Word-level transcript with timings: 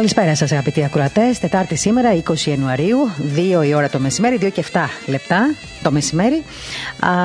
Καλησπέρα 0.00 0.34
σας, 0.34 0.52
αγαπητοί 0.52 0.84
ακροατές. 0.84 1.38
Τετάρτη 1.38 1.76
σήμερα, 1.76 2.14
20 2.14 2.50
Ιανουαρίου, 2.50 2.96
2 3.34 3.62
η 3.66 3.74
ώρα 3.74 3.88
το 3.88 3.98
μεσημέρι, 3.98 4.36
2 4.36 4.50
και 4.50 4.60
7 4.60 4.88
λεπτά 5.06 5.54
το 5.82 5.90
μεσημέρι. 5.90 6.42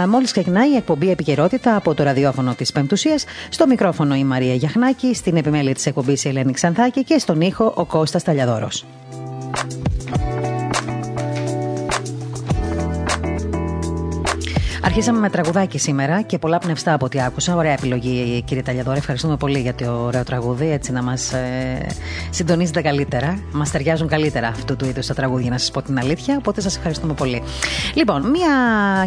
Μόλις 0.09 0.31
ξεκινάει 0.31 0.71
η 0.71 0.75
εκπομπή 0.75 1.09
Επικαιρότητα 1.09 1.75
από 1.75 1.93
το 1.93 2.03
ραδιόφωνο 2.03 2.55
της 2.55 2.71
Πεμπτουσίας. 2.71 3.25
Στο 3.49 3.67
μικρόφωνο 3.67 4.15
η 4.15 4.23
Μαρία 4.23 4.53
Γιαχνάκη, 4.53 5.13
στην 5.13 5.37
επιμέλεια 5.37 5.73
της 5.73 5.85
εκπομπής 5.85 6.23
η 6.23 6.29
Ελένη 6.29 6.51
Ξανθάκη 6.51 7.03
και 7.03 7.17
στον 7.17 7.41
ήχο 7.41 7.73
ο 7.75 7.85
Κώστας 7.85 8.23
Ταλιαδόρος. 8.23 8.85
Αρχίσαμε 14.97 15.19
με 15.19 15.29
τραγουδάκι 15.29 15.77
σήμερα 15.77 16.21
και 16.21 16.37
πολλά 16.37 16.57
πνευστά 16.57 16.93
από 16.93 17.05
ό,τι 17.05 17.21
άκουσα. 17.21 17.55
Ωραία 17.55 17.71
επιλογή, 17.71 18.41
κύριε 18.41 18.63
Ταλιαδόρη. 18.63 18.97
Ευχαριστούμε 18.97 19.37
πολύ 19.37 19.59
για 19.59 19.75
το 19.75 19.91
ωραίο 19.91 20.23
τραγούδι. 20.23 20.71
Έτσι 20.71 20.91
να 20.91 21.03
μας 21.03 21.33
ε, 21.33 21.87
συντονίζετε 22.29 22.81
καλύτερα. 22.81 23.39
Μας 23.51 23.71
ταιριάζουν 23.71 24.07
καλύτερα 24.07 24.47
αυτού 24.47 24.75
του 24.75 24.85
είδους 24.85 25.07
τα 25.07 25.13
τραγούδια, 25.13 25.49
να 25.49 25.57
σας 25.57 25.71
πω 25.71 25.81
την 25.81 25.99
αλήθεια. 25.99 26.35
Οπότε 26.37 26.61
σας 26.61 26.75
ευχαριστούμε 26.75 27.13
πολύ. 27.13 27.43
Λοιπόν, 27.93 28.29
μία 28.29 28.47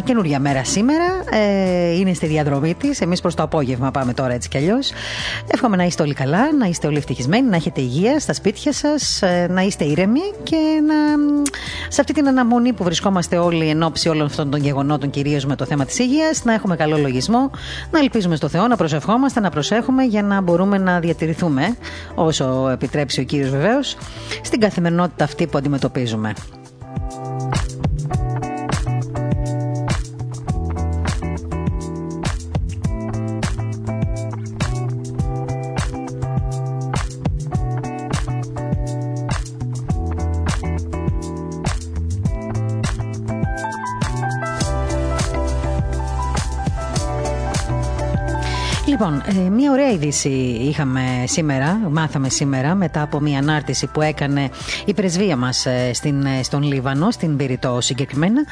καινούρια 0.03 0.39
μέρα 0.39 0.63
σήμερα. 0.63 1.05
Ε, 1.31 1.97
είναι 1.97 2.13
στη 2.13 2.25
διαδρομή 2.25 2.73
της. 2.73 3.01
Εμείς 3.01 3.21
προς 3.21 3.35
το 3.35 3.43
απόγευμα 3.43 3.91
πάμε 3.91 4.13
τώρα 4.13 4.33
έτσι 4.33 4.49
κι 4.49 4.57
αλλιώς. 4.57 4.91
Εύχομαι 5.47 5.75
να 5.75 5.83
είστε 5.83 6.03
όλοι 6.03 6.13
καλά, 6.13 6.53
να 6.53 6.65
είστε 6.65 6.87
όλοι 6.87 6.97
ευτυχισμένοι, 6.97 7.49
να 7.49 7.55
έχετε 7.55 7.81
υγεία 7.81 8.19
στα 8.19 8.33
σπίτια 8.33 8.73
σας, 8.73 9.21
ε, 9.21 9.47
να 9.49 9.61
είστε 9.61 9.85
ήρεμοι 9.85 10.33
και 10.43 10.81
να, 10.87 10.95
σε 11.87 12.01
αυτή 12.01 12.13
την 12.13 12.27
αναμονή 12.27 12.73
που 12.73 12.83
βρισκόμαστε 12.83 13.37
όλοι 13.37 13.69
εν 13.69 13.83
ώψη 13.83 14.09
όλων 14.09 14.25
αυτών 14.25 14.49
των 14.49 14.59
γεγονότων, 14.59 15.09
κυρίως 15.09 15.45
με 15.45 15.55
το 15.55 15.65
θέμα 15.65 15.77
της 15.85 15.99
υγείας, 15.99 16.43
να 16.43 16.53
έχουμε 16.53 16.75
καλό 16.75 16.97
λογισμό, 16.97 17.51
να 17.91 17.99
ελπίζουμε 17.99 18.35
στο 18.35 18.47
Θεό, 18.47 18.67
να 18.67 18.75
προσευχόμαστε, 18.75 19.39
να 19.39 19.49
προσέχουμε 19.49 20.03
για 20.03 20.23
να 20.23 20.41
μπορούμε 20.41 20.77
να 20.77 20.99
διατηρηθούμε, 20.99 21.77
όσο 22.15 22.69
επιτρέψει 22.69 23.19
ο 23.19 23.23
κύριος 23.23 23.49
βεβαίως, 23.49 23.97
στην 24.43 24.59
καθημερινότητα 24.59 25.23
αυτή 25.23 25.47
που 25.47 25.57
αντιμετωπίζουμε. 25.57 26.33
Λοιπόν, 49.09 49.45
ε, 49.45 49.49
μια 49.49 49.71
ωραία 49.71 49.89
είδηση 49.91 50.29
είχαμε 50.61 51.01
σήμερα, 51.25 51.79
μάθαμε 51.89 52.29
σήμερα 52.29 52.75
μετά 52.75 53.01
από 53.01 53.19
μια 53.19 53.39
ανάρτηση 53.39 53.87
που 53.87 54.01
έκανε 54.01 54.49
η 54.85 54.93
πρεσβεία 54.93 55.35
μας 55.35 55.65
ε, 55.65 55.93
στην, 55.93 56.25
ε, 56.25 56.43
στον 56.43 56.63
Λίβανο, 56.63 57.11
στην 57.11 57.37
Πυρητό 57.37 57.77
συγκεκριμένα. 57.81 58.45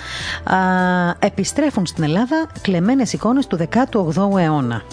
επιστρέφουν 1.19 1.85
στην 1.85 2.03
Ελλάδα 2.03 2.47
κλεμμένες 2.61 3.13
εικόνες 3.13 3.47
του 3.47 3.57
18ου 3.57 4.39
αιώνα. 4.39 4.83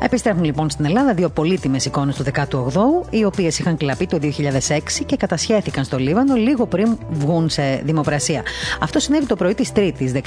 Επιστρέφουν 0.00 0.44
λοιπόν 0.44 0.70
στην 0.70 0.84
Ελλάδα 0.84 1.14
δύο 1.14 1.28
πολύτιμες 1.28 1.84
εικόνες 1.84 2.16
του 2.16 2.24
18ου, 2.34 3.06
οι 3.10 3.24
οποίες 3.24 3.58
είχαν 3.58 3.76
κλαπεί 3.76 4.06
το 4.06 4.18
2006 4.22 4.78
και 5.06 5.16
κατασχέθηκαν 5.16 5.84
στο 5.84 5.98
Λίβανο 5.98 6.34
λίγο 6.34 6.66
πριν 6.66 6.98
βγουν 7.10 7.48
σε 7.48 7.80
δημοπρασία. 7.84 8.42
Αυτό 8.80 8.98
συνέβη 8.98 9.26
το 9.26 9.36
πρωί 9.36 9.54
της 9.54 9.72
3η 9.76 9.92
19 9.98 10.20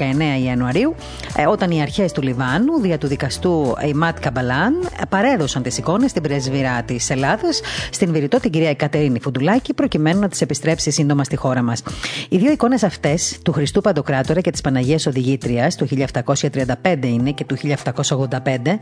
Ιανουαρίου, 0.46 0.96
ε, 1.36 1.48
όταν 1.48 1.72
οι 1.72 1.82
αρχές 1.82 2.12
του 2.12 2.22
Λιβάνου, 2.22 2.82
δια 2.82 2.98
του 2.98 3.08
δικαστού 3.08 3.76
Ιμάτ 3.88 4.20
Καμπαλάν, 4.20 4.90
παρέδωσαν 5.10 5.64
τις 5.64 5.78
εικόνες 5.78 6.10
στην 6.10 6.22
πρεσβυρά 6.22 6.84
της 6.84 7.10
Ελλάδα, 7.10 7.48
στην 7.92 8.12
Βηρητό 8.12 8.40
την 8.40 8.52
κυρία 8.52 8.70
Εκατερίνη 8.70 9.20
Φουντουλάκη, 9.20 9.74
προκειμένου 9.74 10.20
να 10.20 10.28
τις 10.28 10.42
επιστρέψει 10.42 10.92
σύντομα 10.92 11.24
στη 11.24 11.36
χώρα 11.36 11.62
μας. 11.62 11.84
Οι 12.30 12.38
δύο 12.38 12.52
εικόνες 12.52 12.84
αυτές, 12.84 13.40
του 13.44 13.52
Χριστού 13.52 13.82
Παντοκράτορα 13.82 14.42
και 14.42 14.52
της 14.52 14.62
Παναγίας 14.62 15.06
Οδηγήτριας, 15.06 15.76
του 15.76 15.86
1735 15.86 17.08
είναι 17.08 17.32
και 17.32 17.46
του 17.46 17.56
1785, 17.56 18.80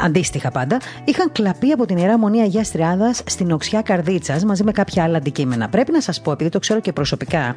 αντίστοιχα 0.00 0.50
πάντα, 0.50 0.80
είχαν 1.04 1.32
κλαπεί 1.32 1.70
από 1.70 1.86
την 1.86 1.96
ιερά 1.96 2.18
μονή 2.18 2.40
Αγίας 2.40 2.70
Τριάδας 2.70 3.22
στην 3.26 3.52
οξιά 3.52 3.82
Καρδίτσας 3.82 4.44
μαζί 4.44 4.64
με 4.64 4.72
κάποια 4.72 5.02
άλλα 5.02 5.16
αντικείμενα. 5.16 5.68
Πρέπει 5.68 5.92
να 5.92 6.00
σας 6.00 6.20
πω, 6.20 6.32
επειδή 6.32 6.50
το 6.50 6.58
ξέρω 6.58 6.80
και 6.80 6.92
προσωπικά, 6.92 7.56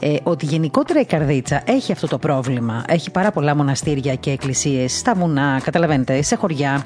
ε, 0.00 0.16
ότι 0.22 0.46
γενικότερα 0.46 1.00
η 1.00 1.04
Καρδίτσα 1.04 1.62
έχει 1.66 1.92
αυτό 1.92 2.06
το 2.06 2.18
πρόβλημα. 2.18 2.84
Έχει 2.88 3.10
πάρα 3.10 3.30
πολλά 3.30 3.56
μοναστήρια 3.56 4.14
και 4.14 4.30
εκκλησίες 4.30 4.98
στα 4.98 5.14
βουνά, 5.14 5.60
καταλαβαίνετε, 5.64 6.22
σε 6.22 6.36
χωριά. 6.36 6.84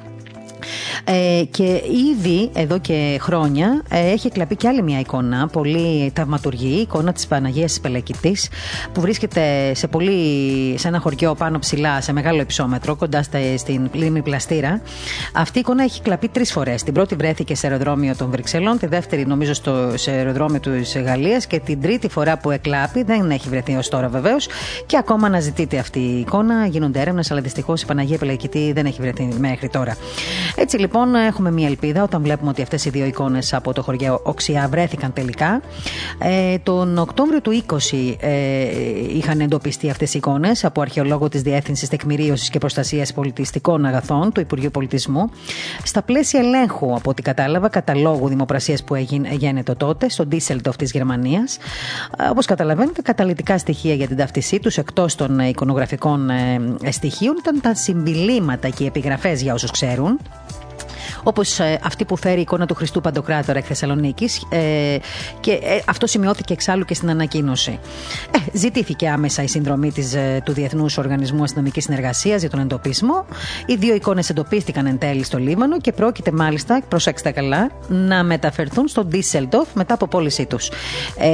Ε, 1.05 1.43
και 1.51 1.83
ήδη 2.15 2.51
εδώ 2.55 2.79
και 2.79 3.19
χρόνια 3.21 3.83
ε, 3.89 4.11
έχει 4.11 4.31
κλαπεί 4.31 4.57
και 4.57 4.69
άλλη 4.69 4.83
μια 4.83 5.01
εικόνα, 5.01 5.47
πολύ 5.47 6.13
θαυματουργή, 6.15 6.81
εικόνα 6.81 7.13
της 7.13 7.27
Παναγίας 7.27 7.73
τη 7.73 7.81
Πελεκητής, 7.81 8.49
που 8.93 9.01
βρίσκεται 9.01 9.75
σε, 9.75 9.87
πολύ, 9.87 10.79
σε 10.79 10.89
ένα 10.89 10.99
χωριό 10.99 11.35
πάνω 11.35 11.59
ψηλά, 11.59 12.01
σε 12.01 12.13
μεγάλο 12.13 12.41
υψόμετρο, 12.41 12.97
κοντά 12.97 13.23
στην 13.57 13.89
λίμνη 13.93 14.23
Πλαστήρα. 14.23 14.81
Αυτή 15.33 15.59
η 15.59 15.61
εικόνα 15.61 15.83
έχει 15.83 16.03
κλαπεί 16.03 16.29
τρεις 16.29 16.53
φορές. 16.53 16.83
Την 16.83 16.95
πρώτη 16.95 17.15
βρέθηκε 17.15 17.55
σε 17.55 17.67
αεροδρόμιο 17.67 18.17
των 18.17 18.31
Βρυξελών, 18.31 18.79
τη 18.79 18.87
δεύτερη 18.87 19.27
νομίζω 19.27 19.55
στο, 19.55 19.93
σε 19.95 20.11
αεροδρόμιο 20.11 20.61
της 20.61 20.97
Γαλλίας 20.99 21.47
και 21.47 21.59
την 21.59 21.81
τρίτη 21.81 22.09
φορά 22.09 22.39
που 22.39 22.51
εκλάπει, 22.51 23.03
δεν 23.03 23.31
έχει 23.31 23.49
βρεθεί 23.49 23.77
ως 23.77 23.89
τώρα 23.89 24.09
βεβαίως, 24.09 24.49
και 24.87 24.97
ακόμα 24.97 25.27
αναζητείται 25.27 25.79
αυτή 25.79 25.99
η 25.99 26.19
εικόνα. 26.19 26.67
Γίνονται 26.67 27.01
έρευνες, 27.01 27.31
αλλά 27.31 27.41
δυστυχώς 27.41 27.83
η 27.83 27.87
Παναγία 27.87 28.19
Πελεκητή 28.19 28.73
δεν 28.73 28.87
έχει 28.87 29.01
βρεθεί 29.01 29.29
μέχρι 29.39 29.69
τώρα. 29.69 29.97
Έτσι 30.59 30.79
λοιπόν 30.79 31.15
έχουμε 31.15 31.51
μια 31.51 31.67
ελπίδα 31.67 32.03
όταν 32.03 32.23
βλέπουμε 32.23 32.51
ότι 32.51 32.63
αυτές 32.63 32.85
οι 32.85 32.91
δύο 32.91 33.05
εικόνες 33.07 33.55
από 33.55 33.73
το 33.73 33.83
χωριό 33.83 34.21
Οξιά 34.23 34.69
βρέθηκαν 34.71 35.13
τελικά. 35.13 35.61
Ε, 36.19 36.59
τον 36.59 36.99
Οκτώβριο 36.99 37.41
του 37.41 37.63
20 37.67 38.17
ε, 38.21 38.67
είχαν 39.17 39.41
εντοπιστεί 39.41 39.91
αυτές 39.91 40.15
οι 40.15 40.19
εικόνες 40.19 40.65
από 40.65 40.81
αρχαιολόγο 40.81 41.29
της 41.29 41.43
Διεύθυνσης 41.43 41.89
Τεκμηρίωσης 41.89 42.51
και 42.51 42.59
Προστασίας 42.59 43.13
Πολιτιστικών 43.13 43.85
Αγαθών 43.85 44.33
του 44.33 44.41
Υπουργείου 44.41 44.71
Πολιτισμού 44.71 45.31
στα 45.85 46.03
πλαίσια 46.03 46.41
ελέγχου 46.41 46.95
από 46.95 47.11
ό,τι 47.11 47.23
κατάλαβα 47.23 47.69
καταλόγου 47.69 48.29
δημοπρασίας 48.29 48.85
που 48.85 48.95
έγινε 48.95 49.63
τότε 49.77 50.09
στο 50.09 50.27
Ντίσελτοφ 50.27 50.77
της 50.77 50.91
Γερμανίας. 50.91 51.57
Ε, 52.19 52.29
όπως 52.29 52.47
καταλαβαίνετε 52.47 53.03
καταλητικά 53.03 53.59
στοιχεία 53.59 53.95
για 53.95 54.07
την 54.07 54.17
ταυτισή 54.17 54.61
τους 54.61 54.79
εκτός 54.79 55.15
των 55.15 55.39
εικονογραφικών 55.39 56.31
ε, 56.31 56.91
στοιχείων 56.91 57.37
ήταν 57.39 57.61
τα 57.61 57.75
συμπιλήματα 57.75 58.69
και 58.69 58.85
οι 58.85 58.87
επιγραφές 58.87 59.43
για 59.43 59.55
όσους 59.55 59.71
ξέρουν 59.71 60.19
όπως 61.27 61.61
αυτή 61.83 62.05
που 62.05 62.17
φέρει 62.17 62.39
η 62.39 62.41
εικόνα 62.41 62.67
του 62.67 62.75
Χριστού 62.75 63.01
Παντοκράτορα 63.01 63.59
εκ 63.59 63.65
Θεσσαλονίκης. 63.69 64.47
και 65.41 65.61
αυτό 65.87 66.07
σημειώθηκε 66.07 66.53
εξάλλου 66.53 66.85
και 66.85 66.95
στην 66.95 67.11
ανακοίνωση. 67.11 67.79
ζητήθηκε 68.53 69.09
άμεσα 69.09 69.43
η 69.43 69.47
συνδρομή 69.47 69.93
της, 69.93 70.17
του 70.45 70.53
Διεθνούς 70.53 70.99
Οργανισμού 70.99 71.43
Αστυνομικής 71.43 71.85
Συνεργασίας 71.85 72.41
για 72.41 72.51
τον 72.51 72.61
εντοπισμό. 72.61 73.27
Οι 73.67 73.77
δύο 73.77 73.95
εικόνες 73.95 74.31
εντοπίστηκαν 74.31 74.87
εν 74.87 74.99
τέλει 74.99 75.25
στο 75.25 75.39
Λίβανο 75.39 75.79
και 75.81 75.93
πρόκειται 75.93 76.31
μάλιστα, 76.33 76.83
προσέξτε 76.89 77.31
καλά, 77.31 77.71
να 77.89 78.25
μεταφερθούν 78.25 78.89
στο 78.89 79.05
Ντίσσελντοφ 79.05 79.69
μετά 79.75 79.95
από 79.95 80.07
πώλησή 80.07 80.47
τους. 80.47 80.71
Ε, 81.19 81.29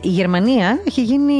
η 0.00 0.08
Γερμανία 0.08 0.80
έχει 0.86 1.02
γίνει 1.02 1.34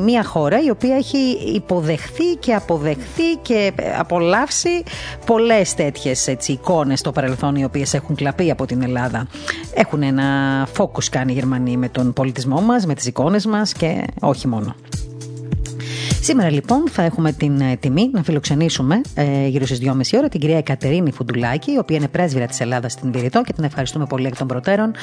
μια 0.00 0.24
χώρα 0.24 0.62
η 0.62 0.70
οποία 0.70 0.96
έχει 0.96 1.18
υποδεχθεί 1.54 2.34
και 2.38 2.54
αποδεχθεί 2.54 3.36
και 3.42 3.72
απολαύσει 3.98 4.82
πολλές 5.26 5.74
τέτοιες 5.74 6.26
εικόνες 6.46 6.98
στο 6.98 7.12
παρελθόν 7.12 7.35
οι 7.56 7.64
οποίες 7.64 7.94
έχουν 7.94 8.14
κλαπεί 8.14 8.50
από 8.50 8.66
την 8.66 8.82
Ελλάδα. 8.82 9.26
Έχουν 9.74 10.02
ένα 10.02 10.24
φόκου 10.72 11.00
κάνει 11.10 11.32
οι 11.32 11.34
Γερμανοί 11.34 11.76
με 11.76 11.88
τον 11.88 12.12
πολιτισμό 12.12 12.60
μας, 12.60 12.86
με 12.86 12.94
τις 12.94 13.06
εικόνες 13.06 13.46
μας 13.46 13.72
και 13.72 14.04
όχι 14.20 14.48
μόνο. 14.48 14.74
Σήμερα 16.26 16.50
λοιπόν 16.50 16.88
θα 16.90 17.02
έχουμε 17.02 17.32
την 17.32 17.60
ε, 17.60 17.76
τιμή 17.76 18.10
να 18.12 18.22
φιλοξενήσουμε 18.22 19.00
ε, 19.14 19.46
γύρω 19.46 19.66
στις 19.66 19.80
2.30 19.82 19.92
ώρα 20.16 20.28
την 20.28 20.40
κυρία 20.40 20.56
Εκατερίνη 20.56 21.12
Φουντουλάκη, 21.12 21.72
η 21.72 21.78
οποία 21.78 21.96
είναι 21.96 22.08
πρέσβυρα 22.08 22.46
της 22.46 22.60
Ελλάδας 22.60 22.92
στην 22.92 23.12
Βηρητό 23.12 23.42
και 23.42 23.52
την 23.52 23.64
ευχαριστούμε 23.64 24.06
πολύ 24.06 24.26
εκ 24.26 24.36
των 24.36 24.46
προτέρων 24.46 24.94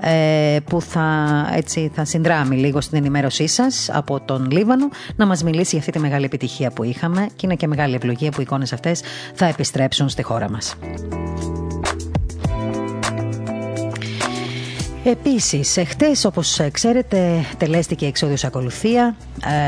ε, 0.00 0.56
που 0.64 0.80
θα, 0.80 1.26
έτσι, 1.54 1.90
θα 1.94 2.04
συνδράμει 2.04 2.56
λίγο 2.56 2.80
στην 2.80 2.98
ενημέρωσή 2.98 3.46
σας 3.46 3.90
από 3.92 4.20
τον 4.20 4.50
Λίβανο 4.50 4.88
να 5.16 5.26
μας 5.26 5.42
μιλήσει 5.42 5.68
για 5.70 5.78
αυτή 5.78 5.92
τη 5.92 5.98
μεγάλη 5.98 6.24
επιτυχία 6.24 6.70
που 6.70 6.84
είχαμε 6.84 7.26
και 7.36 7.46
είναι 7.46 7.54
και 7.54 7.66
μεγάλη 7.66 7.94
ευλογία 7.94 8.30
που 8.30 8.40
οι 8.40 8.42
εικόνες 8.46 8.72
αυτές 8.72 9.00
θα 9.34 9.46
επιστρέψουν 9.46 10.08
στη 10.08 10.22
χώρα 10.22 10.50
μας. 10.50 10.74
Επίσης, 15.04 15.76
εχθές, 15.76 16.24
όπως 16.24 16.60
ξέρετε, 16.72 17.44
τελέστηκε 17.58 18.06
εξόδιος 18.06 18.44
ακολουθία 18.44 19.16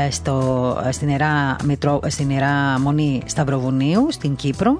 ε, 0.05 0.11
στο, 0.11 0.77
στην, 0.91 1.09
ιερά, 1.09 1.55
Μητρό, 1.63 1.99
στην 2.07 2.29
ιερά 2.29 2.79
Μονή 2.79 3.21
Σταυροβουνίου 3.25 4.07
στην 4.09 4.35
Κύπρο 4.35 4.79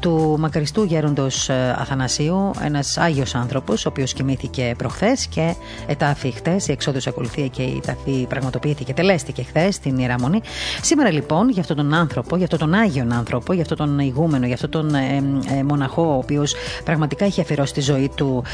του 0.00 0.36
μακαριστού 0.38 0.82
γέροντος 0.82 1.48
ε, 1.48 1.76
Αθανασίου, 1.78 2.50
ένας 2.62 2.98
Άγιος 2.98 3.34
άνθρωπος, 3.34 3.86
ο 3.86 3.88
οποίος 3.88 4.12
κοιμήθηκε 4.12 4.74
προχθές 4.78 5.26
και 5.26 5.54
ετάφη 5.86 6.30
χθες, 6.30 6.68
η 6.68 6.72
εξόδιος 6.72 7.06
ακολουθία 7.06 7.46
και 7.46 7.62
η 7.62 7.80
ταφή 7.86 8.26
πραγματοποιήθηκε, 8.28 8.92
τελέστηκε 8.92 9.42
χθες 9.42 9.74
στην 9.74 9.98
ιερά 9.98 10.20
Μονή. 10.20 10.40
Σήμερα 10.82 11.10
λοιπόν 11.10 11.48
για 11.48 11.60
αυτόν 11.60 11.76
τον 11.76 11.94
άνθρωπο, 11.94 12.36
για 12.36 12.44
αυτόν 12.44 12.58
τον 12.58 12.74
Άγιον 12.74 13.12
άνθρωπο, 13.12 13.52
για 13.52 13.62
αυτόν 13.62 13.76
τον 13.76 13.98
ηγούμενο, 13.98 14.46
για 14.46 14.54
αυτόν 14.54 14.70
τον 14.70 14.94
ε, 14.94 15.22
μοναχό, 15.64 16.02
ο 16.02 16.16
οποίος 16.16 16.54
πραγματικά 16.84 17.24
έχει 17.24 17.40
αφιερώσει 17.40 17.72
τη 17.72 17.80
ζωή 17.80 18.10
του 18.14 18.44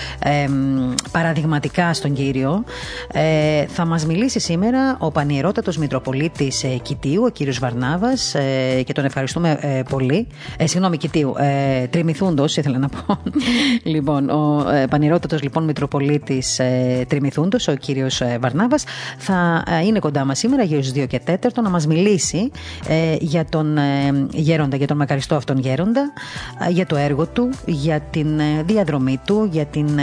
παραδειγματικά 1.12 1.94
στον 1.94 2.12
Κύριο, 2.12 2.64
θα 3.68 3.84
μας 3.86 4.06
μιλήσει 4.06 4.40
σήμερα 4.40 4.96
ο 4.98 5.10
πανιερότατος 5.10 5.76
Μητροπολίτης 5.76 6.64
ε, 6.64 6.68
Κιτίου, 6.82 7.22
ο 7.24 7.28
κύριος 7.28 7.58
Βαρνάβας 7.58 8.34
ε, 8.34 8.82
και 8.82 8.92
τον 8.92 9.04
ευχαριστούμε 9.04 9.58
ε, 9.60 9.82
πολύ. 9.88 10.26
Ε, 10.56 10.66
συγγνώμη, 10.66 10.96
Κιτίου, 10.96 11.34
ε, 11.38 11.86
Τριμηθούντος 11.86 12.56
ήθελα 12.56 12.78
να 12.78 12.88
πω. 12.88 13.18
λοιπόν, 13.92 14.28
ο 14.28 14.70
ε, 14.70 14.86
πανιερότατος 14.86 15.42
λοιπόν 15.42 15.64
Μητροπολίτης 15.64 16.58
ε, 16.58 17.04
Τριμηθούντος, 17.08 17.68
ο 17.68 17.74
κύριος 17.74 18.20
ε, 18.20 18.38
Βαρνάβας, 18.40 18.84
θα 19.18 19.64
είναι 19.84 19.98
κοντά 19.98 20.24
μας 20.24 20.38
σήμερα 20.38 20.62
γύρω 20.62 20.82
στις 20.82 21.02
2 21.02 21.06
και 21.08 21.20
4 21.26 21.36
να 21.62 21.70
μας 21.70 21.86
μιλήσει 21.86 22.50
για 23.20 23.44
τον 23.44 23.78
γέροντα, 24.30 24.76
για 24.76 24.86
τον 24.86 24.96
μακαριστό 24.96 25.34
αυτόν 25.34 25.58
γέροντα, 25.58 26.12
για 26.70 26.86
το 26.86 26.96
έργο 26.96 27.26
του, 27.26 27.50
για 27.66 28.00
την 28.00 28.40
διαδρομή 28.64 29.20
του, 29.26 29.48
για 29.52 29.64
την 29.64 30.00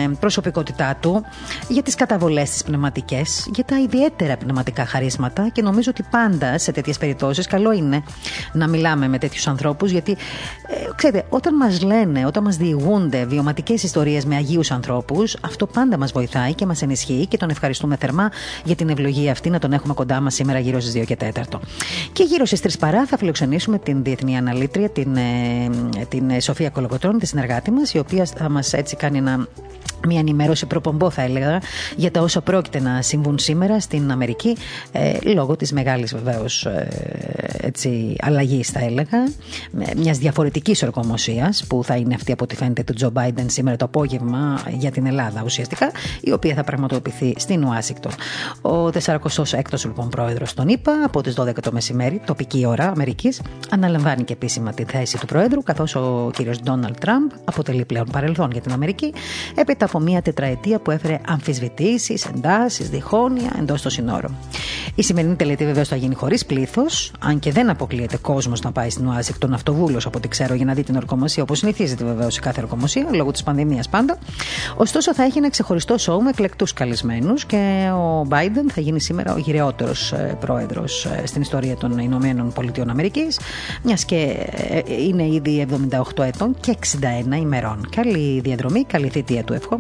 προσωπικότητά 0.51 0.97
του, 0.99 1.25
για 1.67 1.83
τις 1.83 1.95
καταβολές 1.95 2.49
τις 2.49 2.63
πνευματικές, 2.63 3.49
για 3.53 3.63
τα 3.63 3.79
ιδιαίτερα 3.79 4.38
πνευματικά 4.38 4.85
χαρίσματα 4.85 5.49
και 5.51 5.61
νομίζω 5.61 5.91
ότι 5.91 6.03
πάντα 6.11 6.57
σε 6.57 6.71
τέτοιες 6.71 6.97
περιπτώσεις 6.97 7.47
καλό 7.47 7.71
είναι 7.71 8.03
να 8.53 8.67
μιλάμε 8.67 9.07
με 9.07 9.17
τέτοιους 9.17 9.47
ανθρώπους 9.47 9.91
γιατί, 9.91 10.11
ε, 10.11 10.15
ξέρετε, 10.95 11.25
όταν 11.29 11.55
μας 11.55 11.81
λένε, 11.81 12.25
όταν 12.25 12.44
μας 12.44 12.57
διηγούνται 12.57 13.25
βιωματικές 13.25 13.83
ιστορίες 13.83 14.25
με 14.25 14.35
αγίους 14.35 14.71
ανθρώπους, 14.71 15.38
αυτό 15.41 15.67
πάντα 15.67 15.97
μας 15.97 16.11
βοηθάει 16.11 16.53
και 16.53 16.65
μας 16.65 16.81
ενισχύει 16.81 17.27
και 17.27 17.38
τον 17.38 17.49
ευχαριστούμε 17.49 17.95
θερμά 17.95 18.31
για 18.63 18.75
την 18.75 18.89
ευλογία 18.89 19.31
αυτή 19.31 19.49
να 19.49 19.59
τον 19.59 19.73
έχουμε 19.73 19.94
κοντά 19.94 20.21
μας 20.21 20.33
σήμερα 20.33 20.59
γύρω 20.59 20.79
στις 20.79 20.94
2 20.94 21.03
και 21.05 21.15
4. 21.15 21.59
Και 22.13 22.23
γύρω 22.23 22.45
στις 22.45 22.61
3 22.61 22.79
παρά 22.79 23.05
θα 23.05 23.17
φιλοξενήσουμε 23.17 23.79
την 23.79 24.03
διεθνή 24.03 24.38
αναλύτρια, 24.38 24.89
την, 24.89 25.15
ε, 25.15 25.69
την 26.09 26.41
Σοφία 26.41 26.69
Κολοκοτρών, 26.69 27.19
τη 27.19 27.25
συνεργάτη 27.25 27.71
μας, 27.71 27.94
η 27.94 27.99
οποία 27.99 28.25
θα 28.25 28.49
μας 28.49 28.73
έτσι 28.73 28.95
κάνει 28.95 29.21
να 29.21 29.47
μια 30.07 30.19
ενημέρωση 30.19 30.65
προπομπό 30.65 31.09
θα 31.09 31.21
έλεγα 31.21 31.61
για 31.95 32.11
τα 32.11 32.21
όσα 32.21 32.41
πρόκειται 32.41 32.79
να 32.79 33.01
συμβούν 33.01 33.39
σήμερα 33.39 33.79
στην 33.79 34.11
Αμερική 34.11 34.57
ε, 34.91 35.13
λόγω 35.33 35.55
της 35.55 35.71
μεγάλης 35.71 36.15
βεβαίως 36.15 36.65
ε, 36.65 36.88
έτσι, 37.61 38.15
αλλαγής 38.19 38.69
θα 38.69 38.79
έλεγα 38.79 39.17
μιας 39.95 40.17
διαφορετικής 40.17 40.83
ορκομοσίας 40.83 41.65
που 41.67 41.83
θα 41.83 41.95
είναι 41.95 42.13
αυτή 42.13 42.31
από 42.31 42.44
ό,τι 42.44 42.55
φαίνεται 42.55 42.83
του 42.83 42.94
Τζο 42.94 43.09
Μπάιντεν 43.09 43.49
σήμερα 43.49 43.77
το 43.77 43.85
απόγευμα 43.85 44.61
για 44.69 44.91
την 44.91 45.05
Ελλάδα 45.05 45.41
ουσιαστικά 45.44 45.91
η 46.21 46.31
οποία 46.31 46.53
θα 46.55 46.63
πραγματοποιηθεί 46.63 47.33
στην 47.38 47.63
Ουάσιγκτον. 47.63 48.11
Ο 48.61 48.85
46ος 48.88 49.85
λοιπόν 49.85 50.09
πρόεδρος 50.09 50.53
τον 50.53 50.67
είπα 50.67 50.91
από 51.05 51.21
τις 51.21 51.35
12 51.39 51.53
το 51.61 51.71
μεσημέρι 51.71 52.21
τοπική 52.25 52.65
ώρα 52.65 52.88
Αμερικής 52.88 53.41
αναλαμβάνει 53.69 54.23
και 54.23 54.33
επίσημα 54.33 54.73
τη 54.73 54.83
θέση 54.83 55.19
του 55.19 55.25
πρόεδρου 55.25 55.63
καθώς 55.63 55.95
ο 55.95 56.29
κύριος 56.33 56.59
Ντόναλτ 56.61 56.97
Τραμπ 56.97 57.31
αποτελεί 57.45 57.85
πλέον 57.85 58.05
παρελθόν 58.11 58.51
για 58.51 58.61
την 58.61 58.71
Αμερική 58.71 59.13
έπειτα 59.55 59.86
από 59.87 59.99
μια 59.99 60.21
τετραετία 60.21 60.79
που 60.79 60.91
έφερε 60.91 61.19
αμφισβητήσεις, 61.27 62.25
εντάσεις, 62.25 62.89
διχόνοια 62.89 63.51
εντός 63.59 63.81
των 63.81 63.91
συνόρων. 63.91 64.35
Η 64.95 65.03
σημερινή 65.03 65.35
τελετή 65.35 65.65
βεβαίως 65.65 65.87
θα 65.87 65.95
γίνει 65.95 66.15
χωρίς 66.15 66.45
πλήθος, 66.45 67.11
αν 67.19 67.39
και 67.39 67.51
δεν 67.51 67.69
αποκλείεται 67.69 68.17
κόσμος 68.17 68.61
να 68.61 68.71
πάει 68.71 68.89
στην 68.89 69.07
Ουάσιγκτον 69.07 69.53
αυτοβούλο, 69.53 70.01
από 70.05 70.17
ό,τι 70.17 70.27
ξέρω, 70.27 70.53
για 70.53 70.65
να 70.65 70.73
δει 70.73 70.83
την 70.83 70.95
ορκομοσία, 70.95 71.43
όπως 71.43 71.57
συνηθίζεται 71.57 72.03
βεβαίως 72.03 72.33
σε 72.33 72.39
κάθε 72.39 72.61
ορκομοσία, 72.61 73.07
λόγω 73.13 73.31
της 73.31 73.43
πανδημίας 73.43 73.89
πάντα. 73.89 74.17
Ωστόσο, 74.77 75.13
θα 75.13 75.23
έχει 75.23 75.37
ένα 75.37 75.49
ξεχωριστό 75.49 75.97
σοου 75.97 76.21
με 76.21 76.29
εκλεκτούς 76.29 76.73
καλεσμένους 76.73 77.45
και 77.45 77.89
ο 77.93 78.27
Biden 78.29 78.71
θα 78.73 78.81
γίνει 78.81 79.01
σήμερα 79.01 79.33
ο 79.33 79.37
γυρεότερος 79.37 80.11
ε, 80.11 80.37
πρόεδρος 80.39 81.05
ε, 81.05 81.25
στην 81.25 81.41
ιστορία 81.41 81.75
των 81.75 81.97
Ηνωμένων 81.97 82.53
Πολιτειών 82.53 82.89
Αμερικής, 82.89 83.39
μιας 83.83 84.05
και 84.05 84.35
ε, 84.51 84.81
είναι 85.07 85.27
ήδη 85.27 85.67
78 86.17 86.23
ετών 86.23 86.55
και 86.59 86.77
61 87.31 87.35
ημερών. 87.35 87.89
Καλή 87.95 88.39
διαδρομή, 88.39 88.83
καλή 88.83 89.09
θητεία 89.09 89.43
του 89.43 89.53
ευχόμαστε 89.53 89.76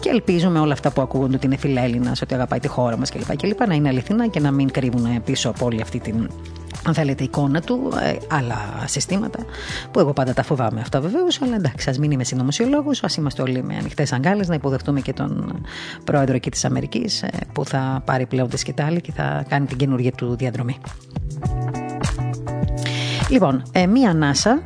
και 0.00 0.08
ελπίζουμε 0.08 0.58
όλα 0.58 0.72
αυτά 0.72 0.90
που 0.90 1.00
ακούγονται 1.00 1.36
ότι 1.36 1.46
είναι 1.46 1.56
φιλέλληνα, 1.56 2.12
ότι 2.22 2.34
αγαπάει 2.34 2.58
τη 2.58 2.68
χώρα 2.68 2.96
μας 2.96 3.10
κλπ. 3.10 3.36
κλπ. 3.36 3.66
να 3.66 3.74
είναι 3.74 3.88
αληθινά 3.88 4.26
και 4.26 4.40
να 4.40 4.50
μην 4.50 4.70
κρύβουν 4.70 5.22
πίσω 5.24 5.48
από 5.48 5.66
όλη 5.66 5.80
αυτή 5.80 5.98
την 5.98 6.28
αν 6.86 6.94
θέλετε, 6.94 7.24
εικόνα 7.24 7.60
του, 7.60 7.92
ε, 8.02 8.16
άλλα 8.28 8.56
συστήματα, 8.84 9.38
που 9.90 10.00
εγώ 10.00 10.12
πάντα 10.12 10.34
τα 10.34 10.42
φοβάμαι 10.42 10.80
αυτά 10.80 11.00
βεβαίως, 11.00 11.42
αλλά 11.42 11.54
εντάξει, 11.54 11.90
ας 11.90 11.98
μην 11.98 12.10
είμαι 12.10 12.24
συνωμοσιολόγος, 12.24 13.02
ας 13.02 13.16
είμαστε 13.16 13.42
όλοι 13.42 13.62
με 13.62 13.76
ανοιχτές 13.76 14.12
αγκάλες, 14.12 14.48
να 14.48 14.54
υποδεχτούμε 14.54 15.00
και 15.00 15.12
τον 15.12 15.62
πρόεδρο 16.04 16.34
εκεί 16.34 16.50
της 16.50 16.64
Αμερικής, 16.64 17.22
ε, 17.22 17.28
που 17.52 17.64
θα 17.64 18.02
πάρει 18.04 18.26
πλέον 18.26 18.48
τη 18.48 18.56
σκητάλη 18.56 19.00
και 19.00 19.12
θα 19.12 19.44
κάνει 19.48 19.66
την 19.66 19.76
καινούργια 19.76 20.12
του 20.12 20.36
διαδρομή. 20.36 20.76
Λοιπόν, 23.28 23.62
ε, 23.72 23.86
μία 23.86 24.10
ανάσα 24.10 24.62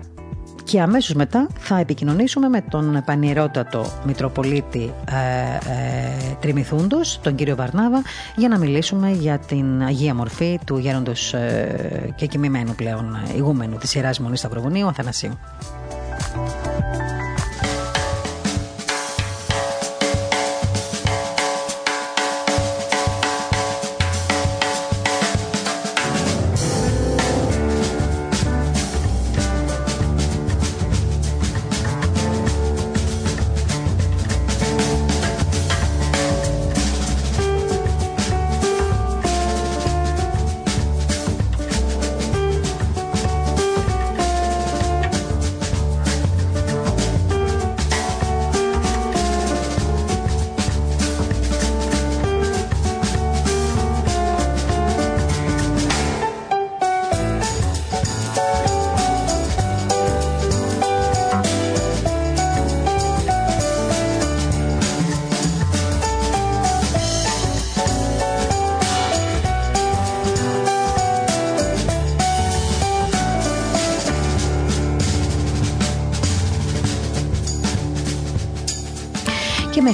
και 0.65 0.81
αμέσως 0.81 1.15
μετά 1.15 1.47
θα 1.59 1.79
επικοινωνήσουμε 1.79 2.49
με 2.49 2.61
τον 2.61 3.03
πανηρότατο 3.05 3.85
Μητροπολίτη 4.07 4.93
ε, 5.11 5.71
ε, 5.71 6.37
Τριμηθούντος, 6.41 7.21
τον 7.23 7.35
κύριο 7.35 7.57
Βαρνάβα, 7.57 8.03
για 8.37 8.49
να 8.49 8.59
μιλήσουμε 8.59 9.11
για 9.11 9.39
την 9.39 9.83
Αγία 9.83 10.15
Μορφή 10.15 10.59
του 10.67 10.79
γέροντος 10.79 11.35
ε, 11.35 12.15
και 12.17 12.27
κοιμημένου 12.27 12.75
πλέον 12.75 13.19
ηγούμενου 13.37 13.77
της 13.77 13.95
Ιεράς 13.95 14.19
Μονής 14.21 14.39
Σταυροβουνίου, 14.39 14.87
Αθανασίου. 14.87 15.39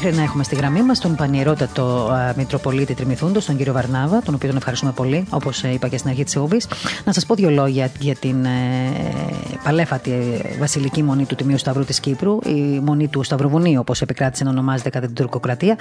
Μέχρι 0.03 0.17
να 0.19 0.23
έχουμε 0.23 0.45
στη 0.45 0.55
γραμμή 0.55 0.83
μας 0.83 0.99
τον 0.99 1.15
πανιερότατο 1.15 2.11
Μητροπολίτη 2.37 2.95
Τριμηθούντος, 2.95 3.45
τον 3.45 3.57
κύριο 3.57 3.73
Βαρνάβα, 3.73 4.23
τον 4.23 4.35
οποίο 4.35 4.49
τον 4.49 4.57
ευχαριστούμε 4.57 4.93
πολύ, 4.93 5.25
όπως 5.31 5.63
ε, 5.63 5.73
είπα 5.73 5.89
και 5.89 5.99
στην 5.99 6.11
αρχή 6.11 6.25
της 6.25 6.35
εκπομπής. 6.35 6.69
Να 7.05 7.13
σας 7.13 7.27
πω 7.27 7.35
δύο 7.35 7.51
λόγια 7.51 7.91
για 7.99 8.15
την 8.15 8.47
ε, 9.71 9.73
παλέφατη 9.73 10.11
ε, 10.11 10.59
βασιλική 10.59 11.03
μονή 11.03 11.25
του 11.25 11.35
Τιμίου 11.35 11.59
Σταυρού 11.59 11.85
της 11.85 12.01
Κύπρου, 12.01 12.39
η 12.47 12.81
μονή 12.81 13.09
του 13.09 13.23
Σταυροβουνίου, 13.23 13.81
όπως 13.81 14.03
επικράτησε 14.03 14.45
να 14.45 14.51
ονομάζεται 14.51 14.91
κατά 14.91 15.07
την 15.07 15.15
τουρκοκρατία. 15.15 15.77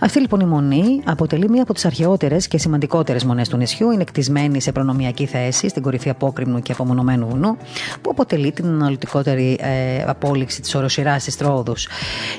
Αυτή 0.00 0.20
λοιπόν 0.20 0.40
η 0.40 0.44
μονή 0.44 1.00
αποτελεί 1.04 1.48
μία 1.48 1.62
από 1.62 1.74
τις 1.74 1.84
αρχαιότερες 1.84 2.48
και 2.48 2.58
σημαντικότερες 2.58 3.24
μονές 3.24 3.48
του 3.48 3.56
νησιού. 3.56 3.90
Είναι 3.90 4.04
κτισμένη 4.04 4.60
σε 4.60 4.72
προνομιακή 4.72 5.26
θέση 5.26 5.68
στην 5.68 5.82
κορυφή 5.82 6.08
απόκριμνου 6.08 6.60
και 6.60 6.72
απομονωμένου 6.72 7.28
βουνού, 7.28 7.56
που 8.02 8.10
αποτελεί 8.10 8.52
την 8.52 8.66
αναλυτικότερη 8.66 9.58
ε, 9.60 10.02
απόλυξη 10.06 10.60
της 10.60 10.74
οροσυράς 10.74 11.24
της 11.24 11.36
Τρόδου. 11.36 11.74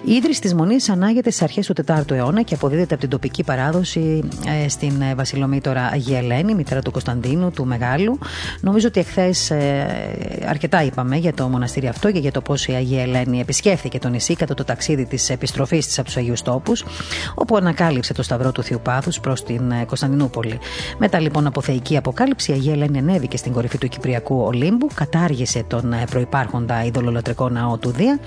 Η 0.05 0.11
ίδρυση 0.13 0.41
της 0.41 0.53
μονής 0.53 0.89
ανάγεται 0.89 1.29
στις 1.29 1.41
αρχές 1.41 1.65
του 1.67 1.73
4ου 1.87 2.11
αιώνα 2.11 2.41
και 2.41 2.53
αποδίδεται 2.53 2.93
από 2.93 3.01
την 3.01 3.09
τοπική 3.09 3.43
παράδοση 3.43 4.23
ε, 4.63 4.69
στην 4.69 5.01
ε, 5.01 5.15
Βασιλομήτωρα 5.15 5.89
Αγία 5.93 6.17
Ελένη, 6.17 6.53
μητέρα 6.53 6.81
του 6.81 6.91
Κωνσταντίνου, 6.91 7.51
του 7.51 7.65
Μεγάλου. 7.65 8.19
Νομίζω 8.61 8.87
ότι 8.87 8.99
εχθές 8.99 9.51
ε, 9.51 9.85
αρκετά 10.45 10.83
είπαμε 10.91 11.15
για 11.15 11.33
το 11.33 11.47
μοναστήρι 11.47 11.87
αυτό 11.87 12.11
και 12.11 12.19
για 12.19 12.31
το 12.31 12.41
πώς 12.41 12.67
η 12.67 12.73
Αγία 12.73 13.01
Ελένη 13.01 13.39
επισκέφθηκε 13.39 13.99
το 13.99 14.09
νησί 14.09 14.35
κατά 14.35 14.53
το 14.53 14.63
ταξίδι 14.63 15.05
της 15.05 15.29
επιστροφής 15.29 15.85
της 15.85 15.97
από 15.97 16.07
τους 16.07 16.17
Αγίους 16.17 16.41
Τόπους, 16.41 16.83
όπου 17.35 17.55
ανακάλυψε 17.55 18.13
το 18.13 18.23
σταυρό 18.23 18.51
του 18.51 18.63
Θείου 18.63 18.79
Πάθους 18.83 19.19
προς 19.19 19.43
την 19.43 19.73
Κωνσταντινούπολη. 19.87 20.59
Μετά 20.97 21.19
λοιπόν 21.19 21.47
από 21.47 21.61
θεϊκή 21.61 21.97
αποκάλυψη, 21.97 22.51
η 22.51 22.53
Αγία 22.53 22.73
Ελένη 22.73 22.97
ανέβηκε 22.97 23.37
στην 23.37 23.51
κορυφή 23.51 23.77
του 23.77 23.87
Κυπριακού 23.87 24.41
Ολύμπου, 24.41 24.87
κατάργησε 24.93 25.63
τον 25.67 25.93
προπάρχοντα 26.09 26.83
ειδωλολατρικό 26.83 27.49
ναό 27.49 27.77
του 27.77 27.89
Δία 27.91 28.19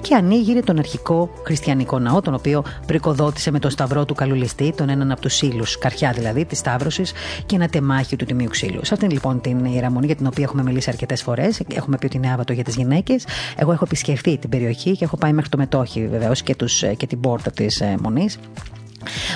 και 0.00 0.14
ανοίγει 0.14 0.60
τον 0.60 0.78
αρχικό 0.78 1.30
χριστιανικό 1.44 1.98
ναό, 1.98 2.20
τον 2.20 2.34
οποίο 2.34 2.64
πρικοδότησε 2.86 3.50
με 3.50 3.58
τον 3.58 3.70
σταυρό 3.70 4.04
του 4.04 4.14
Καλουλιστή, 4.14 4.72
τον 4.76 4.88
έναν 4.88 5.10
από 5.10 5.20
τους 5.20 5.34
σύλλου, 5.34 5.64
καρχιά 5.78 6.12
δηλαδή 6.12 6.44
της 6.44 6.58
Σταύρωσης 6.58 7.12
και 7.46 7.54
ένα 7.54 7.68
τεμάχιο 7.68 8.16
του 8.16 8.24
Τιμίου 8.24 8.48
Ξύλου. 8.48 8.84
Σε 8.84 8.94
αυτήν 8.94 9.10
λοιπόν 9.10 9.40
την 9.40 9.64
ιεραμονή 9.64 10.06
για 10.06 10.16
την 10.16 10.26
οποία 10.26 10.44
έχουμε 10.44 10.62
μιλήσει 10.62 10.90
αρκετές 10.90 11.22
φορές. 11.22 11.60
Έχουμε 11.74 11.96
πει 12.02 12.16
ότι 12.16 12.16
είναι 12.26 12.32
άβατο 12.32 12.52
για 12.52 12.64
τις 12.64 12.76
γυναίκες. 12.76 13.24
Εγώ 13.56 13.72
έχω 13.72 13.84
επισκεφθεί 13.84 14.38
την 14.38 14.50
περιοχή 14.50 14.96
και 14.96 15.04
έχω 15.04 15.16
πάει 15.16 15.32
μέχρι 15.32 15.50
το 15.50 15.56
μετόχι 15.58 16.08
βεβαίως 16.08 16.42
και, 16.42 16.54
και 16.96 17.06
την 17.06 17.20
πόρτα 17.20 17.50
της 17.50 17.80
ε, 17.80 17.96
μονής. 18.02 18.38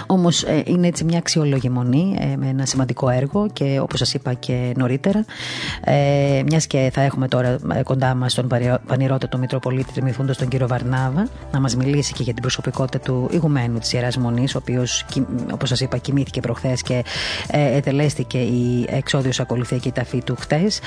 Όμως 0.07 0.43
ε, 0.43 0.63
είναι 0.65 0.87
έτσι 0.87 1.05
μια 1.05 1.19
αξιόλογη 1.19 1.69
μονή 1.69 2.17
ε, 2.21 2.37
με 2.37 2.49
ένα 2.49 2.67
σημαντικό 2.67 3.09
έργο 3.09 3.49
και 3.53 3.79
όπως 3.83 3.99
σας 3.99 4.15
είπα 4.15 4.35
και 4.35 4.73
νωρίτερα, 4.77 5.25
ε, 5.85 6.43
μιας 6.47 6.67
και 6.67 6.91
θα 6.93 7.01
έχουμε 7.01 7.29
τώρα 7.29 7.59
ε, 7.75 7.83
κοντά 7.83 8.15
μας 8.15 8.35
τον 8.35 8.49
πανηρότατο 8.87 9.39
Μητροπολίτη 9.39 9.93
Τριμηθούντο, 9.93 10.33
τον 10.35 10.49
κύριο 10.49 10.69
Βαρνάβα, 10.69 11.29
να 11.53 11.61
μας 11.61 11.77
μιλήσει 11.77 12.13
και 12.13 12.23
για 12.23 12.33
την 12.33 12.43
προσωπικότητα 12.43 12.99
του 12.99 13.29
ηγουμένου 13.31 13.79
της 13.79 13.93
Ιεράς 13.93 14.17
Μονής, 14.17 14.55
ο 14.55 14.59
οποίος, 14.59 15.05
όπως 15.53 15.69
σας 15.69 15.81
είπα, 15.81 15.97
κοιμήθηκε 15.97 16.41
προχθές 16.41 16.83
και 16.83 17.05
ε, 17.51 17.77
ετελέστηκε 17.77 18.39
η 18.39 18.87
εξόδιος 18.89 19.41
ακολουθία 19.41 19.79
και 19.79 19.89
η 19.89 19.93
ταφή 19.93 20.23
του 20.23 20.37
χτες. 20.39 20.81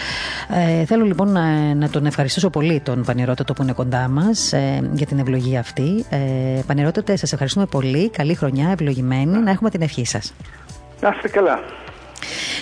Ε, 0.79 0.85
θέλω 0.85 1.05
λοιπόν 1.05 1.31
να, 1.31 1.73
να, 1.75 1.89
τον 1.89 2.05
ευχαριστήσω 2.05 2.49
πολύ 2.49 2.79
τον 2.79 3.03
πανηρότατο 3.03 3.53
που 3.53 3.63
είναι 3.63 3.71
κοντά 3.71 4.07
μας 4.07 4.53
ε, 4.53 4.89
για 4.93 5.05
την 5.05 5.19
ευλογία 5.19 5.59
αυτή. 5.59 6.05
Ε, 6.09 6.17
πανηρότατε, 6.65 7.15
σας 7.15 7.31
ευχαριστούμε 7.31 7.65
πολύ. 7.65 8.09
Καλή 8.09 8.35
χρονιά 8.35 8.68
ευλογημένη, 8.71 9.37
να 9.37 9.51
έχουμε 9.51 9.69
την 9.69 9.81
ευχή 9.81 10.05
σας. 10.05 10.33
Να 11.01 11.09
είστε 11.09 11.27
καλά. 11.29 11.59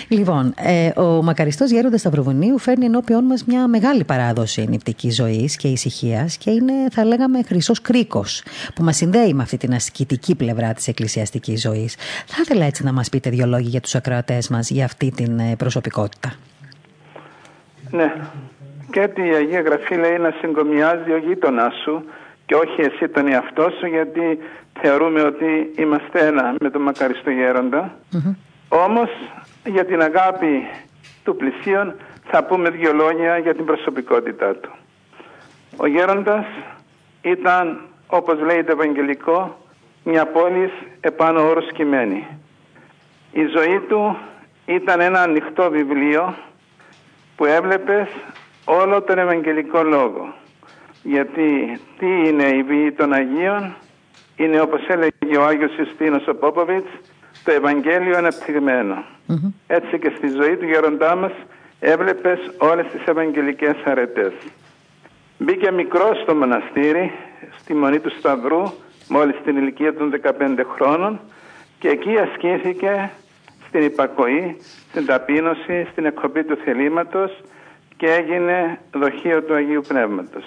Λοιπόν, 0.08 0.54
ε, 0.56 1.00
ο 1.00 1.22
μακαριστός 1.22 1.70
Γέροντας 1.70 2.00
Σταυροβουνίου 2.00 2.58
φέρνει 2.58 2.84
ενώπιον 2.84 3.24
μας 3.24 3.44
μια 3.44 3.68
μεγάλη 3.68 4.04
παράδοση 4.04 4.66
νηπτική 4.68 5.10
ζωής 5.10 5.56
και 5.56 5.68
ησυχίας 5.68 6.36
και 6.36 6.50
είναι, 6.50 6.72
θα 6.90 7.04
λέγαμε, 7.04 7.42
χρυσός 7.42 7.80
κρίκος 7.80 8.42
που 8.74 8.82
μας 8.82 8.96
συνδέει 8.96 9.34
με 9.34 9.42
αυτή 9.42 9.56
την 9.56 9.74
ασκητική 9.74 10.36
πλευρά 10.36 10.72
της 10.72 10.88
εκκλησιαστικής 10.88 11.60
ζωής. 11.60 11.96
Θα 12.26 12.36
ήθελα 12.40 12.64
έτσι 12.64 12.84
να 12.84 12.92
μας 12.92 13.08
πείτε 13.08 13.30
δύο 13.30 13.46
λόγια 13.46 13.68
για 13.68 13.80
τους 13.80 13.94
ακροατές 13.94 14.48
μας 14.48 14.70
για 14.70 14.84
αυτή 14.84 15.10
την 15.10 15.38
ε, 15.38 15.56
προσωπικότητα. 15.56 16.32
Ναι. 17.90 18.12
Και 18.90 19.00
ότι 19.00 19.20
η 19.26 19.34
Αγία 19.34 19.60
Γραφή 19.60 19.94
λέει 19.94 20.18
να 20.18 20.34
συγκομιάζει 20.40 21.10
ο 21.10 21.18
γείτονάς 21.18 21.74
σου 21.84 22.04
και 22.46 22.54
όχι 22.54 22.80
εσύ 22.80 23.08
τον 23.08 23.26
εαυτό 23.32 23.70
σου 23.78 23.86
γιατί 23.86 24.38
θεωρούμε 24.80 25.22
ότι 25.22 25.72
είμαστε 25.76 26.26
ένα 26.26 26.54
με 26.60 26.70
τον 26.70 26.82
μακαριστό 26.82 27.30
γέροντα. 27.30 27.94
Όμως 28.68 29.10
για 29.64 29.84
την 29.84 30.02
αγάπη 30.02 30.66
του 31.24 31.36
πλησίον 31.36 31.94
θα 32.24 32.44
πούμε 32.44 32.70
δύο 32.70 32.92
λόγια 32.92 33.38
για 33.38 33.54
την 33.54 33.64
προσωπικότητά 33.64 34.54
του. 34.54 34.70
Ο 35.76 35.86
γέροντας 35.86 36.44
ήταν 37.22 37.80
όπως 38.06 38.40
λέει 38.40 38.64
το 38.64 38.72
Ευαγγελικό 38.72 39.56
μια 40.04 40.26
πόλη 40.26 40.70
επάνω 41.00 41.48
όρος 41.48 41.72
κειμένη. 41.72 42.26
Η 43.32 43.44
ζωή 43.56 43.80
του 43.88 44.16
ήταν 44.66 45.00
ένα 45.00 45.20
ανοιχτό 45.20 45.70
βιβλίο 45.70 46.34
που 47.36 47.44
έβλεπες 47.44 48.08
όλο 48.64 49.02
τον 49.02 49.18
Ευαγγελικό 49.18 49.82
Λόγο. 49.82 50.34
Γιατί 51.02 51.80
τι 51.98 52.06
είναι 52.06 52.44
η 52.44 52.62
βίη 52.62 52.92
των 52.92 53.12
Αγίων, 53.12 53.74
είναι 54.38 54.60
όπως 54.60 54.86
έλεγε 54.88 55.36
ο 55.38 55.44
Άγιος 55.44 55.76
Ιουστίνος 55.78 56.26
ο 56.26 56.34
Πόποβιτς, 56.34 56.90
το 57.44 57.52
Ευαγγέλιο 57.52 58.16
Έτσι 59.66 59.98
και 59.98 60.12
στη 60.16 60.28
ζωή 60.28 60.56
του 60.56 60.64
γεροντά 60.64 61.16
μας 61.16 61.32
έβλεπες 61.80 62.38
όλες 62.58 62.86
τις 62.86 63.06
Ευαγγελικές 63.06 63.76
αρετές. 63.84 64.32
Μπήκε 65.38 65.70
μικρός 65.70 66.20
στο 66.22 66.34
μοναστήρι, 66.34 67.12
στη 67.58 67.74
Μονή 67.74 68.00
του 68.00 68.10
Σταυρού, 68.18 68.62
μόλις 69.08 69.36
στην 69.40 69.56
ηλικία 69.56 69.94
των 69.94 70.10
15 70.10 70.64
χρόνων 70.74 71.20
και 71.78 71.88
εκεί 71.88 72.18
ασκήθηκε 72.18 73.10
στην 73.68 73.82
υπακοή, 73.82 74.56
στην 74.90 75.06
ταπείνωση, 75.06 75.86
στην 75.90 76.04
εκκοπή 76.04 76.44
του 76.44 76.56
θελήματος 76.64 77.40
και 77.96 78.06
έγινε 78.06 78.78
δοχείο 78.92 79.42
του 79.42 79.54
Αγίου 79.54 79.82
Πνεύματος. 79.88 80.44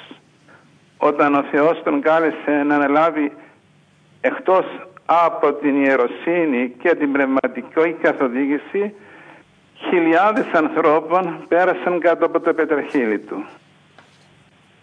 Όταν 0.97 1.35
ο 1.35 1.43
Θεός 1.51 1.81
τον 1.83 2.01
κάλεσε 2.01 2.63
να 2.67 2.75
αναλάβει 2.75 3.31
εκτός 4.21 4.65
από 5.05 5.53
την 5.53 5.83
ιεροσύνη 5.83 6.73
και 6.81 6.95
την 6.95 7.11
πνευματική 7.11 7.95
καθοδήγηση 8.01 8.93
χιλιάδες 9.89 10.45
ανθρώπων 10.53 11.45
πέρασαν 11.47 11.99
κάτω 11.99 12.25
από 12.25 12.39
το 12.39 12.53
πετραχύλι 12.53 13.19
του. 13.19 13.45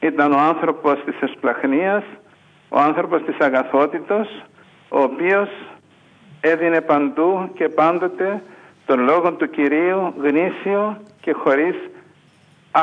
Ήταν 0.01 0.33
ο 0.33 0.39
άνθρωπος 0.39 1.05
της 1.05 1.21
εσπλαχνίας, 1.21 2.05
ο 2.69 2.79
άνθρωπος 2.79 3.23
της 3.23 3.39
αγαθότητος, 3.39 4.29
ο 4.89 5.01
οποίος 5.03 5.49
έδινε 6.41 6.81
παντού 6.81 7.51
και 7.55 7.69
πάντοτε 7.69 8.43
τον 8.87 9.01
λόγο 9.01 9.33
του 9.33 9.51
Κυρίου 9.51 10.15
γνήσιο 10.23 11.01
και 11.21 11.33
χωρίς 11.33 11.77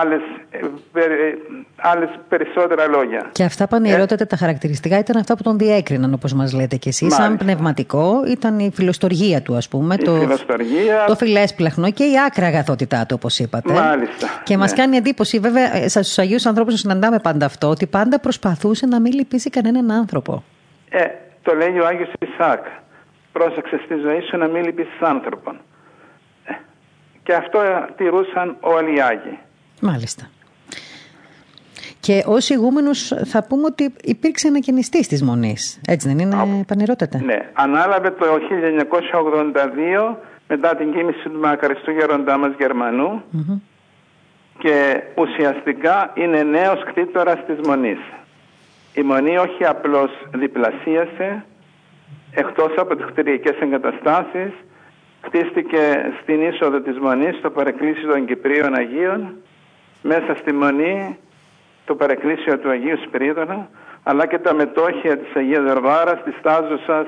άλλες, 0.02 0.22
ε, 0.50 0.58
ε, 1.00 1.38
άλλες 1.76 2.10
περισσότερα 2.30 2.88
λόγια. 2.88 3.30
Και 3.32 3.44
αυτά 3.44 3.68
πανηρώτατα 3.68 4.24
ε... 4.24 4.26
τα 4.26 4.36
χαρακτηριστικά 4.36 4.98
ήταν 4.98 5.18
αυτά 5.18 5.36
που 5.36 5.44
τον 5.44 5.58
διέκριναν 5.58 6.14
όπως 6.14 6.34
μας 6.34 6.54
λέτε 6.54 6.76
και 6.76 6.90
εσείς. 6.90 7.14
Σαν 7.14 7.38
πνευματικό 7.38 8.24
ήταν 8.28 8.60
η 8.60 8.72
φιλοστοργία 8.74 9.42
του 9.42 9.56
ας 9.56 9.68
πούμε. 9.68 9.96
Η 10.00 10.04
το, 10.04 10.16
φιλοστοργία... 10.16 11.04
το 11.08 11.16
φιλέσπλαχνο 11.16 11.92
και 11.92 12.04
η 12.04 12.14
άκρα 12.26 12.46
αγαθότητά 12.46 13.06
του 13.06 13.16
όπως 13.18 13.40
είπατε. 13.40 13.74
Μάλιστα. 13.74 14.28
Και 14.44 14.54
ναι. 14.54 14.60
μας 14.60 14.74
κάνει 14.74 14.98
εντύπωση 14.98 15.40
βέβαια 15.40 15.90
στους 15.90 16.18
Αγίους 16.18 16.46
ανθρώπους 16.46 16.80
συναντάμε 16.80 17.20
πάντα 17.20 17.46
αυτό 17.46 17.70
ότι 17.70 17.88
πάντα 17.88 18.20
προσπαθούσε 18.20 18.86
να 18.86 19.00
μην 19.00 19.14
λυπήσει 19.14 19.50
κανέναν 19.50 19.92
άνθρωπο. 19.92 20.44
Ε, 20.90 21.04
το 21.42 21.56
λέει 21.56 21.80
ο 21.80 21.86
Άγιος 21.86 22.12
Ισάκ. 22.20 22.66
Πρόσεξε 23.32 23.80
στη 23.86 23.96
ζωή 23.96 24.22
σου 24.30 24.38
να 24.38 24.48
μην 24.48 24.64
λυπήσεις 24.64 25.02
άνθρωπον. 25.02 25.60
Ε, 26.46 26.54
και 27.24 27.34
αυτό 27.34 27.60
τηρούσαν 27.98 28.58
όλοι 28.60 28.96
οι 28.96 29.02
Άγιοι. 29.02 29.40
Μάλιστα. 29.82 30.30
Και 32.00 32.24
ως 32.26 32.50
ηγούμενος 32.50 33.14
θα 33.26 33.44
πούμε 33.44 33.66
ότι 33.66 33.94
υπήρξε 34.04 34.48
ανακαινιστή 34.48 35.08
της 35.08 35.24
Μονής. 35.24 35.80
Έτσι 35.88 36.08
δεν 36.08 36.20
είναι, 36.20 36.36
Α, 36.36 36.46
Ναι. 37.26 37.50
Ανάλαβε 37.54 38.12
το 38.12 38.26
1982 38.26 40.18
μετά 40.48 40.76
την 40.76 40.94
κίνηση 40.94 41.30
του 41.30 41.40
μακαριστού 41.40 41.92
γεροντά 41.92 42.38
μας 42.38 42.52
γερμανου 42.58 43.24
και 44.58 45.04
ουσιαστικά 45.16 46.12
είναι 46.16 46.44
νέος 46.44 46.84
κτήτορας 46.86 47.46
της 47.46 47.68
Μονής. 47.68 48.00
Η 48.94 49.02
Μονή 49.02 49.38
όχι 49.38 49.66
απλώς 49.66 50.12
διπλασίασε, 50.34 51.46
εκτός 52.32 52.74
από 52.78 52.96
τις 52.96 53.06
κτηριακές 53.06 53.58
εγκαταστάσεις, 53.60 54.52
χτίστηκε 55.22 56.12
στην 56.22 56.42
είσοδο 56.42 56.80
της 56.80 56.98
Μονής 57.00 57.36
στο 57.38 57.50
παρεκκλήσιο 57.50 58.12
των 58.12 58.26
Κυπρίων 58.26 58.74
Αγίων 58.76 59.36
μέσα 60.08 60.36
στη 60.36 60.54
Μονή 60.54 61.18
το 61.86 61.96
παρεκκλήσιο 61.96 62.60
του 62.60 62.70
Αγίου 62.70 62.98
Σπυρίδωνα 63.06 63.70
αλλά 64.04 64.28
και 64.28 64.40
τα 64.40 64.54
μετόχια 64.54 65.18
της 65.18 65.36
Αγίας 65.36 65.64
Δερβάρας, 65.64 66.24
της 66.24 66.36
Τάζωσας, 66.42 67.06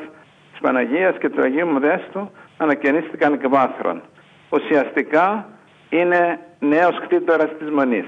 της 0.51 0.59
Παναγίας 0.61 1.17
και 1.17 1.29
του 1.29 1.41
Αγίου 1.41 1.67
Μοδέστου 1.67 2.31
ανακαινίστηκαν 2.57 3.33
εκ 3.33 3.47
βάθρων. 3.47 4.01
Ουσιαστικά 4.49 5.49
είναι 5.89 6.39
νέος 6.59 6.99
κτήτορας 6.99 7.49
της 7.59 7.69
Μονής. 7.69 8.07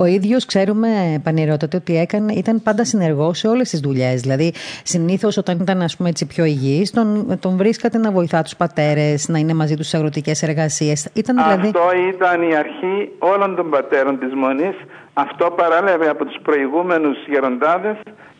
Ο 0.00 0.04
ίδιος 0.04 0.44
ξέρουμε, 0.44 0.88
πανηρώτατε, 1.24 1.76
ότι 1.76 1.98
έκανε, 1.98 2.32
ήταν 2.32 2.62
πάντα 2.62 2.84
συνεργό 2.84 3.34
σε 3.34 3.48
όλες 3.48 3.70
τις 3.70 3.80
δουλειές. 3.80 4.20
Δηλαδή, 4.20 4.52
συνήθως 4.82 5.36
όταν 5.36 5.58
ήταν 5.60 5.82
ας 5.82 5.96
πούμε, 5.96 6.08
έτσι, 6.08 6.26
πιο 6.26 6.44
υγιής, 6.44 6.90
τον, 6.90 7.38
τον 7.40 7.56
βρίσκατε 7.56 7.98
να 7.98 8.10
βοηθά 8.10 8.42
τους 8.42 8.56
πατέρες, 8.56 9.28
να 9.28 9.38
είναι 9.38 9.54
μαζί 9.54 9.74
τους 9.76 9.86
στι 9.86 9.96
αγροτικές 9.96 10.42
εργασίες. 10.42 11.08
Δηλαδή... 11.12 11.66
Αυτό 11.66 11.80
ήταν 12.14 12.50
η 12.50 12.56
αρχή 12.56 13.10
όλων 13.18 13.56
των 13.56 13.70
πατέρων 13.70 14.18
της 14.18 14.34
Μονής. 14.34 14.76
Αυτό 15.12 15.50
παράλαβε 15.56 16.08
από 16.08 16.24
τους 16.24 16.36
προηγούμενους 16.42 17.16
γεροντάδες 17.28 17.96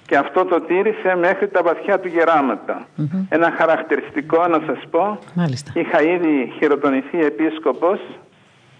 και 0.07 0.17
αυτό 0.17 0.45
το 0.45 0.61
τήρησε 0.61 1.17
μέχρι 1.21 1.49
τα 1.49 1.63
βαθιά 1.63 2.01
του 2.01 2.09
γεραματα 2.09 2.87
Ένα 3.29 3.55
χαρακτηριστικό 3.59 4.47
να 4.47 4.61
σας 4.67 4.79
πω, 4.91 5.19
Μάλιστα. 5.35 5.73
είχα 5.75 6.03
ήδη 6.03 6.53
χειροτονηθεί 6.59 7.19
επίσκοπος 7.19 8.01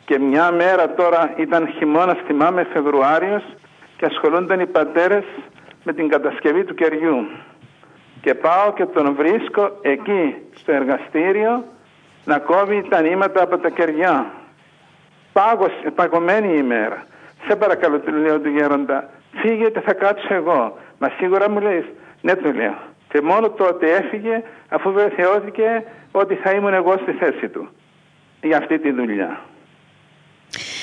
και 0.09 0.19
μια 0.19 0.51
μέρα 0.53 0.95
τώρα 0.95 1.33
ήταν 1.37 1.69
χειμώνας, 1.69 2.19
θυμάμαι 2.27 2.67
Φεβρουάριος 2.73 3.43
και 3.97 4.05
ασχολούνταν 4.05 4.61
οι 4.61 4.67
πατέρες 4.67 5.25
με 5.85 5.93
την 5.93 6.09
κατασκευή 6.09 6.65
του 6.65 6.75
κεριού. 6.75 7.27
Και 8.21 8.35
πάω 8.35 8.73
και 8.73 8.85
τον 8.87 9.15
βρίσκω 9.15 9.79
εκεί 9.83 10.37
στο 10.55 10.73
εργαστήριο 10.73 11.65
να 12.25 12.39
κόβει 12.39 12.87
τα 12.89 13.01
νήματα 13.01 13.43
από 13.43 13.59
τα 13.59 13.69
κεριά. 13.69 14.27
Πάγος, 15.33 15.73
παγωμένη 15.95 16.57
ημέρα. 16.57 17.07
Σε 17.49 17.57
παρακαλώ, 17.57 17.99
του 17.99 18.13
λέω 18.13 18.41
του 18.41 18.49
γέροντα, 18.49 19.11
φύγετε 19.35 19.81
θα 19.81 19.95
κάτσω 19.95 20.35
εγώ. 20.35 20.79
Μα 20.99 21.09
σίγουρα 21.19 21.51
μου 21.51 21.61
λέει, 21.61 21.85
ναι 22.21 22.35
του 22.35 22.53
λέω. 22.53 22.75
Και 23.09 23.21
μόνο 23.21 23.51
τότε 23.51 23.91
έφυγε 23.91 24.43
αφού 24.69 24.93
βεβαιώθηκε 24.93 25.85
ότι 26.13 26.35
θα 26.35 26.51
ήμουν 26.51 26.75
εγώ 26.75 26.95
στη 27.03 27.13
θέση 27.13 27.49
του 27.49 27.69
για 28.41 28.57
αυτή 28.57 28.79
τη 28.79 28.93
δουλειά. 28.93 29.41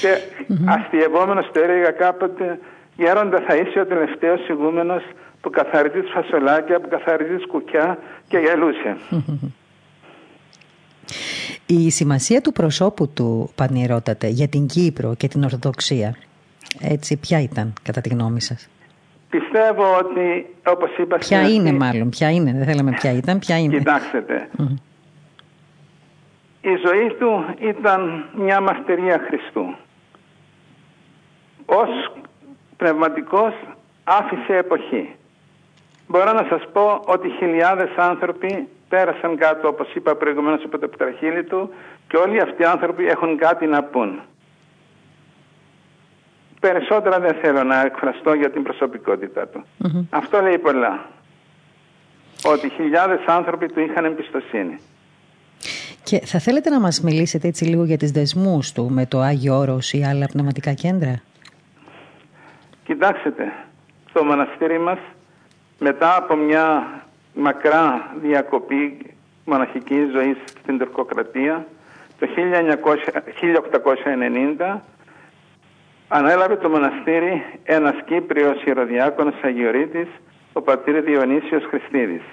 Και 0.02 0.18
mm-hmm. 0.18 0.64
αστειευόμενος 0.66 1.50
το 1.54 1.60
έλεγα 1.60 1.92
κάποτε, 1.92 2.60
γέροντας 2.98 3.44
θα 3.48 3.56
είσαι 3.56 3.80
ο 3.80 3.86
τελευταίος 3.86 4.48
ηγούμενος 4.48 5.04
που 5.42 5.50
καθαρίζει 5.50 6.08
φασολάκια, 6.14 6.80
που 6.80 6.88
καθαρίζει 6.90 7.48
κουκιά 7.48 7.98
και 8.28 8.38
γελούσε. 8.38 8.98
Η 11.66 11.90
σημασία 11.90 12.42
του 12.42 12.52
προσώπου 12.52 13.10
του 13.10 13.52
Πανηρώτατε 13.56 14.28
για 14.28 14.48
την 14.48 14.68
Κύπρο 14.68 15.16
και 15.18 15.28
την 15.28 15.44
Ορθοδοξία, 15.44 16.16
έτσι 16.82 17.18
ποια 17.18 17.42
ήταν 17.42 17.74
κατά 17.84 18.02
τη 18.02 18.10
γνώμη 18.10 18.42
σας; 18.42 18.70
Πιστεύω 19.30 19.98
ότι 19.98 20.46
όπως 20.66 20.90
είπα... 20.98 21.18
Ποια 21.18 21.50
είναι 21.50 21.72
μάλλον, 21.72 22.10
ποια 22.10 22.32
είναι, 22.32 22.52
δεν 22.52 22.66
θέλαμε 22.66 22.92
ποια 22.92 23.12
ήταν, 23.12 23.40
ποια 23.40 23.58
είναι. 23.58 23.78
Κοιτάξτε, 23.78 24.50
η 26.66 26.76
ζωή 26.86 27.16
του 27.20 27.46
ήταν 27.60 28.26
μια 28.34 28.62
μαστερία 28.62 29.22
Χριστού. 29.28 29.76
Ως 31.66 32.12
πνευματικός 32.78 33.54
άφησε 34.04 34.56
εποχή. 34.58 35.16
Μπορώ 36.08 36.34
να 36.34 36.46
σας 36.50 36.62
πω 36.74 37.02
ότι 37.06 37.30
χιλιάδες 37.30 37.90
άνθρωποι 37.96 38.68
πέρασαν 38.90 39.38
κάτω, 39.38 39.68
όπως 39.68 39.94
είπα 39.94 40.16
προηγουμένως 40.16 40.64
από 40.64 40.80
το 40.80 40.88
πτραχύλι 40.88 41.44
του 41.44 41.74
και 42.08 42.18
όλοι 42.18 42.42
αυτοί 42.42 42.62
οι 42.62 42.66
άνθρωποι 42.66 43.08
έχουν 43.08 43.38
κάτι 43.38 43.66
να 43.66 43.84
πούν. 43.84 44.22
Περισσότερα 46.60 47.20
δεν 47.20 47.34
θέλω 47.42 47.64
να 47.64 47.82
εκφραστώ 47.82 48.34
για 48.34 48.52
την 48.52 48.64
προσωπικότητά 48.64 49.48
του. 49.48 49.64
Αυτό 50.10 50.42
λέει 50.42 50.58
πολλά. 50.58 51.06
Ότι 52.44 52.70
χιλιάδες 52.70 53.26
άνθρωποι 53.26 53.68
του 53.68 53.80
είχαν 53.80 54.06
εμπιστοσύνη. 54.06 54.80
Και 56.06 56.20
θα 56.26 56.40
θέλετε 56.40 56.70
να 56.70 56.80
μας 56.80 57.02
μιλήσετε 57.02 57.48
έτσι 57.48 57.66
λίγο 57.66 57.84
για 57.84 57.98
τις 57.98 58.12
δεσμούς 58.12 58.72
του 58.72 58.90
με 58.90 59.06
το 59.06 59.20
Άγιο 59.20 59.58
Όρος 59.58 59.94
ή 59.94 60.04
άλλα 60.04 60.26
πνευματικά 60.26 60.74
κέντρα; 60.74 61.22
Κοιτάξτε, 62.84 63.54
το 64.14 64.24
μοναστήρι 64.24 64.80
μας 64.80 64.98
μετά 65.80 66.18
από 66.18 66.36
μια 66.36 66.84
μακρά 67.34 68.16
διακοπή 68.22 68.98
μοναχικής 69.46 70.12
ζωής 70.12 70.38
στην 70.62 70.78
Τουρκοκρατία 70.78 71.66
το 72.20 72.28
1890 74.58 74.82
ανέλαβε 76.08 76.56
το 76.56 76.70
μοναστήρι 76.70 77.44
ένας 77.64 77.96
Κύπριος 78.06 78.64
ιεροδιάκονος 78.64 79.36
Αγιορείτης 79.42 80.08
ο 80.54 80.62
πατήρ 80.62 81.02
Διονύσιος 81.02 81.64
Χριστίδης. 81.70 82.24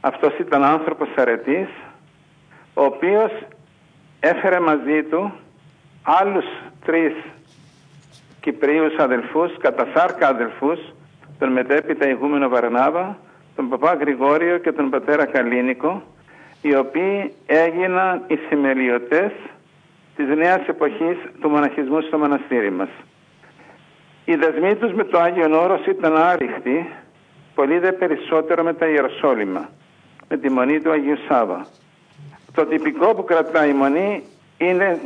Αυτός 0.00 0.38
ήταν 0.38 0.64
άνθρωπος 0.64 1.08
αρετής 1.16 1.68
ο 2.74 2.84
οποίος 2.84 3.32
έφερε 4.20 4.60
μαζί 4.60 5.02
του 5.02 5.32
άλλους 6.02 6.44
τρεις 6.84 7.14
Κυπρίους 8.40 8.96
αδελφούς, 8.96 9.56
κατά 9.58 9.86
σάρκα 9.94 10.28
αδελφούς, 10.28 10.78
τον 11.38 11.52
μετέπειτα 11.52 12.08
ηγούμενο 12.08 12.48
Βαρνάβα, 12.48 13.18
τον 13.56 13.68
παπά 13.68 13.94
Γρηγόριο 13.94 14.58
και 14.58 14.72
τον 14.72 14.90
πατέρα 14.90 15.24
Καλίνικο, 15.24 16.02
οι 16.62 16.76
οποίοι 16.76 17.32
έγιναν 17.46 18.22
οι 18.26 18.36
θεμελιωτές 18.36 19.32
της 20.16 20.26
νέας 20.36 20.66
εποχής 20.66 21.16
του 21.40 21.48
μοναχισμού 21.48 22.00
στο 22.00 22.18
μοναστήρι 22.18 22.70
μας. 22.70 22.88
Οι 24.24 24.34
δεσμοί 24.34 24.74
τους 24.74 24.92
με 24.92 25.04
το 25.04 25.18
Άγιο 25.18 25.62
Όρος 25.62 25.86
ήταν 25.86 26.16
άριχτοι, 26.16 26.88
πολύ 27.54 27.78
δε 27.78 27.92
περισσότερο 27.92 28.62
με 28.62 28.74
τα 28.74 28.86
Ιεροσόλυμα, 28.86 29.68
με 30.28 30.36
τη 30.36 30.50
μονή 30.50 30.80
του 30.80 30.90
Αγίου 30.90 31.18
Σάβα. 31.28 31.66
Το 32.54 32.66
τυπικό 32.66 33.14
που 33.14 33.24
κρατάει 33.24 33.70
η 33.70 33.72
μονή 33.72 34.22
είναι 34.58 35.00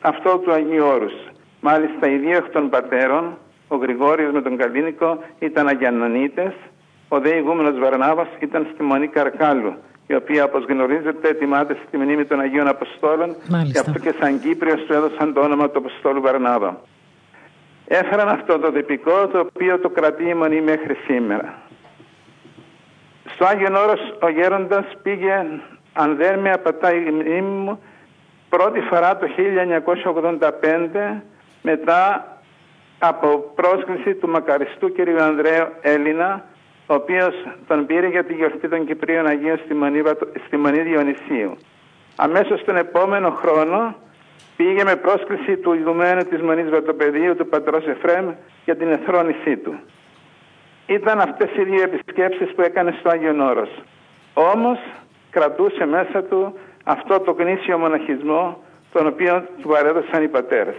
αυτό 0.00 0.38
του 0.38 0.52
Αγίου 0.52 0.84
Όρους. 0.84 1.12
Μάλιστα 1.60 2.08
οι 2.08 2.16
δύο 2.16 2.36
εκ 2.36 2.48
των 2.48 2.68
πατέρων, 2.70 3.38
ο 3.68 3.76
Γρηγόριος 3.76 4.32
με 4.32 4.42
τον 4.42 4.56
Καλίνικο 4.56 5.18
ήταν 5.38 5.68
Αγιανονίτες, 5.68 6.52
ο 7.08 7.20
δε 7.20 7.36
ηγούμενος 7.36 7.78
Βαρνάβας 7.78 8.28
ήταν 8.40 8.66
στη 8.74 8.82
Μονή 8.82 9.08
Καρκάλου, 9.08 9.74
η 10.06 10.14
οποία 10.14 10.44
όπως 10.44 10.64
γνωρίζετε 10.64 11.28
ετοιμάται 11.28 11.76
στη 11.86 11.96
μνήμη 11.96 12.24
των 12.24 12.40
Αγίων 12.40 12.68
Αποστόλων 12.68 13.36
Μάλιστα. 13.48 13.72
και 13.72 13.90
αυτό 13.90 14.10
και 14.10 14.14
σαν 14.20 14.40
Κύπριος 14.40 14.80
του 14.86 14.92
έδωσαν 14.92 15.32
το 15.32 15.40
όνομα 15.40 15.70
του 15.70 15.78
Αποστόλου 15.78 16.20
Βαρνάβα. 16.20 16.80
Έφεραν 17.86 18.28
αυτό 18.28 18.58
το 18.58 18.72
τυπικό 18.72 19.28
το 19.28 19.38
οποίο 19.38 19.78
το 19.78 19.88
κρατεί 19.88 20.28
η 20.28 20.34
Μονή 20.34 20.60
μέχρι 20.60 20.94
σήμερα. 21.06 21.58
Στο 23.34 23.44
Άγιο 23.44 23.82
Όρος 23.82 24.00
ο 24.22 24.28
Γέροντας 24.28 24.84
πήγε, 25.02 25.46
αν 25.94 26.16
δεν 26.16 26.38
με 26.38 26.50
απατάει 26.50 27.06
η 27.06 27.10
μνήμη 27.10 27.40
μου, 27.40 27.82
πρώτη 28.48 28.80
φορά 28.80 29.16
το 29.16 29.26
1985 31.10 31.20
μετά 31.62 32.28
από 32.98 33.52
πρόσκληση 33.54 34.14
του 34.14 34.28
μακαριστού 34.28 34.92
κ. 34.92 34.98
Ανδρέου 35.20 35.66
Έλληνα, 35.80 36.44
ο 36.86 36.94
οποίος 36.94 37.34
τον 37.66 37.86
πήρε 37.86 38.06
για 38.08 38.24
τη 38.24 38.34
γιορτή 38.34 38.68
των 38.68 38.86
Κυπρίων 38.86 39.26
Αγίων 39.26 39.60
στη 39.64 39.74
Μονή, 39.74 40.02
στη 40.46 40.56
Μονή 40.56 40.80
Διονυσίου. 40.80 41.56
Αμέσως 42.16 42.64
τον 42.64 42.76
επόμενο 42.76 43.30
χρόνο 43.30 43.94
πήγε 44.56 44.84
με 44.84 44.96
πρόσκληση 44.96 45.56
του 45.56 45.72
ηγουμένου 45.72 46.22
της 46.22 46.40
Μονής 46.42 46.70
Βατοπεδίου 46.70 47.36
του 47.36 47.46
πατρός 47.48 47.86
Εφρέμ 47.86 48.32
για 48.64 48.76
την 48.76 48.88
εθρόνησή 48.88 49.56
του. 49.56 49.74
Ήταν 50.86 51.20
αυτές 51.20 51.50
οι 51.56 51.64
δύο 51.64 51.82
επισκέψεις 51.82 52.54
που 52.54 52.62
έκανε 52.62 52.96
στο 53.00 53.08
Άγιον 53.08 53.40
Όρος. 53.40 53.70
Όμως 54.34 54.78
κρατούσε 55.34 55.84
μέσα 55.86 56.22
του 56.22 56.58
αυτό 56.84 57.20
το 57.20 57.32
γνήσιο 57.32 57.78
μοναχισμό 57.78 58.62
τον 58.92 59.06
οποίο 59.06 59.44
του 59.60 59.68
παρέδωσαν 59.68 60.22
οι 60.22 60.28
πατέρες. 60.28 60.76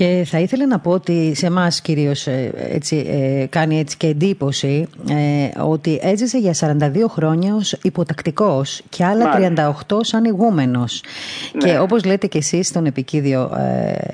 Και 0.00 0.24
θα 0.26 0.38
ήθελα 0.38 0.66
να 0.66 0.78
πω 0.78 0.90
ότι 0.90 1.32
σε 1.34 1.46
εμάς 1.46 1.80
κυρίως 1.80 2.26
έτσι, 2.70 2.96
ε, 2.96 3.46
κάνει 3.46 3.78
έτσι 3.78 3.96
και 3.96 4.06
εντύπωση 4.06 4.86
ε, 5.08 5.60
ότι 5.62 5.98
έζησε 6.02 6.38
για 6.38 6.54
42 6.60 7.08
χρόνια 7.08 7.54
ως 7.54 7.72
υποτακτικός 7.82 8.82
και 8.88 9.04
άλλα 9.04 9.28
Μάλιστα. 9.28 9.74
38 9.88 9.98
σαν 10.00 10.24
ηγούμενος. 10.24 11.02
Ναι. 11.52 11.70
Και 11.70 11.78
όπως 11.78 12.04
λέτε 12.04 12.26
και 12.26 12.38
εσείς 12.38 12.66
στον 12.66 12.86
επικίδιο 12.86 13.50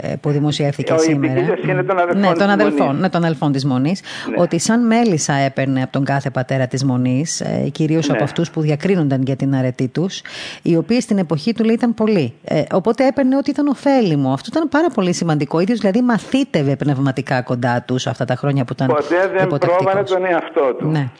ε, 0.00 0.14
που 0.20 0.30
δημοσιεύθηκε 0.30 0.92
Ο 0.92 0.98
σήμερα. 0.98 1.40
είναι 1.64 1.82
των 1.82 1.98
αδελφών 1.98 2.20
ναι, 2.20 2.32
των 2.32 2.50
αδελφών, 2.50 2.98
ναι, 2.98 3.08
των 3.08 3.24
αδελφών 3.24 3.52
της 3.52 3.64
Μονής. 3.64 4.00
Ναι. 4.30 4.42
Ότι 4.42 4.58
σαν 4.58 4.86
μέλισσα 4.86 5.34
έπαιρνε 5.34 5.82
από 5.82 5.92
τον 5.92 6.04
κάθε 6.04 6.30
πατέρα 6.30 6.66
της 6.66 6.84
Μονής, 6.84 7.40
ε, 7.40 7.68
κυρίως 7.72 8.08
ναι. 8.08 8.14
από 8.14 8.24
αυτούς 8.24 8.50
που 8.50 8.60
διακρίνονταν 8.60 9.22
για 9.22 9.36
την 9.36 9.54
αρετή 9.54 9.88
τους, 9.88 10.22
οι 10.62 10.76
οποίοι 10.76 11.00
στην 11.00 11.18
εποχή 11.18 11.52
του 11.52 11.64
λέει 11.64 11.74
ήταν 11.74 11.94
πολλοί. 11.94 12.32
Ε, 12.44 12.62
οπότε 12.72 13.06
έπαιρνε 13.06 13.36
ότι 13.36 13.50
ήταν 13.50 13.66
ωφέλιμο. 13.66 14.32
Αυτό 14.32 14.48
ήταν 14.52 14.68
πάρα 14.68 14.88
πολύ 14.90 15.12
σημαντικό 15.12 15.60
δηλαδή 15.78 16.02
μαθήτευε 16.02 16.76
πνευματικά 16.76 17.42
κοντά 17.42 17.82
τους 17.82 18.06
αυτά 18.06 18.24
τα 18.24 18.34
χρόνια 18.34 18.64
που 18.64 18.72
ήταν 18.72 18.86
Ποτέ 18.86 19.28
δεν 19.36 19.46
πρόβαλε 19.46 20.02
τον 20.02 20.24
εαυτό 20.24 20.74
του. 20.74 20.86
Ναι. 20.86 21.10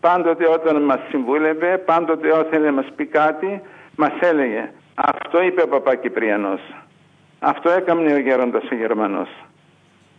Πάντοτε 0.00 0.48
όταν 0.48 0.82
μας 0.82 0.98
συμβούλευε, 1.08 1.78
πάντοτε 1.78 2.32
όταν 2.32 2.62
να 2.62 2.72
μας 2.72 2.86
πει 2.96 3.06
κάτι, 3.06 3.60
μας 3.96 4.12
έλεγε 4.20 4.70
αυτό 4.94 5.42
είπε 5.42 5.62
ο 5.62 5.68
παπά 5.68 5.94
Κυπριανός. 5.94 6.60
Αυτό 7.38 7.70
έκαμνε 7.70 8.12
ο 8.12 8.18
γέροντας 8.18 8.62
ο 8.72 8.74
Γερμανός. 8.74 9.28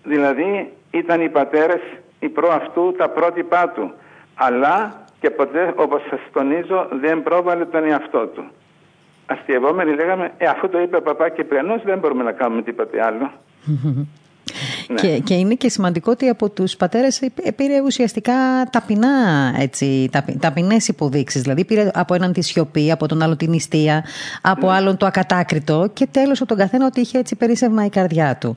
Δηλαδή 0.04 0.74
ήταν 0.92 1.22
οι 1.22 1.30
πατέρες 1.30 1.82
οι 2.20 2.30
προ 2.30 2.52
αυτού 2.52 2.96
τα 2.98 3.10
πρότυπά 3.10 3.70
του. 3.70 3.94
Αλλά 4.36 4.94
και 5.20 5.30
ποτέ 5.30 5.74
όπως 5.76 6.02
σας 6.10 6.20
τονίζω 6.34 6.88
δεν 6.92 7.24
πρόβαλε 7.24 7.66
τον 7.66 7.84
εαυτό 7.84 8.28
του. 8.28 8.44
Αστειευόμενοι 9.26 9.94
λέγαμε, 9.94 10.32
ε, 10.38 10.46
αφού 10.46 10.70
το 10.70 10.80
είπε 10.80 10.96
ο 10.98 11.02
παπά 11.02 11.30
Κυπριανός 11.30 11.82
δεν 11.84 12.00
μπορούμε 12.00 12.24
να 12.24 12.32
κάνουμε 12.32 12.62
τίποτε 12.62 13.06
άλλο. 13.06 13.32
Ναι. 14.88 14.96
Και, 14.96 15.20
και 15.24 15.34
είναι 15.34 15.54
και 15.54 15.70
σημαντικό 15.70 16.12
ότι 16.12 16.28
από 16.28 16.50
τους 16.50 16.76
πατέρες 16.76 17.20
πήρε 17.56 17.82
ουσιαστικά 17.86 18.34
ταπεινά 18.72 19.08
έτσι, 19.60 20.10
ταπει, 20.12 20.38
ταπεινές 20.38 20.88
υποδείξεις. 20.88 21.42
Δηλαδή 21.42 21.66
πήρε 21.66 21.90
από 21.94 22.14
έναν 22.14 22.34
τη 22.34 22.42
σιωπή, 22.42 22.92
από 22.92 23.08
τον 23.08 23.22
άλλο 23.22 23.36
την 23.36 23.50
νηστεία, 23.50 24.04
από 24.42 24.68
Ναι. 24.68 24.74
άλλον 24.76 24.98
το 24.98 25.06
ακατάκριτο 25.06 25.90
και 25.94 26.08
τέλος 26.12 26.40
από 26.40 26.50
τον 26.50 26.58
καθένα 26.58 26.86
ότι 26.86 27.00
είχε 27.00 27.18
έτσι 27.18 27.36
περίσευμα 27.36 27.86
η 27.86 27.90
καρδιά 27.90 28.38
του. 28.40 28.56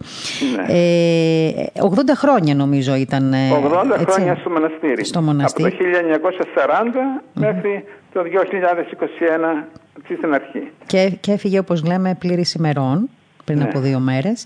Ναι. 0.57 0.65
Ε, 0.69 1.53
80 1.81 1.91
χρόνια 2.15 2.55
νομίζω 2.55 2.95
ήταν. 2.95 3.33
ε, 3.33 3.51
80 3.51 4.01
έτσι, 4.01 4.05
χρόνια 4.13 4.35
στο 4.41 4.51
μοναστήρι. 4.51 5.05
Στο 5.05 5.23
μοναστήρι. 5.23 5.69
Από 5.69 5.77
το 5.79 6.31
1940 7.17 7.23
μέχρι 7.35 7.85
το 8.13 8.21
2021 8.23 9.69
στην 10.17 10.35
αρχή. 10.35 10.71
Και, 10.87 11.13
και 11.21 11.33
έφυγε, 11.33 11.59
όπως 11.59 11.85
λέμε, 11.85 12.15
πλήρης 12.19 12.55
ημερών 12.55 13.09
πριν 13.45 13.59
Ναι. 13.59 13.65
από 13.65 13.79
δύο 13.81 13.99
μέρες. 13.99 14.45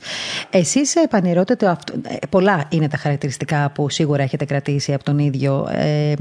Εσείς 0.50 0.96
επανερώτε 0.96 1.66
αυτό. 1.68 1.94
ε, 2.08 2.16
Πολλά 2.30 2.64
είναι 2.68 2.88
τα 2.88 2.96
χαρακτηριστικά 2.96 3.70
που 3.74 3.90
σίγουρα 3.90 4.22
έχετε 4.22 4.44
κρατήσει 4.44 4.94
από 4.94 5.04
τον 5.04 5.18
ίδιο. 5.18 5.68
Ε, 5.72 6.12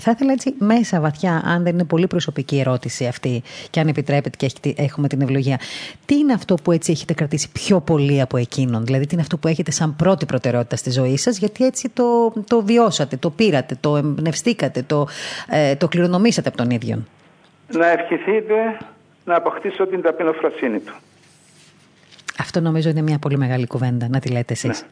θα 0.00 0.10
ήθελα 0.10 0.32
έτσι 0.32 0.54
μέσα 0.58 1.00
βαθιά, 1.00 1.42
αν 1.44 1.62
δεν 1.62 1.72
είναι 1.74 1.84
πολύ 1.84 2.06
προσωπική 2.06 2.58
ερώτηση 2.58 3.06
αυτή 3.06 3.42
και 3.70 3.80
αν 3.80 3.88
επιτρέπετε 3.88 4.36
και 4.36 4.46
έχετε- 4.46 4.78
έχουμε 4.80 5.08
την 5.08 5.20
ευλογία. 5.20 5.60
Τι 6.06 6.14
είναι 6.16 6.32
αυτό 6.32 6.54
που 6.54 6.72
έτσι 6.72 6.92
έχετε 6.92 7.14
κρατήσει 7.14 7.48
πιο 7.52 7.80
πολύ 7.80 8.20
από 8.20 8.36
εκείνον; 8.36 8.84
Δηλαδή 8.84 9.04
τι 9.06 9.10
είναι 9.12 9.22
αυτό 9.22 9.38
που 9.38 9.48
έχετε 9.48 9.70
σαν 9.70 9.96
πρώτη 9.96 10.26
προτεραιότητα 10.26 10.76
στη 10.76 10.90
ζωή 10.90 11.16
σας; 11.16 11.38
Γιατί 11.38 11.64
έτσι 11.64 11.88
το, 11.88 12.32
το 12.46 12.62
βιώσατε, 12.62 13.16
το 13.16 13.30
πήρατε, 13.30 13.76
το 13.80 13.96
εμπνευστήκατε, 13.96 14.82
το, 14.82 15.06
ε, 15.48 15.74
το 15.76 15.88
κληρονομήσατε 15.88 16.48
από 16.48 16.56
τον 16.56 16.70
ίδιο. 16.70 17.02
Να 17.72 17.86
ευχηθείτε 17.90 18.54
να 19.24 19.36
αποκτήσω 19.36 19.86
την 19.86 20.02
ταπεινοφροσύνη 20.02 20.78
του. 20.78 20.94
Αυτό 22.38 22.60
νομίζω 22.60 22.88
είναι 22.90 23.02
μια 23.02 23.18
πολύ 23.18 23.38
μεγάλη 23.38 23.66
κουβέντα, 23.66 24.08
να 24.08 24.18
τη 24.18 24.28
λέτε 24.28 24.52
εσείς. 24.52 24.84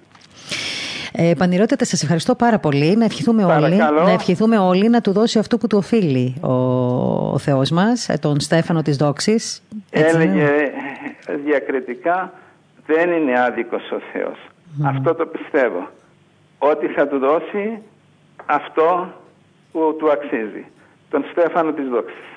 Ε, 1.16 1.33
Πανηρότητα, 1.38 1.85
σας 1.85 2.02
ευχαριστώ 2.02 2.35
πάρα 2.35 2.59
πολύ. 2.59 2.96
Να 2.96 3.04
ευχηθούμε, 3.04 3.44
όλοι, 3.44 3.76
Παρακαλώ. 3.76 4.02
να 4.02 4.11
ευχηθούμε 4.11 4.59
όλοι 4.59 4.88
να 4.88 5.00
του 5.00 5.12
δώσει 5.12 5.38
αυτό 5.38 5.59
που 5.59 5.66
του 5.66 5.78
οφείλει 5.78 6.35
ο, 6.40 6.52
ο 7.33 7.38
Θεός 7.38 7.70
μας, 7.70 8.09
ε, 8.09 8.18
τον 8.20 8.40
Στέφανο 8.40 8.83
της 8.83 8.96
Δόξης. 8.96 9.62
Έτσι 9.90 10.14
είναι. 10.14 10.22
Έλεγε 10.24 10.70
διακριτικά 11.44 12.33
δεν 12.87 13.11
είναι 13.11 13.40
άδικος 13.40 13.90
ο 13.90 14.00
Θεός. 14.12 14.38
Αυτό 14.83 15.14
το 15.14 15.26
πιστεύω. 15.26 15.88
Ότι 16.59 16.87
θα 16.87 17.09
του 17.09 17.18
δώσει 17.18 17.78
αυτό 18.46 19.12
που 19.72 19.96
του 19.98 20.11
αξίζει. 20.11 20.64
Τον 21.11 21.24
Στέφανο 21.30 21.72
της 21.72 21.88
Δόξης. 21.88 22.33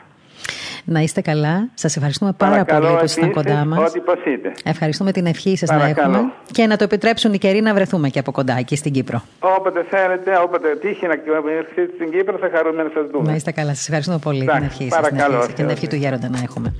Να 0.89 0.99
είστε 0.99 1.21
καλά. 1.21 1.69
Σας 1.73 1.95
ευχαριστούμε 1.95 2.31
πάρα 2.37 2.51
Παρακαλώ 2.51 2.85
πολύ 2.85 2.97
που 2.99 3.05
ήσασταν 3.05 3.29
επίσης 3.29 3.43
κοντά 3.49 3.65
μας. 3.65 3.89
Ότι 3.89 3.99
ποσείτε. 3.99 4.51
Ευχαριστούμε 4.63 5.11
την 5.11 5.25
ευχή 5.25 5.57
σας 5.57 5.69
να 5.69 5.77
Παρακαλώ. 5.77 6.15
έχουμε 6.17 6.31
και 6.51 6.67
να 6.67 6.75
το 6.77 6.83
επιτρέψουν 6.83 7.33
οι 7.33 7.37
καιροί 7.37 7.61
να 7.61 7.73
βρεθούμε 7.73 8.09
και 8.09 8.19
από 8.19 8.31
κοντά 8.31 8.55
εκεί 8.59 8.75
στην 8.75 8.91
Κύπρο. 8.91 9.21
Όποτε 9.39 9.85
θέλετε, 9.89 10.31
όποτε 10.43 10.67
τύχει 10.81 11.05
να 11.07 11.13
έρθετε 11.57 11.91
στην 11.95 12.11
Κύπρο, 12.11 12.37
θα 12.37 12.49
χαρούμε 12.55 12.83
να 12.83 12.89
σας 12.93 13.05
δούμε. 13.11 13.29
Να 13.29 13.35
είστε 13.35 13.51
καλά. 13.51 13.73
Σας 13.73 13.83
ευχαριστούμε 13.83 14.17
πολύ 14.17 14.41
Εντάξει, 14.41 14.59
την 14.59 14.67
ευχή 14.69 14.89
σας 14.89 15.01
παρακαλώ, 15.01 15.39
και 15.39 15.45
την 15.53 15.55
Θεό. 15.55 15.69
ευχή 15.69 15.87
του 15.87 15.95
Γέροντα 15.95 16.29
να 16.29 16.39
έχουμε. 16.43 16.73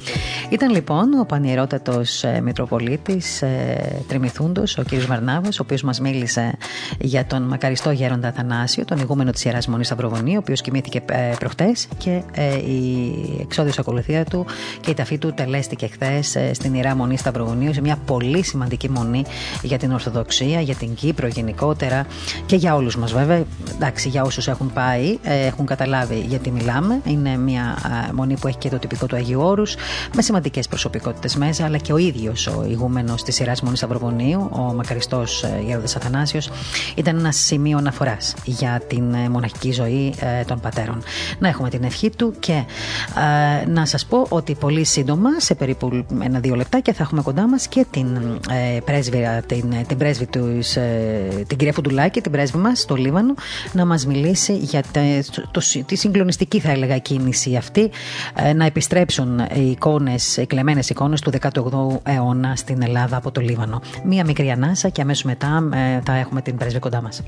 Ήταν 0.49 0.69
λοιπόν 0.71 1.13
ο 1.21 1.25
πανιερότατος 1.25 2.23
ε, 2.23 2.41
Μητροπολίτης 2.43 3.41
ε, 3.41 4.03
Τριμηθούντος, 4.07 4.77
ο 4.77 4.83
κ. 4.83 4.93
Βαρνάβα, 5.07 5.47
ο 5.47 5.61
οποίος 5.61 5.81
μας 5.83 5.99
μίλησε 5.99 6.57
για 6.99 7.25
τον 7.25 7.41
μακαριστό 7.41 7.91
Γέροντα 7.91 8.27
Αθανάσιο, 8.27 8.85
τον 8.85 8.97
ηγούμενο 8.97 9.31
της 9.31 9.45
Ιεράς 9.45 9.67
Μονής 9.67 9.85
Σταυροβονίου, 9.87 10.35
ο 10.35 10.39
οποίος 10.41 10.61
κοιμήθηκε 10.61 11.01
ε, 11.11 11.33
προχτές 11.39 11.87
και 11.97 12.21
ε, 12.35 12.55
η 12.55 13.13
εξόδιος 13.41 13.79
ακολουθία 13.97 14.25
του 14.25 14.45
και 14.79 14.91
η 14.91 14.93
ταφή 14.93 15.17
του 15.17 15.33
τελέστηκε 15.33 15.87
χθες 15.87 16.35
ε, 16.35 16.53
στην 16.53 16.73
Ιερά 16.73 16.95
Μονή 16.95 17.17
Σταυροβονίου, 17.17 17.73
σε 17.73 17.81
μια 17.81 17.97
πολύ 18.05 18.43
σημαντική 18.43 18.89
μονή 18.89 19.23
για 19.61 19.77
την 19.77 19.91
Ορθοδοξία, 19.91 20.61
για 20.61 20.75
την 20.75 20.93
Κύπρο 20.93 21.27
γενικότερα 21.27 22.05
και 22.45 22.55
για 22.55 22.75
όλους 22.75 22.97
μας 22.97 23.13
βέβαια. 23.13 23.43
Εντάξει, 23.75 24.09
για 24.09 24.23
όσους 24.23 24.47
έχουν 24.47 24.73
πάει, 24.73 25.17
ε, 25.23 25.45
έχουν 25.45 25.65
καταλάβει 25.65 26.25
γιατί 26.27 26.51
μιλάμε. 26.51 27.01
Είναι 27.05 27.37
μια 27.37 27.63
α, 27.63 28.13
μονή 28.13 28.37
που 28.37 28.47
έχει 28.47 28.57
και 28.57 28.69
το 28.69 28.79
τυπικό 28.79 29.05
του 29.05 29.15
Αγίου 29.15 29.41
Όρους, 29.41 29.75
με 30.15 30.21
σημαντικές 30.21 30.67
προσωπικότητες 30.67 31.35
μέσα, 31.35 31.65
αλλά 31.65 31.77
και 31.77 31.93
ο 31.93 31.97
ίδιος 31.97 32.47
ο 32.47 32.65
ηγούμενος 32.69 33.23
της 33.23 33.35
σειρά 33.35 33.53
Μονής 33.63 33.77
Σταυροβονίου, 33.77 34.49
ο 34.51 34.73
μακαριστός 34.75 35.45
Γέροντας 35.65 35.95
Αθανάσιος, 35.95 36.49
ήταν 36.95 37.17
ένα 37.17 37.31
σημείο 37.31 37.77
αναφοράς 37.77 38.33
για 38.45 38.81
την 38.87 39.13
ε, 39.13 39.29
μοναχική 39.29 39.71
ζωή 39.71 40.13
ε, 40.19 40.43
των 40.43 40.59
πατέρων. 40.59 41.03
Να 41.39 41.47
έχουμε 41.47 41.69
την 41.69 41.83
ευχή 41.83 42.09
του 42.09 42.33
και 42.39 42.63
ε, 43.63 43.69
να 43.69 43.85
σας 43.87 44.05
πω 44.05 44.25
ότι 44.29 44.55
πολύ 44.55 44.83
σύντομα, 44.83 45.29
σε 45.39 45.55
περίπου 45.55 46.05
ένα-δύο 46.23 46.55
λεπτάκια, 46.55 46.93
θα 46.93 47.03
έχουμε 47.03 47.21
κοντά 47.21 47.47
μας 47.47 47.67
και 47.67 47.85
την 47.91 48.15
ε, 48.49 48.79
πρέσβυρα, 48.85 49.41
την, 49.41 49.73
την 49.87 49.97
πρέσβη 49.97 50.25
τους, 50.25 50.75
ε, 50.75 51.43
την 51.47 51.57
κυρία 51.57 51.73
Φουντουλάκη, 51.73 52.21
την 52.21 52.31
πρέσβη 52.31 52.57
μας 52.57 52.79
στο 52.79 52.95
Λίβανο, 52.95 53.33
να 53.71 53.85
μας 53.85 54.05
μιλήσει 54.05 54.55
για 54.57 54.83
τε- 54.91 55.25
το, 55.51 55.61
τη 55.85 55.95
συγκλονιστική, 55.95 56.59
θα 56.59 56.71
έλεγα, 56.71 56.97
κίνηση 56.97 57.55
αυτή, 57.55 57.89
ε, 58.35 58.53
να 58.53 58.65
επιστρέψουν 58.65 59.39
οι 59.53 59.69
εικόνες, 59.69 60.37
οι 60.37 60.45
κλεμμένες 60.45 60.89
εικόνες 60.89 61.21
του 61.21 61.31
18ου 61.41 61.99
αιώνα 62.03 62.55
στην 62.55 62.81
Ελλάδα 62.81 63.17
από 63.17 63.31
το 63.31 63.41
Λίβανο. 63.41 63.81
Μία 64.03 64.25
μικρή 64.25 64.51
ανάσα 64.51 64.89
και 64.89 65.01
αμέσως 65.01 65.23
μετά 65.23 65.69
ε, 65.73 66.01
θα 66.05 66.15
έχουμε 66.15 66.41
την 66.41 66.57
πρέσβη 66.57 66.79
κοντά 66.79 67.01
μας. 67.01 67.21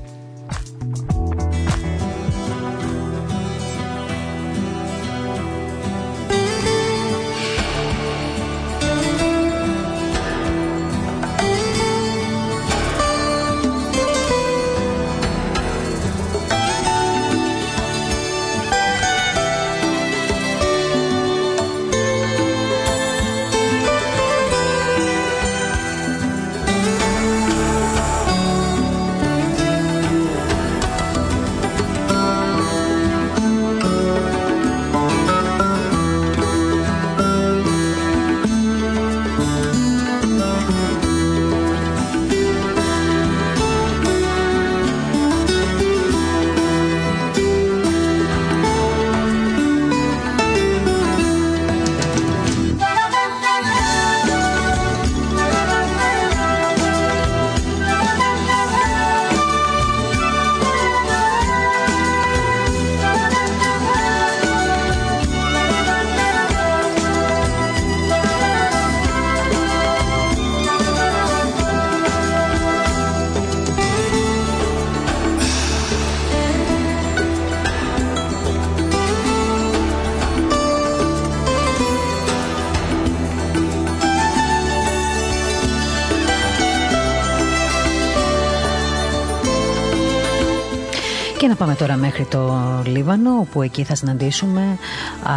Πάμε 91.70 91.82
τώρα 91.82 92.00
μέχρι 92.00 92.24
το 92.24 92.58
Λίβανο, 92.86 93.30
όπου 93.40 93.62
εκεί 93.62 93.84
θα 93.84 93.94
συναντήσουμε 93.94 94.60
α, 94.60 95.32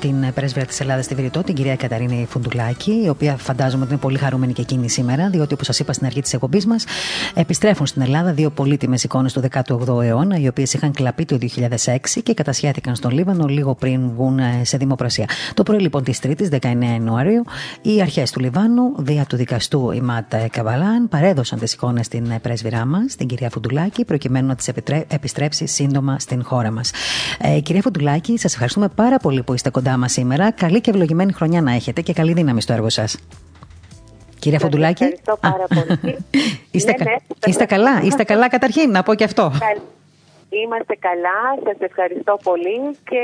την 0.00 0.32
πρέσβυρα 0.34 0.66
της 0.66 0.80
Ελλάδας 0.80 1.04
στη 1.04 1.14
Βηρητό, 1.14 1.42
την 1.42 1.54
κυρία 1.54 1.76
Καταρίνη 1.76 2.26
Φουντουλάκη, 2.30 3.02
η 3.04 3.08
οποία 3.08 3.36
φαντάζομαι 3.36 3.82
ότι 3.82 3.92
είναι 3.92 4.00
πολύ 4.00 4.18
χαρούμενη 4.18 4.52
και 4.52 4.60
εκείνη 4.60 4.88
σήμερα, 4.88 5.28
διότι 5.30 5.54
όπως 5.54 5.66
σας 5.66 5.78
είπα 5.78 5.92
στην 5.92 6.06
αρχή 6.06 6.22
της 6.22 6.32
εκπομπής 6.32 6.66
μας, 6.66 6.84
επιστρέφουν 7.34 7.86
στην 7.86 8.02
Ελλάδα 8.02 8.32
δύο 8.32 8.50
πολύτιμες 8.50 9.04
εικόνες 9.04 9.32
του 9.32 9.42
18ου 9.50 10.02
αιώνα, 10.02 10.38
οι 10.38 10.48
οποίες 10.48 10.72
είχαν 10.74 10.92
κλαπεί 10.92 11.24
το 11.24 11.38
2006 11.40 12.20
και 12.22 12.34
κατασχέθηκαν 12.34 12.94
στον 12.94 13.10
Λίβανο 13.10 13.46
λίγο 13.46 13.74
πριν 13.74 14.10
βγουν 14.16 14.38
ε, 14.38 14.60
σε 14.64 14.76
δημοπρασία. 14.76 15.28
Το 15.54 15.62
πρωί 15.62 15.78
λοιπόν 15.78 16.02
της 16.02 16.18
Τρίτης, 16.18 16.48
19 16.52 16.58
Ιανουαρίου, 16.80 17.44
οι 17.82 18.00
αρχές 18.00 18.30
του 18.30 18.40
Λιβάνου, 18.40 18.94
δια 18.98 19.24
του 19.24 19.36
δικαστού 19.36 19.90
Ιμάτ 19.90 20.34
Καβαλάν, 20.50 21.08
παρέδωσαν 21.08 21.58
τις 21.58 21.72
εικόνες 21.72 22.06
στην 22.06 22.30
ε, 22.30 22.38
πρέσβυρά 22.38 22.84
μας, 22.84 23.16
την 23.16 23.26
κυρία 23.26 23.50
Φουντουλάκη, 23.50 24.04
προκειμένου 24.04 24.46
να 24.46 24.54
τις 24.54 24.68
επιστρέψει 25.08 25.65
σύντομα 25.66 26.18
στην 26.18 26.44
χώρα 26.44 26.70
μας. 26.70 26.90
Ε, 27.38 27.60
κυρία 27.60 27.82
Φουντουλάκη, 27.82 28.38
σας 28.38 28.52
ευχαριστούμε 28.52 28.88
πάρα 28.88 29.16
πολύ 29.16 29.42
που 29.42 29.54
είστε 29.54 29.70
κοντά 29.70 29.96
μας 29.96 30.12
σήμερα. 30.12 30.50
Καλή 30.50 30.80
και 30.80 30.90
ευλογημένη 30.90 31.32
χρονιά 31.32 31.62
να 31.62 31.72
έχετε 31.72 32.00
και 32.00 32.12
καλή 32.12 32.32
δύναμη 32.32 32.60
στο 32.60 32.72
έργο 32.72 32.88
σας. 32.88 33.18
Κυρία 34.38 34.58
Φοντουλάκη. 34.58 35.04
Ευχαριστώ 35.04 35.38
πάρα 35.40 35.64
πολύ. 35.74 36.16
είστε, 36.70 36.94
ναι, 36.98 37.04
ναι, 37.10 37.16
είστε 37.46 37.64
καλά, 37.64 38.00
είστε 38.02 38.24
καλά 38.24 38.48
καταρχήν, 38.48 38.90
να 38.90 39.02
πω 39.02 39.14
και 39.14 39.24
αυτό. 39.24 39.52
Είμαστε 40.48 40.96
καλά, 40.98 41.38
σας 41.64 41.76
ευχαριστώ 41.78 42.38
πολύ 42.42 42.78
και 43.10 43.22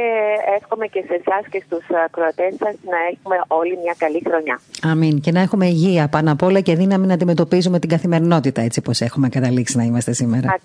εύχομαι 0.61 0.87
και 0.87 1.05
σε 1.07 1.15
εσάς 1.15 1.47
και 1.51 1.63
στους 1.67 1.85
ακροατές 2.05 2.55
σας 2.59 2.75
να 2.85 2.97
έχουμε 3.13 3.37
όλοι 3.47 3.79
μια 3.83 3.95
καλή 3.99 4.23
χρονιά. 4.27 4.61
Αμήν. 4.83 5.21
Και 5.21 5.31
να 5.31 5.41
έχουμε 5.41 5.67
υγεία 5.67 6.09
πάνω 6.09 6.33
απ' 6.33 6.43
όλα 6.43 6.61
και 6.61 6.75
δύναμη 6.75 7.07
να 7.07 7.15
αντιμετωπίζουμε 7.15 7.79
την 7.79 7.89
καθημερινότητα 7.89 8.61
έτσι 8.63 8.81
πως 8.81 9.01
έχουμε 9.01 9.29
καταλήξει 9.29 9.77
να 9.77 9.83
είμαστε 9.83 10.13
σήμερα. 10.13 10.59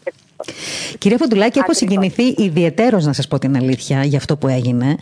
Κυρία 0.98 1.18
Φοντουλάκη, 1.18 1.60
έχω 1.60 1.74
συγκινηθεί 1.74 2.24
ιδιαιτέρως 2.24 3.06
να 3.06 3.14
σας 3.14 3.28
πω 3.28 3.40
την 3.40 3.56
αλήθεια 3.56 4.04
για 4.04 4.18
αυτό 4.18 4.38
που 4.38 4.48
έγινε. 4.48 4.96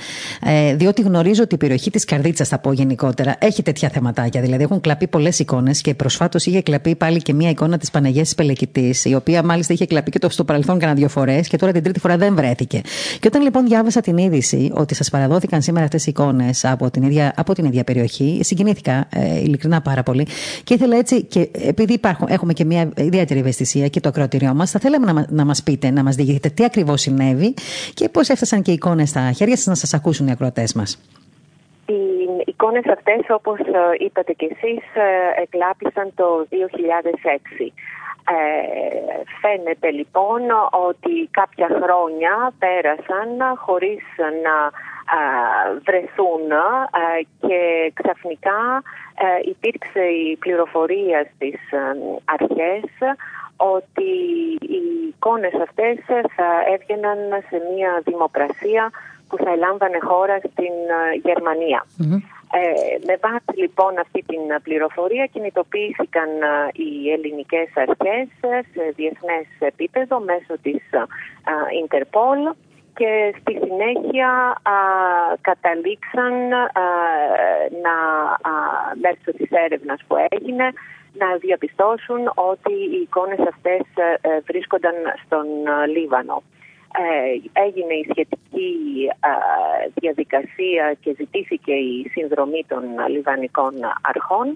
Ε, 0.45 0.75
διότι 0.75 1.01
γνωρίζω 1.01 1.43
ότι 1.43 1.55
η 1.55 1.57
περιοχή 1.57 1.89
της 1.91 2.05
Καρδίτσα, 2.05 2.45
θα 2.45 2.59
πω 2.59 2.71
γενικότερα, 2.71 3.35
έχει 3.39 3.61
τέτοια 3.61 3.89
θεματάκια. 3.89 4.41
Δηλαδή, 4.41 4.63
έχουν 4.63 4.81
κλαπεί 4.81 5.07
πολλές 5.07 5.39
εικόνες 5.39 5.81
και 5.81 5.93
προσφάτως 5.93 6.45
είχε 6.45 6.61
κλαπεί 6.61 6.95
πάλι 6.95 7.21
και 7.21 7.33
μία 7.33 7.49
εικόνα 7.49 7.77
της 7.77 7.91
Παναγίας 7.91 8.35
Πελεκητής, 8.35 9.05
η 9.05 9.15
οποία 9.15 9.43
μάλιστα 9.43 9.73
είχε 9.73 9.85
κλαπεί 9.85 10.11
και 10.11 10.19
το 10.19 10.29
στο 10.29 10.43
παρελθόν 10.43 10.79
κανένα 10.79 10.99
δύο 10.99 11.09
φορές 11.09 11.47
και 11.47 11.57
τώρα 11.57 11.71
την 11.71 11.83
τρίτη 11.83 11.99
φορά 11.99 12.17
δεν 12.17 12.35
βρέθηκε. 12.35 12.81
Και 13.19 13.27
όταν 13.27 13.41
λοιπόν 13.41 13.65
διάβασα 13.67 14.01
την 14.01 14.17
είδηση 14.17 14.71
ότι 14.73 14.95
σας 14.95 15.09
παραδόθηκαν 15.09 15.61
σήμερα 15.61 15.85
αυτές 15.85 16.05
οι 16.05 16.09
εικόνες 16.09 16.65
από, 16.65 16.91
την 16.91 17.03
ίδια, 17.03 17.33
από 17.35 17.53
την 17.53 17.65
ίδια 17.65 17.83
περιοχή, 17.83 18.39
συγκινήθηκα 18.43 19.07
ε, 19.09 19.39
ειλικρινά 19.39 19.81
πάρα 19.81 20.03
πολύ. 20.03 20.27
Και 20.63 20.73
ήθελα 20.73 20.97
έτσι, 20.97 21.23
και 21.23 21.49
επειδή 21.51 21.93
υπάρχουν, 21.93 22.27
έχουμε 22.29 22.53
και 22.53 22.65
μια 22.65 22.89
ιδιαίτερη 22.97 23.39
ευαισθησία 23.39 23.87
και 23.87 23.99
το 23.99 24.09
ακροατήριό 24.09 24.53
μας, 24.53 24.71
θα 24.71 24.79
θέλαμε 24.79 25.11
να, 25.11 25.24
να 25.29 25.45
μας 25.45 25.63
πείτε, 25.63 25.89
να 25.89 26.03
μας 26.03 26.15
διηγηθείτε 26.15 26.49
τι 26.49 26.63
ακριβώς 26.63 27.01
συνέβη 27.01 27.53
και 27.93 28.09
πώς 28.09 28.29
έφτασαν 28.29 28.61
και 28.61 28.71
οι 28.71 28.73
εικόνες 28.73 29.09
στα 29.09 29.31
χέρια 29.31 29.55
σας 29.55 29.65
να 29.65 29.75
σας 29.75 29.93
ακούσουν 29.93 30.27
οι 30.27 30.31
ακροατές 30.31 30.73
μας. 30.73 30.99
Οι 31.85 31.95
εικόνες 32.45 32.85
αυτές, 32.85 33.21
όπως 33.29 33.59
ε, 33.59 34.03
είπατε 34.05 34.33
και 34.33 34.45
εσείς, 34.51 34.83
ε, 34.93 35.41
εκλάπησαν 35.41 36.11
το 36.15 36.45
2006. 36.49 37.73
Ε, 38.27 38.37
φαίνεται 39.41 39.91
λοιπόν 39.91 40.41
ότι 40.89 41.29
κάποια 41.31 41.67
χρόνια 41.81 42.53
πέρασαν 42.59 43.57
χωρίς 43.57 44.03
να 44.45 44.55
βρεθούν 45.85 46.47
και 47.39 47.91
ξαφνικά 47.93 48.83
υπήρξε 49.45 49.99
η 49.99 50.35
πληροφορία 50.35 51.27
στις 51.35 51.59
αρχές 52.25 52.83
ότι 53.57 54.09
οι 54.61 54.81
εικόνες 55.09 55.53
αυτές 55.53 55.97
θα 56.35 56.49
έβγαιναν 56.73 57.17
σε 57.49 57.61
μια 57.73 58.01
δημοκρασία 58.05 58.91
που 59.27 59.37
θα 59.37 59.51
ελάμβανε 59.51 59.99
χώρα 59.99 60.37
στην 60.37 60.75
γερμανια 61.23 61.85
ε, 62.51 62.97
με 63.07 63.15
βάση 63.21 63.59
λοιπόν 63.59 63.97
αυτή 63.99 64.23
την 64.27 64.41
πληροφορία 64.63 65.25
κινητοποιήθηκαν 65.25 66.29
οι 66.73 67.11
ελληνικές 67.11 67.69
αρχές 67.75 68.27
σε 68.73 68.93
διεθνές 68.95 69.45
επίπεδο 69.59 70.19
μέσω 70.19 70.53
της 70.61 70.81
Ιντερπόλ 71.83 72.39
και 72.95 73.33
στη 73.39 73.53
συνέχεια 73.63 74.61
καταλήξαν 75.41 76.33
να 77.85 77.95
μέσω 79.01 79.31
της 79.37 79.49
έρευνας 79.49 80.01
που 80.07 80.15
έγινε 80.29 80.73
να 81.17 81.35
διαπιστώσουν 81.35 82.31
ότι 82.35 82.73
οι 82.73 82.99
εικόνες 83.01 83.39
αυτές 83.39 83.81
ε, 84.21 84.39
βρίσκονταν 84.47 84.93
στον 85.25 85.45
Λίβανο. 85.87 86.43
Ε, 86.97 87.61
έγινε 87.65 87.93
η 87.93 88.07
σχετική 88.09 88.73
διαδικασία 89.93 90.95
και 91.01 91.13
ζητήθηκε 91.17 91.73
η 91.73 92.09
συνδρομή 92.11 92.65
των 92.67 92.83
λιβανικών 93.07 93.73
αρχών 94.01 94.47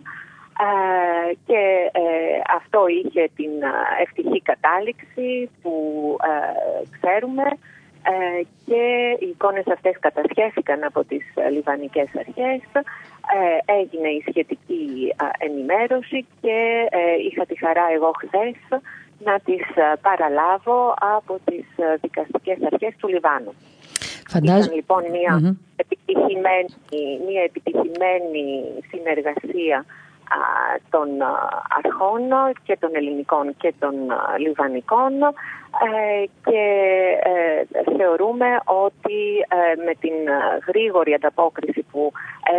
ε, 0.68 1.34
και 1.46 1.90
ε, 1.92 2.02
αυτό 2.56 2.88
είχε 2.88 3.30
την 3.36 3.52
ευτυχή 4.02 4.42
κατάληξη 4.42 5.50
που 5.62 5.74
ξέρουμε 7.00 7.44
και 8.66 9.16
οι 9.20 9.28
εικόνες 9.28 9.68
αυτές 9.68 10.00
κατασχέθηκαν 10.00 10.84
από 10.84 11.04
τις 11.04 11.24
λιβανικές 11.52 12.10
αρχές 12.18 12.62
έγινε 13.66 14.08
η 14.08 14.24
σχετική 14.30 15.14
ενημέρωση 15.38 16.26
και 16.42 16.90
είχα 17.28 17.46
τη 17.46 17.58
χαρά 17.58 17.86
εγώ 17.96 18.12
χθες 18.22 18.56
να 19.24 19.40
τις 19.40 19.62
ε, 19.76 19.94
παραλάβω 20.02 20.94
από 21.18 21.40
τις 21.46 21.66
ε, 21.78 21.96
δικαστικές 22.02 22.58
αρχές 22.72 22.94
του 22.98 23.08
Λιβάνου. 23.08 23.54
Φαντάζομαι. 24.28 24.60
Ήταν 24.64 24.76
λοιπόν 24.76 25.04
μια, 25.12 25.58
επιτυχημένη, 25.76 26.70
μια 27.28 27.44
επιτυχημένη 27.44 28.46
συνεργασία 28.92 29.86
των 30.90 31.08
αρχών 31.78 32.22
και 32.64 32.78
των 32.80 32.90
ελληνικών 32.94 33.56
και 33.58 33.74
των 33.80 33.94
λιβανικών 34.38 35.14
ε, 35.24 36.24
και 36.44 36.64
θεωρούμε 37.98 38.48
ότι 38.66 39.22
με 39.86 39.94
την 40.00 40.14
γρήγορη 40.68 41.14
ανταπόκριση 41.14 41.86
που 41.92 42.12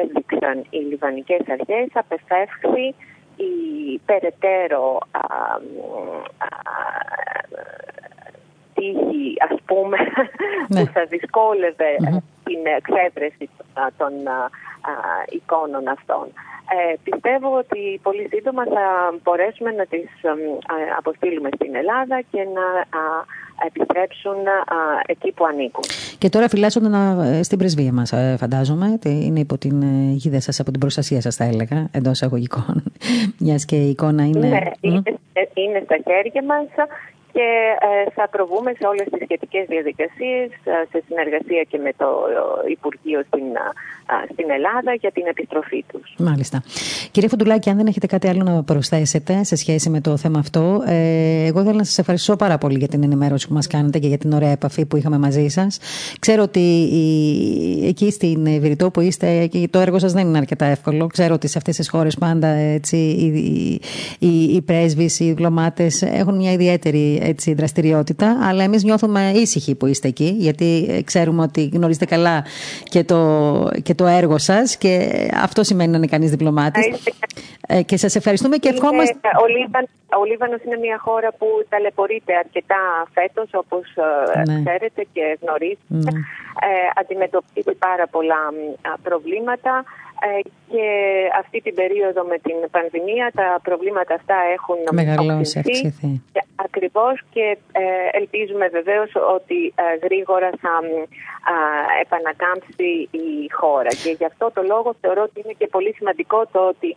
έδειξαν 0.03 0.65
οι 0.71 0.79
λιβανικές 0.79 1.41
αρχές 1.49 1.89
απεφεύχθη 1.93 2.95
η 3.37 3.99
περαιτέρω 4.07 4.99
τύχη 8.75 9.35
ας 9.51 9.59
πούμε 9.65 9.97
ναι. 10.69 10.81
που 10.81 10.91
θα 10.93 11.05
δυσκόλευε 11.05 11.97
την 12.51 12.61
εξέβρεση 12.79 13.47
των 14.01 14.13
εικόνων 15.37 15.89
αυτών. 15.89 16.27
Ε, 16.77 16.95
πιστεύω 17.03 17.49
ότι 17.59 18.01
πολύ 18.03 18.29
σύντομα 18.33 18.65
θα 18.65 18.85
μπορέσουμε 19.23 19.71
να 19.71 19.87
τις 19.87 20.09
αποστείλουμε 20.99 21.49
στην 21.55 21.75
Ελλάδα 21.75 22.23
και 22.31 22.43
να 22.57 22.67
επιστρέψουν 23.67 24.37
εκεί 25.07 25.33
που 25.33 25.45
ανήκουν. 25.45 25.85
Και 26.19 26.29
τώρα 26.29 26.49
φυλάσσονται 26.49 26.89
ε, 27.39 27.43
στην 27.43 27.59
πρεσβεία 27.59 27.93
μας, 27.93 28.13
ε, 28.13 28.37
φαντάζομαι. 28.39 28.99
Είναι 29.05 29.41
υπό 29.41 29.59
την 29.59 29.83
γίδα 30.13 30.41
σας, 30.41 30.61
από 30.61 30.71
την 30.71 30.81
προστασία 30.81 31.21
σας 31.21 31.37
θα 31.37 31.45
έλεγα, 31.45 31.89
εντός 31.93 32.23
αγωγικών. 32.23 32.83
Μιας 33.43 33.65
και 33.65 33.77
η 33.77 33.89
εικόνα 33.89 34.25
είναι... 34.25 34.49
Ναι, 34.49 34.71
είναι, 34.81 35.03
είναι 35.55 35.83
στα 35.85 35.97
χέρια 36.05 36.45
μας 36.45 36.67
και 37.33 37.77
ε, 37.81 38.11
θα 38.11 38.29
προβούμε 38.29 38.73
σε 38.79 38.87
όλες 38.87 39.07
τις 39.11 39.23
σχετικές 39.23 39.67
διαδικασίες 39.67 40.51
ε, 40.65 40.73
σε 40.91 41.03
συνεργασία 41.07 41.63
και 41.63 41.79
με 41.79 41.93
το 41.93 42.09
ε, 42.67 42.71
Υπουργείο 42.71 43.23
στην, 43.27 43.47
στην 44.33 44.51
Ελλάδα 44.51 44.95
για 45.01 45.11
την 45.11 45.23
επιστροφή 45.27 45.85
τους. 45.93 46.15
Μάλιστα. 46.19 46.63
Κύριε 47.11 47.29
Φουντουλάκη, 47.29 47.71
αν 47.71 47.77
δεν 47.77 47.87
έχετε 47.87 48.07
κάτι 48.07 48.29
άλλο 48.29 48.43
να 48.43 48.63
προσθέσετε 48.63 49.45
σε 49.45 49.57
σχέση 49.57 49.91
με 49.91 50.01
το 50.01 50.17
θέμα 50.17 50.39
αυτό, 50.39 50.83
εγώ 51.47 51.63
θέλω 51.63 51.77
να 51.77 51.85
σας 51.85 51.99
ευχαριστώ 51.99 52.37
πάρα 52.37 52.59
πολύ 52.59 52.79
για 52.79 52.89
την 52.89 53.03
ενημέρωση 53.03 53.49
που 53.49 53.55
μας 53.55 53.67
κάνετε 53.67 53.99
και 53.99 54.09
για 54.09 54.19
την 54.19 54.33
ωραία 54.33 54.51
επαφή 54.51 54.87
που 54.87 54.97
είχαμε 54.97 55.19
μαζί 55.19 55.49
σας. 55.49 55.79
Ξέρω 56.19 56.43
ότι 56.43 56.89
εκεί 57.85 58.11
στην 58.11 58.45
Βηρητό 58.45 58.91
που 58.91 59.01
είστε, 59.01 59.49
το 59.71 59.79
έργο 59.79 59.99
σας 59.99 60.13
δεν 60.13 60.27
είναι 60.27 60.39
αρκετά 60.39 60.65
εύκολο. 60.65 61.07
Ξέρω 61.07 61.35
ότι 61.35 61.49
σε 61.49 61.59
αυτές 61.59 61.77
τις 61.77 61.89
χώρες 61.89 62.17
πάντα 62.17 62.47
έτσι, 62.47 62.97
οι, 62.97 63.27
οι, 63.27 63.81
οι, 64.19 64.55
οι 64.55 64.63
πρέσβεις, 64.63 65.21
οι 65.21 65.25
διπλωμάτες 65.25 66.03
έχουν 66.03 66.37
μια 66.37 66.53
ιδιαίτερη 66.53 67.21
έτσι, 67.23 67.55
δραστηριότητα, 67.55 68.39
αλλά 68.43 68.63
εμείς 68.63 68.85
νιώθουμε 68.85 69.33
ήσυχοι 69.35 69.75
που 69.75 69.87
είστε 69.87 70.09
εκεί, 70.09 70.35
γιατί 70.39 70.87
ε, 70.89 71.03
ξέρουμε 71.03 71.43
ότι 71.43 71.71
γνωρίζετε 71.73 72.05
καλά 72.05 72.45
και 72.83 73.05
το, 73.05 73.71
και 73.83 73.95
το 74.01 74.07
έργο 74.07 74.39
σας 74.39 74.77
και 74.77 74.93
αυτό 75.47 75.61
σημαίνει 75.63 75.91
να 75.91 75.97
είναι 75.97 76.07
κανείς 76.07 76.31
διπλωμάτης. 76.31 76.87
Ε, 77.67 77.83
και 77.83 77.97
σας 77.97 78.15
ευχαριστούμε 78.15 78.57
και 78.57 78.69
ευχόμαστε... 78.69 79.29
Ο, 79.43 79.47
Λίβαν, 79.57 79.85
ο 80.21 80.25
Λίβανος 80.25 80.61
είναι 80.65 80.79
μια 80.87 80.99
χώρα 81.07 81.31
που 81.39 81.47
ταλαιπωρείται 81.69 82.33
αρκετά 82.45 82.83
φέτος, 83.15 83.49
όπως 83.53 83.87
ε, 83.97 84.43
ναι. 84.51 84.63
ξέρετε 84.65 85.03
και 85.15 85.25
γνωρίζετε. 85.43 85.95
Ναι. 86.07 86.13
Ε, 86.69 86.87
αντιμετωπίζει 87.01 87.75
πάρα 87.87 88.07
πολλά 88.15 88.43
προβλήματα. 89.03 89.85
Ε, 90.23 90.41
και 90.71 90.87
αυτή 91.39 91.61
την 91.61 91.75
περίοδο 91.75 92.23
με 92.25 92.39
την 92.39 92.57
πανδημία 92.71 93.31
τα 93.35 93.61
προβλήματα 93.63 94.15
αυτά 94.15 94.37
έχουν 94.57 94.77
μεγαλώσει, 94.93 95.59
αυξηθεί. 95.59 96.23
Ακριβώς 96.57 97.23
και 97.31 97.59
ε, 97.73 97.83
ελπίζουμε 98.19 98.69
βεβαίως 98.69 99.11
ότι 99.37 99.75
ε, 99.75 100.07
γρήγορα 100.07 100.51
θα 100.61 100.75
επανακάμψει 102.01 103.09
η 103.11 103.51
χώρα 103.51 103.89
και 104.03 104.11
γι' 104.19 104.25
αυτό 104.25 104.51
το 104.55 104.63
λόγο 104.63 104.95
θεωρώ 105.01 105.23
ότι 105.23 105.41
είναι 105.45 105.55
και 105.59 105.67
πολύ 105.67 105.93
σημαντικό 105.93 106.47
το 106.53 106.61
ότι 106.69 106.97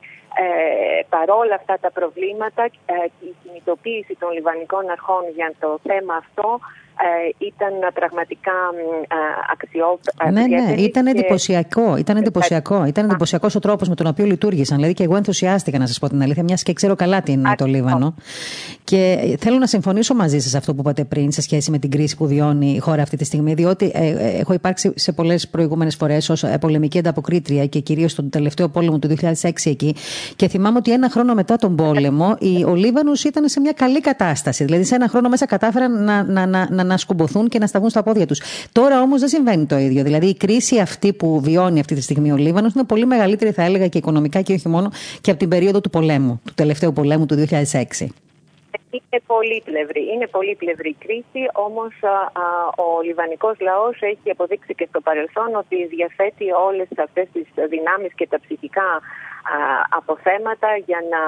παρόλα 1.09 1.55
αυτά 1.55 1.77
τα 1.81 1.91
προβλήματα 1.91 2.63
η 3.27 3.31
κινητοποίηση 3.43 4.15
των 4.19 4.31
λιβανικών 4.31 4.89
αρχών 4.89 5.23
για 5.35 5.53
το 5.59 5.79
θέμα 5.83 6.15
αυτό 6.15 6.59
ε, 6.97 7.45
ήταν 7.45 7.93
πραγματικά 7.93 8.51
ε, 9.01 9.15
αξιόπιστο. 9.51 10.29
Ναι, 10.31 10.47
ναι, 10.47 10.81
ήταν 10.81 11.07
εντυπωσιακό. 11.07 11.95
Ήταν 11.95 12.17
εντυπωσιακό. 12.17 12.85
Ήταν 12.85 13.05
εντυπωσιακός 13.05 13.55
ο 13.55 13.59
τρόπος 13.59 13.89
με 13.89 13.95
τον 13.95 14.07
οποίο 14.07 14.25
λειτουργήσαν. 14.25 14.77
Δηλαδή 14.77 14.93
και 14.93 15.03
εγώ 15.03 15.15
ενθουσιάστηκα 15.15 15.77
να 15.77 15.87
σας 15.87 15.99
πω 15.99 16.09
την 16.09 16.21
αλήθεια, 16.21 16.43
μιας 16.43 16.63
και 16.63 16.73
ξέρω 16.73 16.95
καλά 16.95 17.21
τι 17.21 17.31
είναι 17.31 17.55
το 17.57 17.65
Λίβανο. 17.65 18.15
Και 18.83 19.35
θέλω 19.39 19.57
να 19.57 19.67
συμφωνήσω 19.67 20.13
μαζί 20.13 20.39
σας 20.39 20.55
αυτό 20.55 20.73
που 20.73 20.79
είπατε 20.79 21.03
πριν 21.03 21.31
σε 21.31 21.41
σχέση 21.41 21.71
με 21.71 21.77
την 21.79 21.91
κρίση 21.91 22.17
που 22.17 22.27
βιώνει 22.27 22.69
η 22.71 22.79
χώρα 22.79 23.01
αυτή 23.01 23.17
τη 23.17 23.25
στιγμή, 23.25 23.53
διότι 23.53 23.91
ε, 23.93 24.39
έχω 24.39 24.53
υπάρξει 24.53 24.93
σε 24.95 25.11
πολλές 25.11 25.47
προηγούμενες 25.47 25.95
φορές 25.95 26.29
ως 26.29 26.45
πολεμική 26.59 26.97
ανταποκρίτρια 26.97 27.65
και 27.65 27.79
κυρίως 27.79 28.11
στον 28.11 28.29
τελευταίο 28.29 28.69
πόλεμο 28.69 28.99
του 28.99 29.15
2006 29.41 29.51
εκεί 29.63 29.95
Και 30.35 30.47
θυμάμαι 30.47 30.77
ότι 30.77 30.91
ένα 30.91 31.09
χρόνο 31.09 31.33
μετά 31.33 31.55
τον 31.55 31.75
πόλεμο 31.75 32.37
ο 32.67 32.75
Λίβανος 32.75 33.23
ήταν 33.23 33.49
σε 33.49 33.59
μια 33.59 33.71
καλή 33.71 34.01
κατάσταση. 34.01 34.63
Δηλαδή 34.63 34.83
σε 34.83 34.95
ένα 34.95 35.07
χρόνο 35.07 35.29
μέσα 35.29 35.45
κατάφεραν 35.45 36.03
να, 36.03 36.23
να, 36.23 36.67
να, 36.69 36.82
να, 36.83 36.93
να 36.93 36.97
σκουμποθούν 36.97 37.49
και 37.49 37.59
να 37.59 37.67
σταγούν 37.67 37.89
στα 37.89 38.03
πόδια 38.03 38.25
τους. 38.25 38.41
Τώρα 38.71 39.01
όμως 39.01 39.19
δεν 39.19 39.29
συμβαίνει 39.29 39.65
το 39.65 39.77
ίδιο. 39.77 40.03
Δηλαδή 40.03 40.27
η 40.27 40.35
κρίση 40.35 40.79
αυτή 40.79 41.13
που 41.13 41.41
βιώνει 41.41 41.79
αυτή 41.79 41.95
τη 41.95 42.01
στιγμή 42.01 42.31
ο 42.31 42.35
Λίβανος 42.35 42.73
είναι 42.73 42.83
πολύ 42.83 43.05
μεγαλύτερη, 43.05 43.51
θα 43.51 43.63
έλεγα, 43.63 43.87
και 43.87 43.97
οικονομικά 43.97 44.41
και 44.41 44.53
όχι 44.53 44.69
μόνο 44.69 44.91
και 45.21 45.29
από 45.29 45.39
την 45.39 45.49
περίοδο 45.49 45.81
του 45.81 45.89
πολέμου, 45.89 46.41
του 46.45 46.53
τελευταίου 46.53 46.93
πολέμου 46.93 47.25
του 47.25 47.35
2006. 47.35 48.07
Είναι 48.89 49.21
πολύπλευρη, 49.25 50.01
είναι 50.13 50.27
πολύπλευρη 50.27 50.95
κρίση, 51.03 51.41
όμως 51.53 51.93
ο 52.85 53.01
λιβανικός 53.01 53.55
λαός 53.59 53.95
έχει 53.99 54.29
αποδείξει 54.31 54.73
και 54.75 54.87
στο 54.89 55.01
παρελθόν 55.01 55.55
ότι 55.55 55.77
διαθέτει 55.95 56.45
όλες 56.67 56.87
αυτές 57.05 57.27
τις 57.33 57.45
δυνάμεις 57.69 58.11
και 58.15 58.27
τα 58.27 58.39
ψυχικά 58.39 58.87
αποθέματα 59.89 60.69
για 60.85 60.99
να 61.13 61.21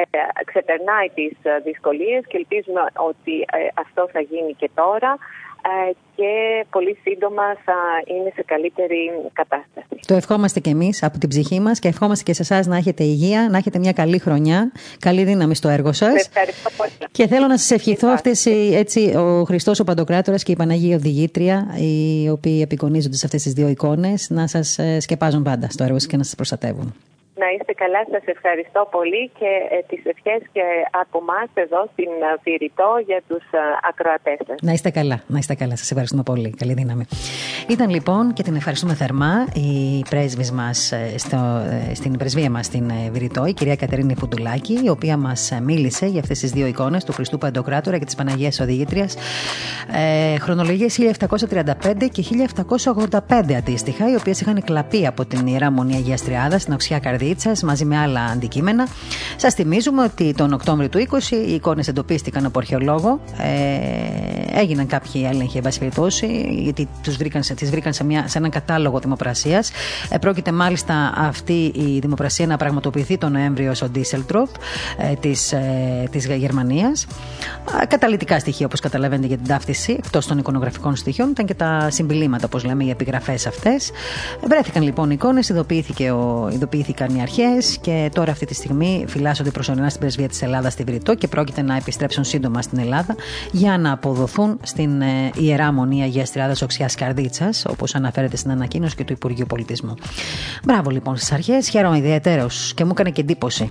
ε, 0.00 0.02
ξεπερνάει 0.44 1.08
τις 1.14 1.36
δυσκολίες 1.64 2.22
και 2.28 2.36
ελπίζουμε 2.36 2.80
ότι 3.10 3.34
ε, 3.40 3.58
αυτό 3.74 4.08
θα 4.12 4.20
γίνει 4.20 4.54
και 4.54 4.70
τώρα. 4.74 5.18
Ε, 5.64 5.92
και 6.16 6.64
πολύ 6.70 6.98
σύντομα 7.02 7.42
θα 7.64 7.74
είναι 8.04 8.32
σε 8.34 8.42
καλύτερη 8.42 9.10
κατάσταση. 9.32 9.86
Το 10.06 10.14
ευχόμαστε 10.14 10.60
και 10.60 10.70
εμείς 10.70 11.02
από 11.02 11.18
την 11.18 11.28
ψυχή 11.28 11.60
μας 11.60 11.78
και 11.78 11.88
ευχόμαστε 11.88 12.24
και 12.24 12.32
σε 12.32 12.42
εσάς 12.42 12.66
να 12.66 12.76
έχετε 12.76 13.04
υγεία, 13.04 13.48
να 13.50 13.56
έχετε 13.56 13.78
μια 13.78 13.92
καλή 13.92 14.18
χρονιά, 14.18 14.72
καλή 14.98 15.24
δύναμη 15.24 15.54
στο 15.54 15.68
έργο 15.68 15.92
σας. 15.92 16.26
Ευχαριστώ 16.26 16.70
πολύ. 16.76 16.90
Και 17.12 17.26
θέλω 17.26 17.46
να 17.46 17.58
σας 17.58 17.70
ευχηθώ 17.70 18.08
αυτές, 18.08 18.46
έτσι, 18.72 19.14
ο 19.16 19.44
Χριστός 19.44 19.80
ο 19.80 19.84
Παντοκράτορας 19.84 20.42
και 20.42 20.52
η 20.52 20.56
Παναγία 20.56 20.96
Οδηγήτρια, 20.96 21.66
οι 21.78 22.28
οποίοι 22.28 22.62
απεικονίζονται 22.62 23.16
σε 23.16 23.26
αυτές 23.26 23.42
τις 23.42 23.52
δύο 23.52 23.68
εικόνες, 23.68 24.30
να 24.30 24.46
σας 24.46 24.78
ε, 24.78 25.00
σκεπάζουν 25.00 25.42
πάντα 25.42 25.70
στο 25.70 25.84
έργο 25.84 25.98
σας 25.98 26.06
και 26.06 26.16
να 26.16 26.22
σας 26.22 26.34
προστατεύουν. 26.34 26.94
Να 27.34 27.46
είστε 27.54 27.72
καλά, 27.72 28.00
σας 28.10 28.24
ευχαριστώ 28.26 28.88
πολύ 28.90 29.30
και 29.38 29.50
ε, 29.70 29.78
τις 29.88 30.02
ευχές 30.12 30.40
και 30.52 30.62
από 31.02 31.18
εμά 31.18 31.40
εδώ 31.54 31.88
στην 31.92 32.10
Πυρητό 32.42 32.90
για 33.06 33.20
τους 33.28 33.44
ε, 33.50 33.58
ακροατές 33.88 34.38
σας. 34.46 34.56
Να 34.62 34.72
είστε 34.72 34.90
καλά, 34.90 35.22
να 35.26 35.38
είστε 35.38 35.54
καλά, 35.54 35.76
σας 35.76 35.90
ευχαριστούμε 35.90 36.22
πολύ, 36.22 36.50
καλή 36.50 36.74
δύναμη. 36.74 37.04
Ήταν 37.68 37.90
λοιπόν 37.90 38.32
και 38.32 38.42
την 38.42 38.54
ευχαριστούμε 38.54 38.94
θερμά 38.94 39.46
η 39.54 40.02
πρέσβης 40.10 40.52
μας 40.52 40.92
ε, 40.92 41.18
στο, 41.18 41.36
ε, 41.90 41.94
στην 41.94 42.16
πρεσβεία 42.18 42.50
μας 42.50 42.66
στην 42.66 42.90
ε, 42.90 43.10
Βηρητό, 43.10 43.46
η 43.46 43.52
κυρία 43.52 43.76
Κατερίνη 43.76 44.14
Φουντουλάκη, 44.14 44.80
η 44.84 44.88
οποία 44.88 45.16
μας 45.16 45.58
μίλησε 45.62 46.06
για 46.06 46.20
αυτές 46.20 46.38
τις 46.38 46.50
δύο 46.50 46.66
εικόνες 46.66 47.04
του 47.04 47.12
Χριστού 47.12 47.38
Παντοκράτορα 47.38 47.98
και 47.98 48.04
της 48.04 48.14
Παναγίας 48.14 48.60
Οδηγήτριας 48.60 49.16
ε, 49.92 50.38
χρονολογίες 50.38 50.98
1735 50.98 51.74
και 52.12 52.24
1785 53.48 53.52
αντίστοιχα, 53.56 54.10
οι 54.10 54.14
οποίες 54.14 54.40
είχαν 54.40 54.62
κλαπεί 54.64 55.06
από 55.06 55.24
την 55.24 55.46
Ιερά 55.46 55.70
Μονή 55.70 55.94
Αγίας 55.94 56.22
Τριάδας 56.22 56.62
στην 56.62 56.74
Οξιά 56.74 56.98
Καρδίτσας 57.22 57.62
μαζί 57.62 57.84
με 57.84 57.98
άλλα 57.98 58.24
αντικείμενα. 58.24 58.88
Σας 59.36 59.54
θυμίζουμε 59.54 60.02
ότι 60.02 60.34
τον 60.36 60.52
Οκτώβριο 60.52 60.88
του 60.88 60.98
20 60.98 61.30
οι 61.46 61.54
εικόνες 61.54 61.88
εντοπίστηκαν 61.88 62.44
από 62.44 62.58
αρχαιολόγο. 62.58 63.20
Ε, 63.38 64.60
έγιναν 64.60 64.86
κάποιοι 64.86 65.28
έλεγχοι, 65.32 65.58
εν 65.58 65.64
γιατί 66.48 66.88
τους 67.02 67.16
βρήκαν 67.16 67.42
τις 67.56 67.70
βρήκαν 67.70 67.92
σε, 67.92 68.04
μια, 68.04 68.28
σε 68.28 68.38
έναν 68.38 68.50
κατάλογο 68.50 68.98
δημοπρασίας. 68.98 69.70
Ε, 70.08 70.18
πρόκειται 70.18 70.52
μάλιστα 70.52 71.12
αυτή 71.16 71.72
η 71.74 71.98
δημοπρασία 72.00 72.46
να 72.46 72.56
πραγματοποιηθεί 72.56 73.18
τον 73.18 73.32
Νοέμβριο 73.32 73.74
στο 73.74 73.88
Ντίσελτροπ 73.88 74.48
ε, 74.98 75.14
της, 75.14 75.52
ε, 75.52 76.08
της 76.10 76.26
Γερμανίας. 76.26 77.06
Καταλητικά 77.88 78.38
στοιχεία 78.38 78.66
όπως 78.66 78.80
καταλαβαίνετε 78.80 79.26
για 79.26 79.36
την 79.36 79.46
ταύτιση, 79.46 79.92
εκτός 79.98 80.26
των 80.26 80.38
εικονογραφικών 80.38 80.96
στοιχείων, 80.96 81.30
ήταν 81.30 81.46
και 81.46 81.54
τα 81.54 81.90
συμπιλήματα, 81.90 82.46
όπως 82.46 82.64
λέμε, 82.64 82.84
οι 82.84 82.90
επιγραφές 82.90 83.46
αυτές. 83.46 83.90
Βρέθηκαν 84.46 84.82
λοιπόν 84.82 85.10
εικόνες, 85.10 85.48
ειδοποιήθηκαν 85.48 87.11
οι 87.16 87.20
αρχές 87.20 87.78
και 87.80 88.10
τώρα 88.14 88.30
αυτή 88.30 88.46
τη 88.46 88.54
στιγμή 88.54 89.04
φυλάσσονται 89.08 89.50
προσωρινά 89.50 89.88
στην 89.88 90.00
πρεσβεία 90.00 90.28
της 90.28 90.42
Ελλάδας 90.42 90.72
στη 90.72 90.84
Βρυτό 90.84 91.14
και 91.14 91.28
πρόκειται 91.28 91.62
να 91.62 91.76
επιστρέψουν 91.76 92.24
σύντομα 92.24 92.62
στην 92.62 92.78
Ελλάδα 92.78 93.16
για 93.52 93.78
να 93.78 93.92
αποδοθούν 93.92 94.58
στην 94.62 95.00
ε, 95.00 95.30
Ιερά 95.34 95.72
Μονή 95.72 96.02
Αγίας 96.02 96.32
Τριάδας 96.32 96.62
Οξιάς 96.62 96.94
Καρδίτσας 96.94 97.64
όπως 97.68 97.94
αναφέρεται 97.94 98.36
στην 98.36 98.50
ανακοίνωση 98.50 98.96
και 98.96 99.04
του 99.04 99.12
Υπουργείου 99.12 99.46
Πολιτισμού. 99.48 99.94
Μπράβο 100.64 100.90
λοιπόν 100.90 101.16
στις 101.16 101.32
αρχές, 101.32 101.68
χαίρομαι 101.68 101.96
ιδιαίτερω 101.98 102.46
και 102.74 102.84
μου 102.84 102.90
έκανε 102.92 103.10
και 103.10 103.20
εντύπωση 103.20 103.70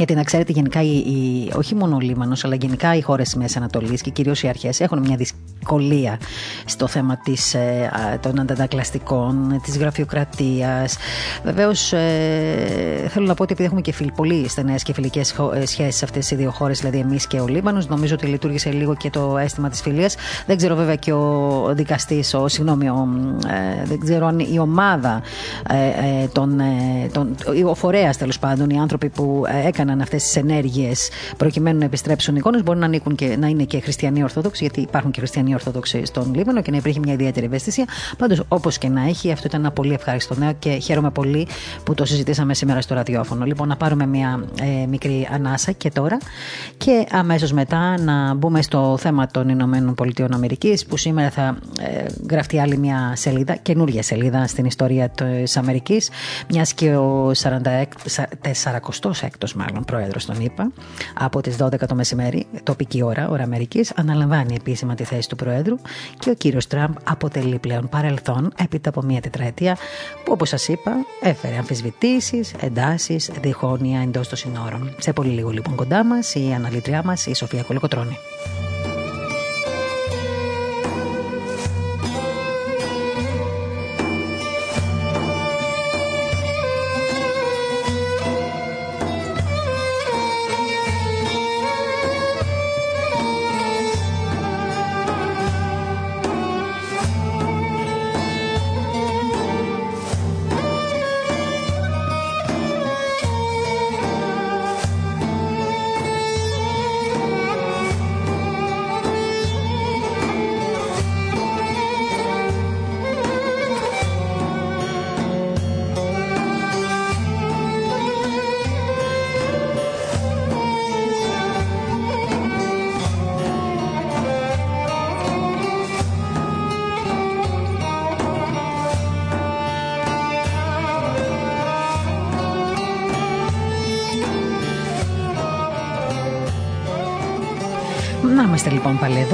γιατί 0.00 0.14
να 0.14 0.22
ξέρετε, 0.22 0.52
γενικά, 0.52 0.82
η, 0.82 0.96
η, 0.96 1.52
όχι 1.56 1.74
μόνο 1.74 1.96
ο 1.96 1.98
Λίμανος, 2.00 2.44
αλλά 2.44 2.54
γενικά 2.54 2.94
οι 2.94 3.00
χώρες 3.00 3.24
της 3.24 3.36
Μέσης 3.36 3.56
Ανατολής 3.56 4.00
και 4.00 4.10
κυρίως 4.10 4.42
οι 4.42 4.48
αρχές 4.48 4.80
έχουν 4.80 4.98
μια 4.98 5.16
δυσκολία 5.16 6.18
στο 6.64 6.86
θέμα 6.86 7.16
της, 7.16 7.54
ε, 7.54 7.90
των 8.20 8.40
αντανακλαστικών, 8.40 9.60
της 9.62 9.78
γραφειοκρατίας. 9.78 10.96
Βεβαίως, 11.44 11.92
ε, 11.92 13.06
θέλω 13.08 13.26
να 13.26 13.34
πω 13.34 13.42
ότι 13.42 13.52
επειδή 13.52 13.64
έχουμε 13.64 13.80
και 13.80 13.92
φιλ, 13.92 14.12
πολύ 14.12 14.48
στενές 14.48 14.82
και 14.82 14.92
φιλικές 14.92 15.34
ε, 15.54 15.66
σχέσεις 15.66 15.96
σε 15.96 16.04
αυτές 16.04 16.30
οι 16.30 16.34
δύο 16.34 16.50
χώρες, 16.50 16.78
δηλαδή 16.78 16.98
εμείς 16.98 17.26
και 17.26 17.40
ο 17.40 17.46
Λίμανος, 17.46 17.88
νομίζω 17.88 18.14
ότι 18.14 18.26
λειτουργήσε 18.26 18.70
λίγο 18.70 18.94
και 18.94 19.10
το 19.10 19.38
αίσθημα 19.38 19.68
της 19.68 19.80
φιλίας. 19.80 20.14
Δεν 20.46 20.56
ξέρω 20.56 20.74
βέβαια 20.74 20.94
και 20.94 21.12
ο 21.12 21.70
δικαστής, 21.74 22.34
ο, 22.34 22.48
συγγνώμη, 22.48 22.88
ο, 22.88 23.08
ε, 23.46 23.84
δεν 23.84 24.00
ξέρω 24.00 24.26
αν 24.26 24.38
η 24.38 24.58
ομάδα, 24.58 25.22
ε, 25.68 26.26
τον, 26.26 26.60
τον, 27.12 27.34
ο 27.66 27.74
φορέας 27.74 28.16
τέλος 28.16 28.38
πάντων, 28.38 28.70
οι 28.70 28.78
άνθρωποι 28.78 29.08
που 29.08 29.44
έκαναν 29.64 29.89
έκαναν 29.90 30.00
αυτές 30.00 30.22
τις 30.22 30.36
ενέργειες 30.36 31.08
προκειμένου 31.36 31.78
να 31.78 31.84
επιστρέψουν 31.84 32.36
εικόνε 32.36 32.62
μπορεί 32.62 32.78
να 32.78 32.86
ανήκουν 32.86 33.14
και 33.14 33.36
να 33.36 33.46
είναι 33.46 33.64
και 33.64 33.80
χριστιανοί 33.80 34.22
Ορθόδοξοι, 34.22 34.64
γιατί 34.64 34.80
υπάρχουν 34.80 35.10
και 35.10 35.18
χριστιανοί 35.18 35.54
Ορθόδοξοι 35.54 36.04
στον 36.04 36.34
Λίβανο 36.34 36.62
και 36.62 36.70
να 36.70 36.76
υπήρχε 36.76 36.98
μια 36.98 37.12
ιδιαίτερη 37.12 37.46
ευαισθησία. 37.46 37.84
Πάντως, 38.18 38.42
όπως 38.48 38.78
και 38.78 38.88
να 38.88 39.08
έχει, 39.08 39.32
αυτό 39.32 39.46
ήταν 39.46 39.60
ένα 39.60 39.70
πολύ 39.70 39.92
ευχάριστο 39.92 40.34
νέο 40.34 40.52
και 40.58 40.70
χαίρομαι 40.70 41.10
πολύ 41.10 41.46
που 41.84 41.94
το 41.94 42.04
συζητήσαμε 42.04 42.54
σήμερα 42.54 42.80
στο 42.80 42.94
ραδιόφωνο. 42.94 43.44
Λοιπόν, 43.44 43.68
να 43.68 43.76
πάρουμε 43.76 44.06
μια 44.06 44.44
ε, 44.60 44.86
μικρή 44.86 45.28
ανάσα 45.32 45.72
και 45.72 45.90
τώρα 45.90 46.18
και 46.76 47.06
αμέσως 47.10 47.52
μετά 47.52 48.00
να 48.00 48.34
μπούμε 48.34 48.62
στο 48.62 48.96
θέμα 49.00 49.26
των 49.26 49.48
Ηνωμένων 49.48 49.94
Πολιτειών 49.94 50.34
Αμερικής, 50.34 50.86
που 50.86 50.96
σήμερα 50.96 51.30
θα 51.30 51.56
ε, 51.80 52.06
γραφτεί 52.30 52.60
άλλη 52.60 52.76
μια 52.76 53.12
σελίδα, 53.16 53.56
καινούργια 53.56 54.02
σελίδα 54.02 54.46
στην 54.46 54.64
ιστορία 54.64 55.08
της 55.08 55.56
Αμερικής, 55.56 56.10
μιας 56.48 56.72
και 56.72 56.96
ο 56.96 57.30
46ο 57.42 59.52
μάλλον 59.54 59.79
πρόεδρο 59.84 60.20
τον 60.26 60.40
ΗΠΑ, 60.40 60.72
από 61.14 61.40
τις 61.40 61.56
12 61.60 61.86
το 61.88 61.94
μεσημέρι, 61.94 62.46
τοπική 62.62 63.02
ώρα, 63.02 63.28
ώρα 63.28 63.42
Αμερικής, 63.42 63.92
αναλαμβάνει 63.96 64.54
επίσημα 64.54 64.94
τη 64.94 65.04
θέση 65.04 65.28
του 65.28 65.36
Προέδρου 65.36 65.76
και 66.18 66.30
ο 66.30 66.34
κύριος 66.34 66.66
Τραμπ 66.66 66.94
αποτελεί 67.04 67.58
πλέον 67.58 67.88
παρελθόν 67.88 68.52
έπειτα 68.56 68.88
από 68.88 69.02
μία 69.02 69.20
τετραετία 69.20 69.76
που, 70.24 70.32
όπως 70.32 70.48
σας 70.48 70.68
είπα, 70.68 70.92
έφερε 71.20 71.56
αμφισβητήσεις, 71.56 72.52
εντάσεις, 72.60 73.30
διχόνοια 73.40 74.00
εντός 74.00 74.28
των 74.28 74.38
συνόρων. 74.38 74.94
Σε 74.98 75.12
πολύ 75.12 75.30
λίγο 75.30 75.50
λοιπόν 75.50 75.74
κοντά 75.74 76.04
μας 76.04 76.34
η 76.34 76.52
αναλύτριά 76.54 77.02
μας, 77.04 77.26
η 77.26 77.34
Σοφία 77.34 77.62
Κολοκοτρόνη. 77.62 78.16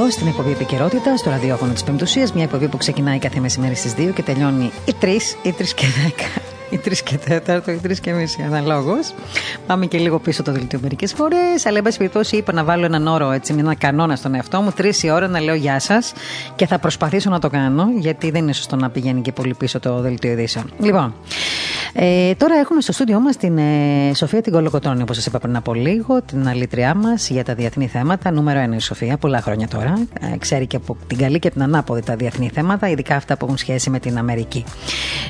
Εδώ 0.06 0.14
στην 0.14 0.26
εκπομπή 0.26 0.50
Επικαιρότητα, 0.50 1.16
στο 1.16 1.30
ραδιόφωνο 1.30 1.72
της 1.72 1.84
Πεμπτουσίας. 1.84 2.32
Μια 2.32 2.44
εκπομπή 2.44 2.68
που 2.68 2.76
ξεκινάει 2.76 3.18
κάθε 3.18 3.40
μεσημέρι 3.40 3.74
στις 3.74 3.94
2 3.94 4.12
και 4.14 4.22
τελειώνει 4.22 4.70
οι 4.84 4.94
3 5.00 5.36
ή 5.42 5.52
3 5.52 5.74
και 5.74 5.86
10 5.86 6.40
ή 6.70 6.80
3 6.84 6.92
και 7.04 7.18
4 7.46 7.68
ή 7.68 7.80
3 7.86 8.00
και 8.00 8.12
μισή 8.12 8.42
αναλόγως. 8.42 9.14
Πάμε 9.66 9.86
και 9.86 9.98
λίγο 9.98 10.18
πίσω 10.18 10.42
το 10.42 10.52
δελτίο 10.52 10.78
μερικές 10.82 11.12
φορές. 11.12 11.66
Αλλά, 11.66 11.76
εν 11.76 11.82
πάση 11.82 11.98
περιπτώσει, 11.98 12.36
είπα 12.36 12.52
να 12.52 12.64
βάλω 12.64 12.84
έναν 12.84 13.06
όρο, 13.06 13.30
έτσι, 13.30 13.54
ένα 13.58 13.74
κανόνα 13.74 14.16
στον 14.16 14.34
εαυτό 14.34 14.60
μου. 14.60 14.70
Τρεις 14.70 15.02
η 15.02 15.10
ώρα 15.10 15.28
να 15.28 15.40
λέω 15.40 15.54
Γεια 15.54 15.80
σας 15.80 16.12
και 16.56 16.66
θα 16.66 16.78
προσπαθήσω 16.78 17.30
να 17.30 17.38
το 17.38 17.48
κάνω, 17.48 17.86
γιατί 17.98 18.30
δεν 18.30 18.42
είναι 18.42 18.52
σωστό 18.52 18.76
να 18.76 18.90
πηγαίνει 18.90 19.20
και 19.20 19.32
πολύ 19.32 19.54
πίσω 19.54 19.80
το 19.80 20.00
δελτίο 20.00 20.30
ειδήσεων. 20.30 20.72
Λοιπόν, 20.78 21.14
Ε, 21.98 22.34
τώρα 22.34 22.54
έχουμε 22.54 22.80
στο 22.80 22.92
στούντιό 22.92 23.20
μας 23.20 23.36
την 23.36 23.58
ε, 23.58 24.14
Σοφία 24.14 24.42
την 24.42 24.52
Κολοκοτρώνη, 24.52 25.02
όπως 25.02 25.16
σας 25.16 25.26
είπα 25.26 25.38
πριν 25.38 25.56
από 25.56 25.74
λίγο, 25.74 26.22
την 26.22 26.48
αλήτριά 26.48 26.94
μας 26.94 27.30
για 27.30 27.44
τα 27.44 27.54
διεθνή 27.54 27.86
θέματα. 27.86 28.30
Νούμερο 28.30 28.58
ένα 28.58 28.76
η 28.76 28.80
Σοφία, 28.80 29.16
πολλά 29.16 29.40
χρόνια 29.40 29.68
τώρα. 29.68 29.94
Ε, 30.20 30.36
ξέρει 30.38 30.66
και 30.66 30.76
από 30.76 30.96
την 31.06 31.18
καλή 31.18 31.38
και 31.38 31.50
την 31.50 31.62
ανάποδη 31.62 32.02
τα 32.02 32.16
διεθνή 32.16 32.50
θέματα, 32.54 32.88
ειδικά 32.88 33.16
αυτά 33.16 33.36
που 33.36 33.44
έχουν 33.44 33.56
σχέση 33.56 33.90
με 33.90 33.98
την 33.98 34.18
Αμερική. 34.18 34.64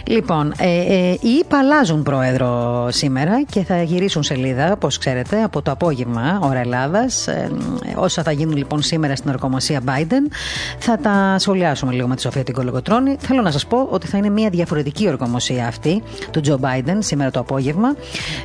Λοιπόν, 0.07 0.53
ε, 0.59 0.67
ε, 0.67 1.11
οι 1.11 1.31
ΙΠΑ 1.41 1.59
αλλάζουν 1.59 2.03
πρόεδρο 2.03 2.87
σήμερα 2.91 3.43
και 3.43 3.63
θα 3.65 3.83
γυρίσουν 3.83 4.23
σελίδα, 4.23 4.73
όπως 4.73 4.99
ξέρετε, 4.99 5.43
από 5.43 5.63
το 5.63 5.71
απόγευμα, 5.71 6.41
ώρα 6.43 6.59
Ελλάδας. 6.59 7.27
Ε, 7.27 7.51
όσα 7.95 8.23
θα 8.23 8.33
γίνουν 8.33 8.57
λοιπόν 8.57 8.83
σήμερα 8.83 9.17
στην 9.17 9.31
ορκομοσία 9.31 9.81
Biden, 9.87 10.33
θα 10.79 10.99
τα 10.99 11.37
σχολιάσουμε 11.39 11.93
λίγο 11.93 12.09
με 12.09 12.15
τη 12.15 12.21
Σοφία 12.21 12.43
την 12.43 12.55
Κολοκοτρώνη. 12.55 13.17
Θέλω 13.19 13.43
να 13.43 13.51
σας 13.51 13.67
πω 13.67 13.89
ότι 13.91 14.07
θα 14.07 14.19
είναι 14.19 14.29
μια 14.29 14.49
διαφορετική 14.49 15.09
ορκομοσία 15.09 15.67
αυτή 15.67 16.03
του 16.31 16.41
Τζο 16.41 16.56
Biden 16.63 16.97
σήμερα 16.99 17.31
το 17.31 17.41
απόγευμα. 17.41 17.97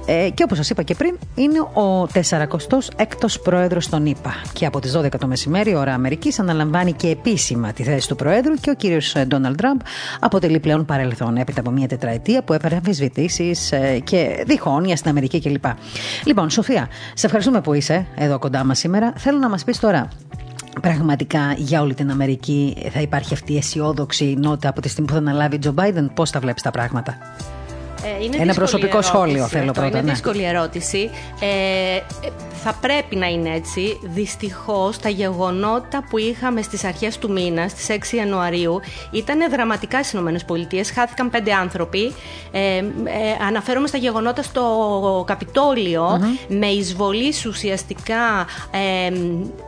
Ε, 0.05 0.29
και 0.33 0.43
όπως 0.43 0.57
σας 0.57 0.69
είπα 0.69 0.83
και 0.83 0.95
πριν, 0.95 1.17
είναι 1.35 1.59
ο 1.59 2.07
46ο 2.13 3.41
πρόεδρος 3.43 3.89
των 3.89 4.05
ΗΠΑ. 4.05 4.41
Και 4.53 4.65
από 4.65 4.79
τις 4.79 4.97
12 4.97 5.17
το 5.19 5.27
μεσημέρι, 5.27 5.75
ώρα 5.75 5.93
Αμερικής, 5.93 6.39
αναλαμβάνει 6.39 6.93
και 6.93 7.07
επίσημα 7.07 7.73
τη 7.73 7.83
θέση 7.83 8.07
του 8.07 8.15
πρόεδρου 8.15 8.53
και 8.53 8.69
ο 8.69 8.73
κύριος 8.73 9.15
Ντόναλντ 9.27 9.55
Τραμπ 9.55 9.79
αποτελεί 10.19 10.59
πλέον 10.59 10.85
παρελθόν 10.85 11.37
έπειτα 11.37 11.59
από 11.59 11.69
μια 11.69 11.87
τετραετία 11.87 12.43
που 12.43 12.53
έφερε 12.53 12.75
αμφισβητήσεις 12.75 13.71
ε, 13.71 13.99
και 14.03 14.43
διχόνοια 14.47 14.95
στην 14.95 15.09
Αμερική 15.09 15.41
κλπ. 15.41 15.65
Λοιπόν, 16.25 16.49
Σοφία, 16.49 16.87
σε 17.13 17.25
ευχαριστούμε 17.25 17.61
που 17.61 17.73
είσαι 17.73 18.05
εδώ 18.15 18.39
κοντά 18.39 18.63
μας 18.63 18.79
σήμερα. 18.79 19.13
Θέλω 19.17 19.37
να 19.37 19.49
μας 19.49 19.63
πεις 19.63 19.79
τώρα, 19.79 20.07
πραγματικά 20.81 21.53
για 21.57 21.81
όλη 21.81 21.93
την 21.93 22.11
Αμερική 22.11 22.77
θα 22.91 23.01
υπάρχει 23.01 23.33
αυτή 23.33 23.53
η 23.53 23.57
αισιόδοξη 23.57 24.35
νότα 24.39 24.69
από 24.69 24.81
τη 24.81 24.89
στιγμή 24.89 25.07
που 25.07 25.13
θα 25.13 25.19
αναλάβει 25.19 25.55
ο 25.55 25.59
Τζο 25.59 25.71
Μπάιντεν; 25.71 26.11
Πώς 26.13 26.29
θα 26.29 26.39
βλέπεις 26.39 26.61
τα 26.61 26.71
πράγματα; 26.71 27.17
Ε, 28.03 28.23
είναι 28.23 28.37
Ένα 28.39 28.53
προσωπικό 28.53 28.87
ερώτηση 28.87 29.13
σχόλιο 29.13 29.43
αυτό. 29.43 29.57
θέλω 29.57 29.71
πρώτα, 29.71 29.87
Είναι 29.87 30.01
ναι. 30.01 30.11
δύσκολη 30.11 30.43
ερώτηση. 30.43 31.09
Ε, 31.39 31.95
ε, 31.95 32.01
θα 32.63 32.77
πρέπει 32.81 33.15
να 33.15 33.27
είναι 33.27 33.55
έτσι. 33.55 33.99
Δυστυχώς, 34.01 34.99
τα 34.99 35.09
γεγονότα 35.09 36.03
που 36.09 36.17
είχαμε 36.17 36.61
στις 36.61 36.83
αρχές 36.83 37.17
του 37.17 37.31
μήνα, 37.31 37.67
στις 37.67 37.89
6 37.89 38.15
Ιανουαρίου, 38.17 38.79
ήταν 39.11 39.51
δραματικά 39.51 40.03
στις 40.03 40.19
ΗΠΑ. 40.19 40.83
Χάθηκαν 40.93 41.29
πέντε 41.29 41.53
άνθρωποι. 41.53 42.13
Ε, 42.51 42.77
ε, 42.77 42.83
αναφέρομαι 43.47 43.87
στα 43.87 43.97
γεγονότα 43.97 44.43
στο 44.43 45.23
καπιτολιο 45.27 46.19
με 46.47 46.67
εισβολής 46.67 47.45
ουσιαστικά 47.45 48.47
ε, 48.71 49.11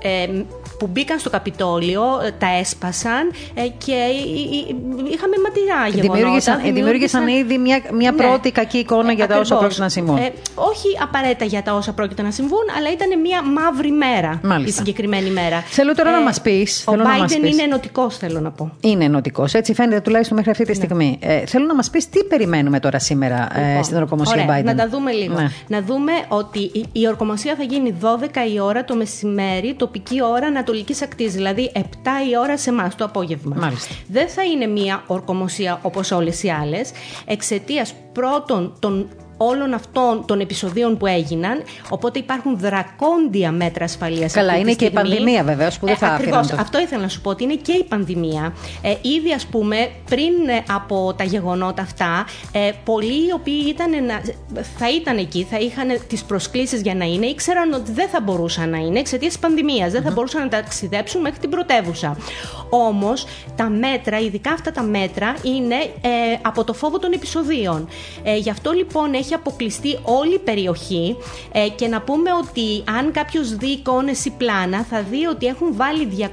ε, 0.07 0.43
που 0.83 0.89
μπήκαν 0.91 1.19
στο 1.19 1.29
Καπιτόλιο, 1.29 2.03
ε, 2.25 2.31
τα 2.37 2.47
έσπασαν 2.59 3.31
ε, 3.53 3.61
και 3.85 3.91
ε, 3.91 3.95
ε, 3.95 5.11
είχαμε 5.13 5.35
ματηρά 5.45 5.87
γεγονότα. 5.87 6.13
Δημιούργησαν, 6.17 6.59
ε, 6.65 6.71
δημιούργησαν 6.71 7.27
ήδη 7.27 7.57
μια, 7.57 7.81
μια 7.93 8.11
Ναι. 8.11 8.17
πρώτη 8.23 8.51
κακή 8.51 8.77
εικόνα 8.77 9.11
για 9.11 9.27
τα 9.27 9.33
όσα 9.39 9.55
Ακριβώς. 9.55 9.59
πρόκειται 9.59 9.81
να 9.81 9.89
συμβούν. 9.89 10.17
Ε, 10.17 10.31
όχι 10.55 10.87
απαραίτητα 11.01 11.45
για 11.45 11.61
τα 11.63 11.73
όσα 11.73 11.93
πρόκειται 11.93 12.21
να 12.21 12.31
συμβούν, 12.31 12.65
αλλά 12.77 12.91
ήταν 12.91 13.19
μια 13.19 13.43
μαύρη 13.43 13.91
μέρα 13.91 14.39
Μάλιστα. 14.43 14.69
η 14.69 14.85
συγκεκριμένη 14.85 15.29
μέρα. 15.29 15.61
Θέλω 15.61 15.95
τώρα 15.95 16.11
να 16.11 16.21
μας 16.21 16.41
πεις, 16.41 16.83
Ο 16.87 16.91
θέλω 16.91 17.03
να 17.03 17.17
μας 17.17 17.33
Biden 17.33 17.37
πεις. 17.41 17.53
είναι 17.53 17.63
ενωτικός, 17.63 18.17
θέλω 18.17 18.39
να 18.39 18.51
πω. 18.51 18.71
Είναι 18.79 19.03
ενωτικός, 19.05 19.53
έτσι 19.53 19.73
φαίνεται 19.73 20.01
τουλάχιστον 20.01 20.35
μέχρι 20.37 20.51
αυτή 20.51 20.65
τη 20.65 20.73
στιγμή. 20.73 21.17
Ε, 21.21 21.45
θέλω 21.45 21.65
να 21.65 21.75
μας 21.75 21.89
πεις 21.89 22.09
τι 22.09 22.23
περιμένουμε 22.23 22.79
τώρα 22.79 22.99
σήμερα 22.99 23.47
ε, 23.59 23.67
Λοιπόν, 23.67 23.83
στην 23.83 23.97
ορκομοσία 23.97 24.43
ωραία, 24.43 24.59
Biden. 24.59 24.63
Να 24.63 24.75
τα 24.75 24.87
δούμε 24.89 25.11
λίγο. 25.11 25.33
Ναι. 25.35 25.47
Να 25.67 25.81
δούμε 25.81 26.11
ότι 26.27 26.59
η, 26.59 26.85
η 26.91 27.07
ορκομοσία 27.07 27.55
θα 27.57 27.63
γίνει 27.63 27.95
12 28.01 28.05
η 28.53 28.59
ώρα 28.59 28.83
το 28.85 28.95
μεσημέρι, 28.95 29.73
τοπική 29.77 30.23
ώρα 30.23 30.51
Ανατολικής 30.73 31.01
Ακτής, 31.01 31.33
δηλαδή 31.33 31.71
7 31.75 31.79
η 32.29 32.37
ώρα 32.37 32.57
σε 32.57 32.69
εμάς 32.69 32.95
το 32.95 33.05
απόγευμα. 33.05 33.55
Μάλιστα. 33.59 33.93
Δεν 34.07 34.27
θα 34.27 34.43
είναι 34.43 34.67
μια 34.67 35.03
ορκομοσία 35.07 35.79
όπως 35.81 36.11
όλες 36.11 36.43
οι 36.43 36.49
άλλες, 36.49 36.91
εξαιτίας 37.25 37.93
πρώτον 38.13 38.75
των 38.79 39.09
όλων 39.37 39.73
αυτών 39.73 40.23
των 40.25 40.39
επεισοδίων 40.39 40.97
που 40.97 41.05
έγιναν. 41.05 41.63
Οπότε 41.89 42.19
υπάρχουν 42.19 42.57
δρακόντια 42.59 43.51
μέτρα 43.51 43.83
ασφαλείας. 43.85 44.33
Καλά, 44.33 44.57
είναι 44.57 44.73
και 44.73 44.85
η 44.85 44.91
πανδημία, 44.91 45.43
βεβαίως, 45.43 45.79
που 45.79 45.85
δεν 45.85 45.97
θα 45.97 46.07
ακριβώς. 46.07 46.37
άφηναν 46.37 46.55
το- 46.57 46.61
Αυτό 46.61 46.79
ήθελα 46.79 47.01
να 47.01 47.07
σου 47.07 47.21
πω 47.21 47.29
ότι 47.29 47.43
είναι 47.43 47.55
και 47.55 47.71
η 47.71 47.83
πανδημία. 47.83 48.53
Ε, 48.81 48.89
ήδη, 49.01 49.33
ας 49.33 49.45
πούμε, 49.45 49.89
πριν 50.09 50.33
ε, 50.49 50.63
από 50.73 51.13
τα 51.17 51.23
γεγονότα 51.23 51.81
αυτά, 51.81 52.25
ε, 52.51 52.71
πολλοί 52.85 53.27
οι 53.27 53.31
οποίοι 53.33 53.63
ήταν 53.67 54.05
να, 54.05 54.21
θα 54.77 54.91
ήταν 54.91 55.17
εκεί, 55.17 55.47
θα 55.49 55.57
είχαν 55.57 55.87
τις 56.07 56.23
προσκλήσεις 56.23 56.81
για 56.81 56.95
να 56.95 57.05
είναι, 57.05 57.25
ήξεραν 57.25 57.73
ότι 57.73 57.91
δεν 57.91 58.07
θα 58.09 58.21
μπορούσαν 58.21 58.69
να 58.69 58.77
είναι 58.77 58.99
εξαιτίας 58.99 59.31
της 59.31 59.41
πανδημίας. 59.41 59.91
Δεν 59.91 60.01
θα 60.01 60.11
μπορούσαν 60.11 60.41
να 60.41 60.47
ταξιδέψουν 60.49 61.21
μέχρι 61.21 61.39
την 61.39 61.49
πρωτεύουσα. 61.49 62.17
Όμως, 62.69 63.25
τα 63.55 63.69
μέτρα, 63.69 64.19
ειδικά 64.19 64.51
αυτά 64.51 64.71
τα 64.71 64.81
μέτρα, 64.81 65.33
είναι 65.43 65.75
ε, 65.75 66.09
από 66.41 66.63
το 66.63 66.73
φόβο 66.73 66.99
των 66.99 67.11
επεισοδίων. 67.13 67.87
Ε, 68.23 68.35
γι' 68.37 68.49
αυτό 68.49 68.71
λοιπόν 68.71 69.13
έχει 69.23 69.33
αποκλειστεί 69.33 69.99
όλη 70.03 70.33
η 70.33 70.39
περιοχή 70.39 71.15
ε, 71.51 71.67
και 71.75 71.87
να 71.87 72.01
πούμε 72.01 72.29
ότι 72.41 72.83
αν 72.97 73.11
κάποιος 73.11 73.55
δει 73.55 73.67
εικόνες 73.67 74.25
ή 74.25 74.31
πλάνα, 74.37 74.85
θα 74.89 75.01
δει 75.09 75.25
ότι 75.25 75.45
έχουν 75.45 75.75
βάλει 75.75 76.07
200.000 76.17 76.25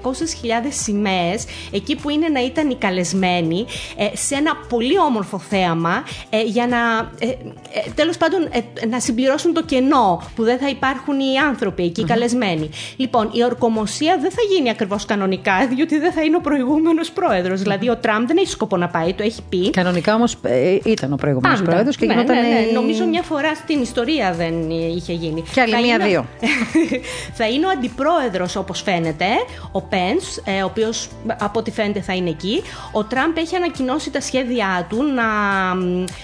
σημαίες 0.68 1.44
εκεί 1.72 1.96
που 1.96 2.10
είναι 2.10 2.28
να 2.28 2.44
ήταν 2.44 2.70
οι 2.70 2.74
καλεσμένοι 2.74 3.64
ε, 3.96 4.16
σε 4.16 4.34
ένα 4.34 4.52
πολύ 4.68 4.98
όμορφο 4.98 5.38
θέαμα 5.38 6.04
ε, 6.30 6.42
για 6.42 6.66
να 6.66 6.78
ε, 7.18 7.26
ε, 7.26 7.90
τέλος 7.94 8.16
πάντων 8.16 8.48
ε, 8.50 8.86
να 8.86 9.00
συμπληρώσουν 9.00 9.52
το 9.52 9.62
κενό 9.62 10.22
που 10.34 10.42
δεν 10.44 10.58
θα 10.58 10.68
υπάρχουν 10.68 11.20
οι 11.20 11.38
άνθρωποι 11.48 11.82
εκεί 11.84 12.00
οι 12.00 12.04
καλεσμένοι. 12.04 12.70
Λοιπόν, 12.96 13.30
η 13.32 13.44
ορκομοσία 13.44 14.18
δεν 14.20 14.30
θα 14.30 14.42
γίνει 14.54 14.70
ακριβώς 14.70 15.04
κανονικά 15.04 15.52
διότι 15.74 15.98
δεν 15.98 16.12
θα 16.12 16.22
είναι 16.22 16.36
ο 16.36 16.40
προηγούμενος 16.40 17.10
πρόεδρος. 17.10 17.60
Δηλαδή 17.60 17.88
ο 17.88 17.96
Τραμπ 17.96 18.26
δεν 18.26 18.36
έχει 18.36 18.48
σκοπό 18.48 18.76
να 18.76 18.88
πάει, 18.88 19.14
το 19.14 19.22
έχει 19.22 19.42
πει. 19.48 19.70
Κανονικά 19.70 20.14
όμως 20.14 20.36
ήταν 20.84 21.12
ο 21.12 21.16
προηγούμενος 21.16 21.58
Πάντα. 21.58 21.70
πρόεδρος 21.70 21.96
και 21.96 22.06
ναι, 22.06 22.12
γινόταν. 22.12 22.36
ναι, 22.36 22.48
ναι. 22.48 22.66
Η- 22.80 22.82
Νομίζω 22.82 23.04
μια 23.06 23.22
φορά 23.22 23.54
στην 23.54 23.82
ιστορία 23.82 24.32
δεν 24.32 24.70
είχε 24.70 25.12
γίνει. 25.12 25.42
Κι 25.52 25.60
άλλη 25.60 25.72
Θα 25.72 25.78
είναι- 25.78 25.96
μία-δύο. 25.96 26.26
θα 27.38 27.48
είναι 27.48 27.66
ο 27.66 27.68
αντιπρόεδρος, 27.68 28.56
όπως 28.56 28.82
φαίνεται, 28.82 29.26
ο 29.72 29.80
Πεν, 29.82 30.16
ο 30.62 30.64
οποίος 30.64 31.08
από 31.40 31.58
ό,τι 31.58 31.70
φαίνεται 31.70 32.00
θα 32.00 32.12
είναι 32.14 32.30
εκεί. 32.30 32.62
Ο 32.92 33.04
Τραμπ 33.04 33.36
έχει 33.36 33.56
ανακοινώσει 33.56 34.10
τα 34.10 34.20
σχέδιά 34.20 34.86
του 34.88 35.02
να, 35.02 35.24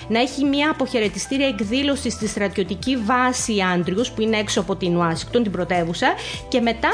να 0.08 0.20
έχει 0.20 0.44
μια 0.44 0.70
αποχαιρετιστήρια 0.70 1.46
εκδήλωση 1.46 2.10
στη 2.10 2.28
στρατιωτική 2.28 2.96
βάση 2.96 3.54
Άντριους, 3.74 4.10
που 4.10 4.20
είναι 4.22 4.36
έξω 4.38 4.60
από 4.60 4.76
την 4.76 4.96
Ουάσιγκτον, 4.96 5.42
την 5.42 5.52
πρωτεύουσα, 5.52 6.06
και 6.48 6.60
μετά 6.60 6.90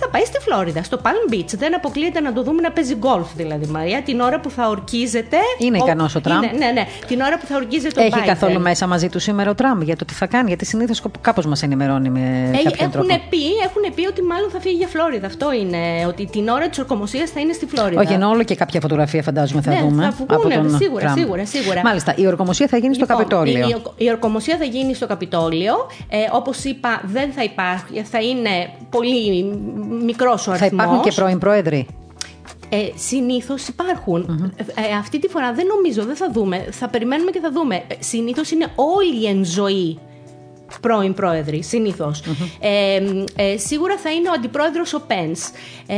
θα 0.00 0.08
πάει 0.08 0.24
στη 0.24 0.38
Φλόριδα, 0.40 0.82
στο 0.82 1.00
Palm 1.02 1.32
Beach. 1.32 1.52
Δεν 1.58 1.74
αποκλείεται 1.74 2.20
να 2.20 2.32
το 2.32 2.42
δούμε 2.42 2.60
να 2.60 2.70
παίζει 2.70 2.94
γκολφ, 2.94 3.26
δηλαδή, 3.36 3.66
Μαρία, 3.66 4.02
την 4.02 4.20
ώρα 4.20 4.40
που 4.40 4.50
θα 4.50 4.68
ορκίζεται. 4.68 5.36
Είναι 5.58 5.78
ικανός 5.78 6.14
ο 6.14 6.20
Τραμπ. 6.20 6.42
Είναι- 6.42 6.52
ναι, 6.64 6.70
ναι. 6.72 6.86
Την 7.06 7.20
ώρα 7.20 7.38
που 7.38 7.46
θα 7.46 7.56
ορκίζεται 7.56 8.00
ο 8.00 8.04
Έχει 8.04 8.14
Biden. 8.16 8.26
καθόλου 8.26 8.60
μέσα 8.60 8.86
μαζί 8.86 9.08
του 9.08 9.18
σήμερα 9.18 9.50
ο 9.50 9.54
Τραμπ 9.54 9.82
για 9.82 9.96
το 9.96 10.04
τι 10.04 10.14
θα 10.14 10.26
κάνει, 10.26 10.48
γιατί 10.48 10.64
συνήθως 10.64 11.02
κάπως 11.20 11.46
μας 11.46 11.62
ενημερώνει 11.62 12.08
με 12.08 12.20
Ε, 12.20 12.56
κάποιον 12.56 12.72
Έχουν 12.78 12.90
τρόπο. 12.90 13.06
πει, 13.30 13.38
έχουν 13.64 13.94
πει 13.94 14.06
ότι 14.06 14.22
μάλλον 14.22 14.50
θα 14.50 14.60
φύγει 14.60 14.74
για 14.76 14.86
Φλόριδα. 14.86 15.26
Αυτό 15.26 15.52
είναι. 15.52 15.78
Ότι 16.08 16.26
την 16.26 16.48
ώρα 16.48 16.68
της 16.68 16.78
ορκομοσίας 16.78 17.30
θα 17.30 17.40
είναι 17.40 17.52
στη 17.52 17.66
Φλόριδα. 17.66 18.00
Όχι, 18.00 18.12
ενώ 18.12 18.28
όλο 18.28 18.42
και 18.42 18.54
κάποια 18.54 18.80
φωτογραφία 18.80 19.22
φαντάζομαι 19.22 19.60
θα 19.62 19.70
Ναι, 19.70 19.80
δούμε. 19.80 20.02
θα 20.02 20.10
βγουν, 20.10 20.26
από 20.30 20.68
τον 20.68 20.76
σίγουρα, 20.78 21.00
Τραμπ. 21.04 21.16
σίγουρα, 21.16 21.44
σίγουρα. 21.46 21.80
Μάλιστα, 21.84 22.14
η 22.16 22.26
ορκομοσία 22.26 22.66
θα 22.66 22.76
γίνει 22.76 22.94
στο 22.94 23.04
Λοιπόν, 23.08 23.16
Καπιτόλιο. 23.16 23.66
Η, 23.68 23.74
η, 23.98 24.04
η 24.04 24.10
ορκομοσία 24.10 24.56
θα 24.56 24.64
γίνει 24.64 24.94
στο 24.94 25.06
Καπιτόλιο. 25.06 25.74
Ε, 26.08 26.16
Όπως 26.32 26.64
είπα, 26.64 27.00
δεν 27.04 27.32
θα 27.32 27.42
υπάρχει. 27.42 28.02
Θα 28.10 28.20
είναι 28.20 28.50
πολύ 28.90 29.44
μικρός 29.88 30.46
ο 30.46 30.50
αριθμό. 30.50 30.68
Θα 30.68 30.84
υπάρχουν 30.84 31.02
και 31.02 31.12
πρώην 31.14 31.38
πρόεδροι. 31.38 31.86
Ε, 32.68 32.88
Συνήθως 32.94 33.68
υπάρχουν. 33.68 34.52
Ε, 34.56 34.96
αυτή 34.98 35.18
τη 35.18 35.28
φορά 35.28 35.52
δεν 35.52 35.66
νομίζω, 35.66 36.04
δεν 36.04 36.16
θα 36.16 36.30
δούμε. 36.32 36.66
Θα 36.70 36.88
περιμένουμε 36.88 37.30
και 37.30 37.40
θα 37.40 37.50
δούμε. 37.52 37.82
Συνήθως 37.98 38.50
είναι 38.50 38.66
όλοι 38.74 39.24
εν 39.24 39.44
ζωή 39.44 39.98
πρώην 40.80 41.14
πρόεδροι, 41.14 41.62
συνήθως. 41.62 42.22
Ε, 42.60 42.96
ε, 43.36 43.56
σίγουρα 43.56 43.96
θα 43.96 44.10
είναι 44.10 44.28
ο 44.28 44.32
αντιπρόεδρος 44.32 44.94
ο 44.94 45.00
Πένς. 45.06 45.40
Ε, 45.86 45.94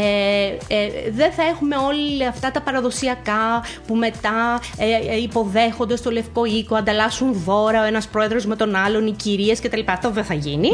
ε, 0.68 1.10
δεν 1.10 1.32
θα 1.32 1.42
έχουμε 1.42 1.76
όλα 1.76 2.28
αυτά 2.28 2.50
τα 2.50 2.60
παραδοσιακά 2.60 3.64
που 3.86 3.94
μετά 3.94 4.60
ε, 4.78 5.12
ε, 5.14 5.20
υποδέχονται 5.20 5.96
στο 5.96 6.10
Λευκό 6.10 6.44
Οίκο, 6.44 6.74
ανταλλάσσουν 6.74 7.32
δώρα 7.44 7.82
ο 7.82 7.84
ένας 7.86 8.06
πρόεδρος 8.08 8.46
με 8.46 8.56
τον 8.56 8.74
άλλον, 8.74 9.06
οι 9.06 9.12
κυρίες 9.12 9.60
κτλ. 9.60 9.80
Αυτό 9.86 10.10
δεν 10.10 10.24
θα 10.24 10.34
γινει 10.34 10.70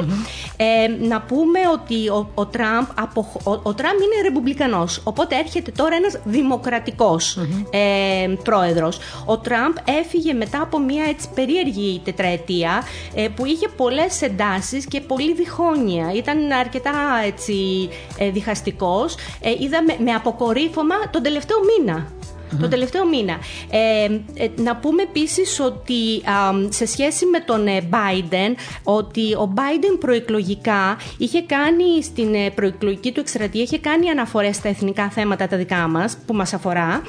Ε, 0.56 1.06
να 1.06 1.20
πούμε 1.20 1.58
ότι 1.72 2.08
ο, 2.08 2.30
ο 2.34 2.46
Τραμπ 2.46 2.84
αποχ- 3.00 3.46
ο, 3.46 3.60
ο 3.62 3.74
Τραμπ 3.74 3.92
είναι 3.94 4.22
ρεπουμπλικανός, 4.22 5.00
οπότε 5.04 5.36
έρχεται 5.38 5.70
τώρα 5.70 5.94
ένας 5.96 6.18
δημοκρατικός 6.24 7.38
ε, 7.70 8.34
πρόεδρος. 8.44 8.98
Ο 9.24 9.38
Τραμπ 9.38 9.72
έφυγε 10.00 10.32
μετά 10.32 10.60
από 10.62 10.78
μια 10.78 11.04
έτσι 11.08 11.28
περίεργη 11.34 12.00
τετραετία 12.04 12.82
ε, 13.14 13.28
που 13.36 13.44
είχε 13.46 13.68
πολλές 13.84 14.22
εντάσεις 14.22 14.86
και 14.86 15.00
πολύ 15.00 15.34
διχόνοια. 15.34 16.12
Ήταν 16.14 16.52
αρκετά 16.52 16.92
έτσι 17.24 17.88
ε, 18.18 18.30
διχαστικός. 18.30 19.14
Ε, 19.40 19.50
είδαμε 19.58 19.96
με 19.98 20.12
αποκορύφωμα 20.12 20.94
τον 21.10 21.22
τελευταίο 21.22 21.56
μήνα. 21.64 22.12
Το 22.60 22.68
τελευταίο 22.68 23.06
μήνα. 23.06 23.38
Ε, 23.70 24.04
ε, 24.44 24.48
να 24.56 24.76
πούμε 24.76 25.02
επίσης 25.02 25.60
ότι 25.60 26.22
σε 26.68 26.86
σχέση 26.86 27.26
με 27.26 27.40
τον 27.40 27.66
ε, 27.66 27.88
Biden, 27.90 28.54
ότι 28.82 29.34
ο 29.34 29.52
Biden 29.56 29.98
προεκλογικά 30.00 30.96
είχε 31.18 31.42
κάνει 31.42 32.02
στην 32.02 32.34
ε, 32.34 32.50
προεκλογική 32.50 33.12
του 33.12 33.20
εκστρατεία, 33.20 33.62
είχε 33.62 33.78
κάνει 33.78 34.08
αναφορές 34.08 34.56
στα 34.56 34.68
εθνικά 34.68 35.10
θέματα 35.10 35.46
τα 35.46 35.56
δικά 35.56 35.88
μας, 35.88 36.16
που 36.26 36.34
μας 36.34 36.54
αφορά, 36.54 37.02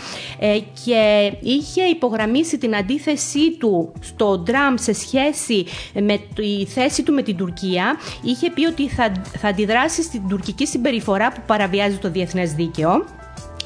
και 0.85 1.31
είχε 1.41 1.83
υπογραμμίσει 1.83 2.57
την 2.57 2.75
αντίθεσή 2.75 3.51
του 3.57 3.91
στο 3.99 4.39
Τραμπ 4.39 4.77
σε 4.77 4.93
σχέση 4.93 5.65
με 5.93 6.19
τη 6.35 6.65
θέση 6.65 7.03
του 7.03 7.13
με 7.13 7.21
την 7.21 7.37
Τουρκία. 7.37 7.97
Είχε 8.21 8.51
πει 8.51 8.65
ότι 8.65 8.89
θα, 8.89 9.11
θα 9.37 9.47
αντιδράσει 9.47 10.03
στην 10.03 10.27
τουρκική 10.27 10.67
συμπεριφορά 10.67 11.31
που 11.31 11.41
παραβιάζει 11.45 11.95
το 11.97 12.11
διεθνές 12.11 12.53
δίκαιο 12.53 13.05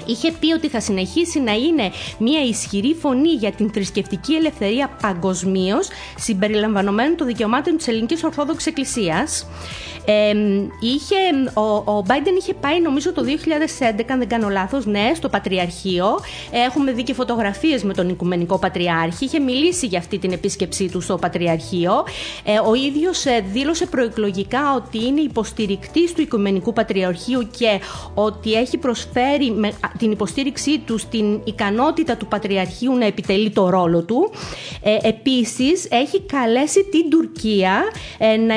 είχε 0.10 0.32
πει 0.40 0.54
ότι 0.54 0.68
θα 0.68 0.80
συνεχίσει 0.80 1.40
να 1.40 1.52
είναι 1.54 1.92
μια 2.18 2.44
ισχυρή 2.44 2.94
φωνή 2.94 3.32
για 3.32 3.52
την 3.52 3.72
θρησκευτική 3.72 4.34
ελευθερία 4.34 4.90
παγκοσμίως, 5.02 5.88
συμπεριλαμβανομένων 6.18 7.16
των 7.16 7.28
δικαιωμάτων 7.28 7.78
της 7.78 7.88
Ελληνικής 7.88 8.24
Ορθόδοξης 8.24 8.68
Εκκλησίας. 8.68 9.48
Ε, 10.06 10.34
είχε, 10.80 11.16
ο, 11.54 11.92
ο 11.92 12.04
Biden 12.08 12.38
είχε 12.40 12.54
πάει 12.54 12.82
νομίζω 12.82 13.14
το 13.14 13.24
2011, 13.24 14.04
αν 14.12 14.18
δεν 14.18 14.28
κάνω 14.28 14.50
λάθος, 14.50 14.86
ναι, 14.86 15.12
στο 15.16 15.30
Πατριαρχείο. 15.30 16.06
Έχουμε 16.52 16.92
δει 16.92 17.04
και 17.04 17.14
φωτογραφίες 17.14 17.84
με 17.84 17.94
τον 17.94 18.10
Οικουμενικό 18.10 18.58
Πατριάρχη. 18.58 19.26
Είχε 19.26 19.40
μιλήσει 19.40 19.86
για 19.86 20.00
αυτή 20.00 20.18
την 20.18 20.32
επίσκεψή 20.32 20.90
του 20.90 21.02
στο 21.02 21.18
Πατριαρχείο. 21.18 21.94
Ε, 22.44 22.60
ο 22.70 22.74
ίδιος 22.74 23.26
ε, 23.26 23.44
δήλωσε 23.52 23.86
προεκλογικά 23.86 24.74
ότι 24.76 25.06
είναι 25.06 25.22
υποστηρικτής 25.22 26.14
του 26.14 26.22
Οικουμενικού 26.22 26.74
Πατριαρχείου 26.74 27.48
και 27.58 27.80
ότι 28.14 28.54
έχει 28.54 28.78
προσφέρει 28.78 29.52
με, 29.52 29.72
την 30.00 30.12
υποστήριξή 30.12 30.80
του 30.80 30.98
στην 30.98 31.40
ικανότητα 31.44 32.18
του 32.18 32.28
Πατριαρχείου 32.28 32.94
να 32.94 33.06
επιτελεί 33.06 33.50
το 33.50 33.70
ρόλο 33.70 34.04
του. 34.04 34.32
Ε, 34.84 35.08
επίσης, 35.08 35.88
έχει 35.90 36.22
καλέσει 36.22 36.84
την 36.92 37.10
Τουρκία 37.10 37.84
ε, 38.18 38.38
να, 38.38 38.56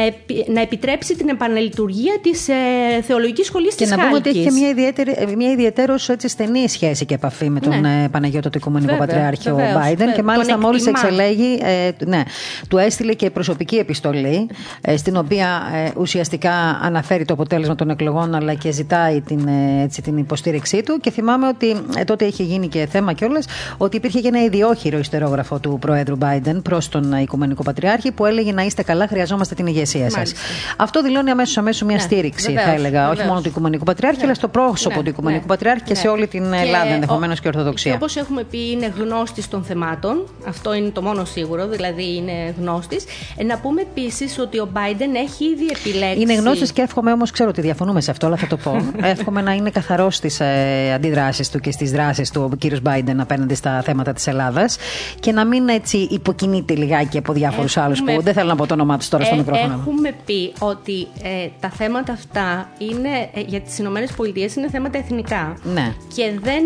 να 0.53 0.61
επιτρέψει 0.61 1.17
την 1.17 1.29
επαναλειτουργία 1.29 2.19
της 2.23 2.49
ε, 2.49 2.55
Θεολογικής 3.03 3.47
Σχολής 3.47 3.75
της 3.75 3.89
Και 3.89 3.97
να 3.97 4.03
πούμε 4.03 4.17
ότι 4.17 4.29
έχει 4.29 4.43
και 4.43 4.51
μια, 4.51 4.69
ιδιαίτερη, 4.69 5.17
μια 5.37 5.51
ιδιαίτερο 5.51 5.95
στενή 6.25 6.69
σχέση 6.69 7.05
και 7.05 7.15
επαφή 7.15 7.51
με 7.51 7.61
τον 7.61 7.81
ναι. 7.81 8.03
Ε, 8.05 8.09
Παναγιώτο 8.09 8.51
του 8.51 8.59
Οικουμενικό 8.59 8.97
Πατριάρχιο 8.97 9.57
Biden. 9.57 10.15
Και 10.15 10.23
μάλιστα 10.23 10.59
μόλις 10.59 10.87
εξελέγει, 10.87 11.59
ε, 11.63 11.91
ναι, 12.05 12.23
του 12.69 12.79
έστειλε 12.79 13.13
και 13.15 13.31
προσωπική 13.31 13.77
επιστολή, 13.77 14.49
ε, 14.81 14.97
στην 14.97 15.17
οποία 15.17 15.63
ε, 15.75 15.91
ουσιαστικά 15.97 16.53
αναφέρει 16.83 17.25
το 17.25 17.33
αποτέλεσμα 17.33 17.75
των 17.75 17.91
εκλογών, 17.91 18.35
αλλά 18.35 18.55
και 18.55 18.71
ζητάει 18.71 19.21
την, 19.21 19.49
ε, 19.49 19.83
έτσι, 19.83 20.03
την 20.03 20.17
υποστήριξή 20.17 20.83
του. 20.83 20.99
Και 21.01 21.11
θυμάμαι 21.11 21.32
ότι 21.41 21.77
τότε 22.05 22.25
είχε 22.25 22.43
γίνει 22.43 22.69
και 22.69 22.87
θέμα 22.91 23.13
κιόλας 23.13 23.47
ότι 23.77 23.97
υπήρχε 23.97 24.21
και 24.21 24.29
ένα 24.29 24.45
ιδιόχειρο 24.45 24.99
ιστερόγραφο 24.99 25.59
του 25.59 25.79
Προέδρου 25.81 26.19
Biden 26.21 26.63
προς 26.63 26.89
τον 26.89 27.13
Οικουμενικό 27.13 27.63
Πατριάρχη 27.63 28.13
που 28.13 28.27
έλεγε 28.27 28.53
να 28.53 28.63
είστε 28.63 28.83
καλά, 28.83 29.07
χρειαζόμαστε 29.07 29.55
την 29.55 29.67
ηγεσία 29.67 30.11
σας. 30.11 30.33
Αυτό 30.77 31.03
δηλώνει 31.03 31.31
αμέσως 31.31 31.59
αμέσως 31.59 31.83
μια 31.83 31.97
ναι, 31.97 32.03
στήριξη, 32.03 32.47
βεβαίως, 32.47 32.65
θα 32.65 32.73
έλεγα, 32.73 33.01
βεβαίως. 33.01 33.19
όχι 33.19 33.29
μόνο 33.29 33.41
του 33.41 33.49
Οικουμενικού 33.49 33.85
Πατριάρχη, 33.85 34.19
ναι. 34.19 34.25
αλλά 34.25 34.35
στο 34.35 34.49
πρόσωπο 34.49 34.97
ναι, 34.97 35.03
του 35.03 35.09
Οικουμενικού 35.09 35.43
ναι, 35.43 35.49
Πατριάρχη 35.49 35.85
και 35.85 35.95
σε 35.95 36.09
όλη 36.09 36.27
την 36.27 36.53
Ελλάδα 36.53 36.93
ενδεχομένως 36.93 37.41
και 37.41 37.49
Ορθοδοξία. 37.49 37.95
Όπως 37.95 38.17
έχουμε 38.17 38.45
πει, 38.45 38.71
είναι 38.71 38.93
γνώστης 38.99 39.49
των 39.49 39.65
θεμάτων. 39.65 40.25
Αυτό 40.47 40.75
είναι 40.75 40.91
το 40.91 41.03
μόνο 41.03 41.25
σίγουρο, 41.25 41.69
δηλαδή 41.69 42.17
είναι 42.17 42.55
γνώστης. 42.59 43.05
Ε, 43.37 43.45
να 43.45 43.59
πούμε 43.59 43.81
επίσης 43.81 44.39
ότι 44.39 44.59
ο 44.59 44.69
Biden 44.75 45.15
έχει 45.15 45.45
ήδη 45.45 45.67
επιλέξει. 45.71 46.21
Είναι 46.21 46.35
γνώστης 46.35 46.73
και 46.73 46.83
εύχομαι 46.83 47.13
όμως, 47.13 47.31
ξέρω 47.31 47.49
ότι 47.49 47.61
διαφωνούμε 47.61 48.01
σε 48.01 48.11
αυτό, 48.11 48.27
αλλά 48.27 48.37
θα 48.37 48.47
το 48.47 48.57
πω. 48.57 48.93
εύχομαι 49.15 49.43
να 49.43 49.53
είναι 49.53 49.71
καθαρός 49.71 50.17
στις 50.17 50.41
ε, 50.41 50.93
αντιδράσει 51.23 51.53
του 51.53 51.59
και 51.59 51.71
στις 51.71 51.91
δράσεις 51.91 52.31
του 52.31 52.51
ο 52.53 52.57
κύριος 52.57 52.81
Biden 52.85 53.17
απέναντι 53.19 53.55
στα 53.55 53.83
θέματα 53.83 54.13
της 54.13 54.27
Ελλάδας 54.27 54.77
και 55.21 55.33
να 55.33 55.45
μην 55.45 55.69
έτσι 55.69 55.97
υποκινείται 55.97 56.75
λιγάκι 56.75 57.19
από 57.19 57.33
διάφορους 57.33 57.77
άλλους 57.77 58.03
που 58.03 58.23
δεν 58.23 58.35
θέλω 58.35 58.49
να 58.49 58.57
πω 58.57 58.67
το 58.67 58.75
όνομά 58.75 58.99
τους 58.99 59.09
τώρα 59.09 59.25
στο 59.25 59.35
ε, 59.35 59.39
μικρόφωνο. 59.39 59.73
Έχουμε 59.73 60.15
πει 60.25 60.53
ότι 60.59 61.07
ε, 61.23 61.49
τα 61.61 61.71
θέματα 61.71 62.13
αυτά 62.13 62.71
είναι, 62.79 63.09
ε, 63.35 63.41
για 63.47 63.61
τις 63.61 63.79
Ηνωμένες 63.79 64.13
Πολιτείες 64.13 64.55
είναι 64.55 64.69
θέματα 64.69 64.99
εθνικά. 64.99 65.57
Ναι. 65.63 65.95
Και 66.15 66.33
δεν 66.43 66.63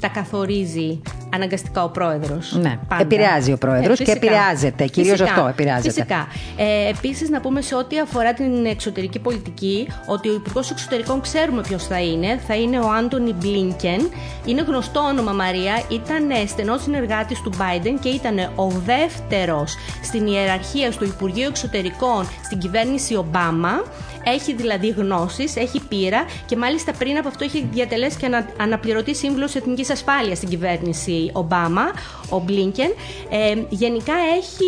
τα 0.00 0.08
καθορίζει 0.08 1.00
αναγκαστικά 1.34 1.84
ο 1.84 1.88
πρόεδρος. 1.88 2.58
Ναι. 2.60 2.78
Επηρεάζει 3.00 3.52
ο 3.52 3.58
πρόεδρος 3.58 3.98
και 3.98 4.10
επηρεάζεται. 4.10 4.86
Κυρίως 4.86 5.20
αυτό 5.20 5.46
επηρεάζεται. 5.46 5.88
Φυσικά. 5.88 6.26
Ε, 6.56 6.88
επίσης 6.88 7.28
να 7.28 7.40
πούμε 7.40 7.60
σε 7.60 7.74
ό,τι 7.74 7.98
αφορά 7.98 8.32
την 8.32 8.66
εξωτερική 8.66 9.18
πολιτική 9.18 9.88
ότι 10.06 10.28
ο 10.28 10.34
Υπουργός 10.34 10.70
Εξωτερικών 10.70 11.20
ξέρουμε 11.20 11.62
ποιος 11.62 11.86
θα 11.86 12.00
είναι. 12.00 12.40
Θα 12.46 12.54
είναι 12.54 12.78
ο 12.78 12.90
Άντωνι 13.28 13.32
Μπλίνκεν. 13.32 14.10
Είναι 14.44 14.62
γνωστό 14.62 15.00
όνομα 15.00 15.32
Μαρία. 15.32 15.82
Ήταν 15.90 16.46
στενός 16.46 16.82
συνεργάτης 16.82 17.40
του 17.42 17.52
Biden 17.58 17.98
και 18.00 18.08
ήταν 18.08 18.38
ο 18.38 18.68
δεύτερος 18.68 19.74
στην 20.02 20.26
ιεραρχία 20.26 20.92
στο 20.92 21.04
Υπουργείο 21.04 21.48
Εξωτερικών 21.48 22.28
στην 22.44 22.58
κυβέρνηση 22.58 23.16
Ομπάμα. 23.16 23.82
Έχει 24.24 24.54
δηλαδή 24.54 24.88
γνώσεις, 24.88 25.56
έχει 25.56 25.80
πείρα 25.88 26.24
και 26.46 26.56
μάλιστα 26.56 26.92
πριν 26.92 27.16
από 27.16 27.28
αυτό 27.28 27.44
έχει 27.44 27.68
διατελέσει 27.72 28.16
και 28.16 28.26
ανα, 28.26 28.46
αναπληρωτή 28.60 29.14
σύμβουλος 29.14 29.54
Εθνικής 29.54 29.90
Ασφάλειας 29.90 30.36
στην 30.36 30.48
κυβέρνηση 30.48 31.30
Ομπάμα, 31.32 31.82
ο 32.28 32.38
Μπλίνκεν. 32.38 32.90
Ε, 33.28 33.54
γενικά 33.68 34.12
έχει 34.38 34.64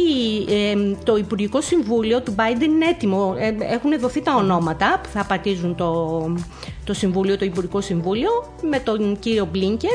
ε, 0.49 0.95
το 1.05 1.17
Υπουργικό 1.17 1.61
Συμβούλιο 1.61 2.21
του 2.23 2.35
Biden 2.37 2.63
είναι 2.63 2.87
έτοιμο. 2.87 3.35
Ε, 3.39 3.55
έχουν 3.73 4.01
δοθεί 4.01 4.23
τα 4.23 4.35
ονόματα 4.35 5.01
που 5.03 5.09
θα 5.09 5.25
πατήσουν 5.25 5.75
το, 5.75 6.21
το 6.85 6.95
Συμβούλιο, 6.95 7.39
το 7.39 7.45
Υπουργικό 7.45 7.81
Συμβούλιο, 7.81 8.31
με 8.71 8.79
τον 8.79 9.19
κύριο 9.19 9.49
Μπλίνκεν. 9.51 9.91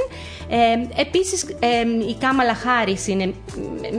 Ε, 0.49 1.01
επίσης, 1.01 1.43
ε, 1.43 2.07
η 2.09 2.15
Κάμαλα 2.19 2.53
Χάρης 2.53 3.07
είναι 3.07 3.33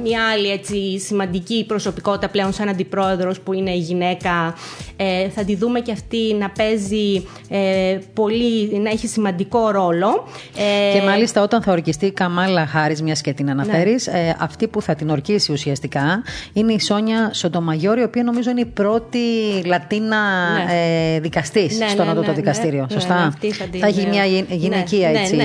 μια 0.02 0.28
άλλη 0.32 0.50
έτσι, 0.50 0.98
σημαντική 0.98 1.64
προσωπικότητα 1.66 2.28
πλέον 2.28 2.52
σαν 2.52 2.68
αντιπρόεδρος 2.68 3.40
που 3.40 3.52
είναι 3.52 3.70
η 3.70 3.78
γυναίκα. 3.78 4.54
Ε, 4.96 5.28
θα 5.28 5.44
τη 5.44 5.56
δούμε 5.56 5.80
και 5.80 5.92
αυτή 5.92 6.34
να 6.38 6.50
παίζει 6.50 7.26
ε, 7.48 7.98
πολύ, 8.14 8.78
να 8.78 8.90
έχει 8.90 9.06
σημαντικό 9.06 9.70
ρόλο. 9.70 10.28
Ε, 10.56 10.98
και 10.98 11.04
μάλιστα 11.04 11.42
όταν 11.42 11.62
θα 11.62 11.72
ορκιστεί 11.72 12.06
η 12.06 12.12
Καμάλα 12.12 12.66
Χάρης, 12.66 13.02
μιας 13.02 13.20
και 13.20 13.32
την 13.32 13.50
αναφέρεις, 13.50 14.06
ναι. 14.06 14.18
ε, 14.18 14.36
αυτή 14.38 14.68
που 14.68 14.82
θα 14.82 14.94
την 14.94 15.10
ορκίσει 15.10 15.52
ουσιαστικά 15.52 16.22
είναι 16.52 16.72
η 16.72 16.80
Σόνια 16.80 17.30
Σοντομαγιόρη, 17.32 18.00
η 18.00 18.04
οποία 18.04 18.22
νομίζω 18.22 18.50
είναι 18.50 18.60
η 18.60 18.66
πρώτη 18.66 19.18
Λατίνα 19.64 20.18
ναι. 20.52 21.14
ε, 21.14 21.20
δικαστής 21.20 21.78
ναι, 21.78 21.88
στο 21.88 22.04
ναι, 22.04 22.10
Ανώτατο 22.10 22.30
ναι, 22.30 22.36
Δικαστήριο. 22.36 22.85
Ναι, 22.88 23.00
Σωστά. 23.00 23.34
θα, 23.40 23.68
θα 23.78 23.86
έχει 23.86 24.06
μια 24.06 24.24
γυναικεία 24.48 25.08
έτσι. 25.08 25.38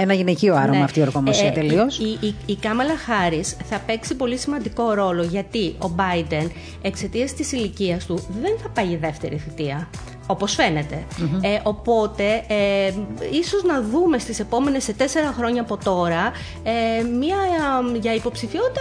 Ένα 0.00 0.14
γυναικείο 0.14 0.54
άρωμα 0.54 0.84
αυτή 0.84 0.98
η 0.98 1.02
ορκομοσία 1.02 1.46
ε, 1.46 1.50
τελείως. 1.50 1.98
Η, 1.98 2.26
η, 2.26 2.34
η 2.46 2.56
Κάμαλα 2.56 2.96
Χάρη 2.96 3.42
θα 3.64 3.78
παίξει 3.86 4.14
πολύ 4.14 4.38
σημαντικό 4.38 4.92
ρόλο 4.92 5.22
γιατί 5.22 5.74
ο 5.78 5.90
Biden 5.96 6.50
εξαιτίας 6.82 7.34
της 7.34 7.52
ηλικίας 7.52 8.06
του 8.06 8.14
δεν 8.40 8.56
θα 8.62 8.68
πάει 8.68 8.88
η 8.88 8.96
δεύτερη 8.96 9.36
θητεία 9.36 9.88
όπως 10.26 10.58
Ε, 10.58 11.60
οπότε, 11.62 12.44
ε, 12.46 12.92
ίσως 13.30 13.62
να 13.62 13.82
δούμε 13.82 14.18
στις 14.18 14.40
επόμενες 14.40 14.84
σε 14.84 14.92
τέσσερα 14.92 15.34
χρόνια 15.36 15.60
από 15.60 15.76
τώρα 15.84 16.32
ε, 16.62 17.02
μια 17.02 17.36
για 18.00 18.14
υποψηφιότητα 18.14 18.80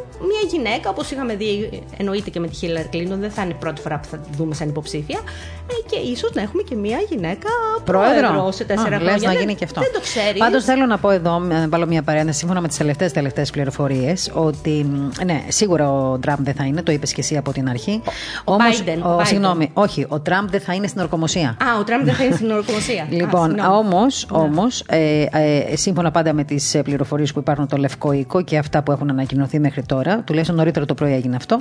μια 0.00 0.50
γυναίκα, 0.50 0.90
όπως 0.90 1.10
είχαμε 1.10 1.34
δει 1.34 1.82
εννοείται 1.96 2.30
και 2.30 2.40
με 2.40 2.46
τη 2.48 2.54
Χίλαρ 2.54 2.88
Κλίντον, 2.88 3.20
δεν 3.20 3.30
θα 3.30 3.42
είναι 3.42 3.50
η 3.52 3.56
πρώτη 3.60 3.80
φορά 3.80 3.98
που 4.00 4.08
θα 4.08 4.16
τη 4.18 4.28
δούμε 4.36 4.54
σαν 4.54 4.68
υποψήφια 4.68 5.20
ε, 5.66 5.74
και 5.90 5.96
ίσως 6.10 6.32
να 6.34 6.42
έχουμε 6.42 6.62
και 6.62 6.74
μια 6.74 6.98
γυναίκα 7.08 7.48
πρόεδρο, 7.84 8.28
πρόεδρο 8.28 8.52
σε 8.52 8.64
τέσσερα 8.64 8.96
Α, 8.96 8.98
χρόνια. 8.98 9.28
να 9.28 9.34
γίνει 9.34 9.54
και 9.54 9.64
αυτό. 9.64 9.80
Δεν 9.80 9.92
το 9.92 10.00
ξέρεις. 10.00 10.38
Πάντως 10.38 10.64
θέλω 10.64 10.86
να 10.86 10.98
πω 10.98 11.10
εδώ, 11.10 11.38
να 11.38 11.68
βάλω 11.68 11.86
μια 11.86 12.02
παρένθεση, 12.02 12.38
σύμφωνα 12.38 12.60
με 12.60 12.68
τις 12.68 12.76
τελευταίες 12.76 13.12
τελευταίες 13.12 13.50
πληροφορίες, 13.50 14.30
ότι 14.34 14.86
ναι, 15.24 15.44
σίγουρα 15.48 15.92
ο 15.92 16.18
Τραμπ 16.18 16.44
δεν 16.44 16.54
θα 16.54 16.64
είναι, 16.64 16.82
το 16.82 16.92
είπες 16.92 17.12
και 17.12 17.20
εσύ 17.20 17.36
από 17.36 17.52
την 17.52 17.68
αρχή. 17.68 18.02
Ο 18.44 18.52
Όμως, 18.52 18.82
Biden, 18.86 19.18
ο, 19.18 19.24
Συγγνώμη, 19.24 19.70
όχι, 19.72 20.06
ο 20.08 20.20
Τραμπ 20.20 20.48
δεν 20.48 20.60
θα 20.62 20.74
είναι 20.74 20.86
στην 20.86 21.00
ορκομοσία. 21.00 21.48
Α, 21.48 21.78
ο 21.80 21.84
Τραμπ 21.84 22.04
δεν 22.04 22.14
θα 22.14 22.24
είναι 22.24 22.34
στην 22.34 22.50
ορκομοσία. 22.50 23.06
λοιπόν, 23.20 23.58
όμω, 23.58 24.06
όμως, 24.30 24.84
ναι. 24.90 24.98
ε, 24.98 25.26
ε, 25.70 25.76
σύμφωνα 25.76 26.10
πάντα 26.10 26.32
με 26.32 26.44
τις 26.44 26.76
πληροφορίες 26.84 27.32
που 27.32 27.38
υπάρχουν 27.38 27.68
το 27.68 27.76
Λευκό 27.76 28.12
Οίκο 28.12 28.42
και 28.42 28.58
αυτά 28.58 28.82
που 28.82 28.92
έχουν 28.92 29.10
ανακοινωθεί 29.10 29.58
μέχρι 29.58 29.82
τώρα, 29.82 30.18
τουλάχιστον 30.18 30.56
νωρίτερα 30.56 30.86
το 30.86 30.94
πρωί 30.94 31.12
έγινε 31.12 31.36
αυτό, 31.36 31.60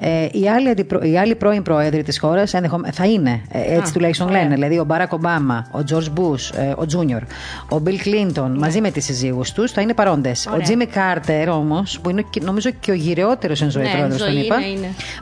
ε, 0.00 0.26
οι, 0.32 0.48
άλλοι 0.48 0.68
αντιπρο, 0.68 1.00
οι 1.02 1.18
άλλοι 1.18 1.34
πρώην 1.34 1.62
πρόεδροι 1.62 2.02
της 2.02 2.18
χώρας 2.18 2.50
θα 2.92 3.06
είναι, 3.06 3.42
ε, 3.52 3.60
έτσι 3.60 3.90
Α, 3.90 3.92
τουλάχιστον 3.92 4.28
ωραία. 4.28 4.42
λένε, 4.42 4.54
δηλαδή 4.54 4.78
ο 4.78 4.84
Μπάρακ 4.84 5.12
Ομπάμα, 5.12 5.66
ο 5.70 5.84
Τζορτζ 5.84 6.10
Μπους, 6.10 6.50
ε, 6.50 6.74
ο 6.76 6.86
Τζούνιορ, 6.86 7.22
ο 7.68 7.78
Μπιλ 7.78 7.98
Κλίντον, 7.98 8.58
μαζί 8.58 8.80
με 8.80 8.90
τις 8.90 9.04
συζύγους 9.04 9.52
τους 9.52 9.72
θα 9.72 9.80
είναι 9.80 9.94
παρόντες. 9.94 10.48
Ο 10.54 10.60
Τζίμι 10.62 10.86
Κάρτερ 10.86 11.48
όμως, 11.48 12.00
που 12.00 12.10
είναι 12.10 12.24
νομίζω 12.40 12.70
και 12.80 12.90
ο 12.90 12.94
γηραιότερος 12.94 13.62
εν 13.62 13.70
ζωή 13.70 13.82
ναι, 13.82 13.90
πρόεδρος, 13.90 14.18
τον 14.18 14.36
είπα, 14.36 14.56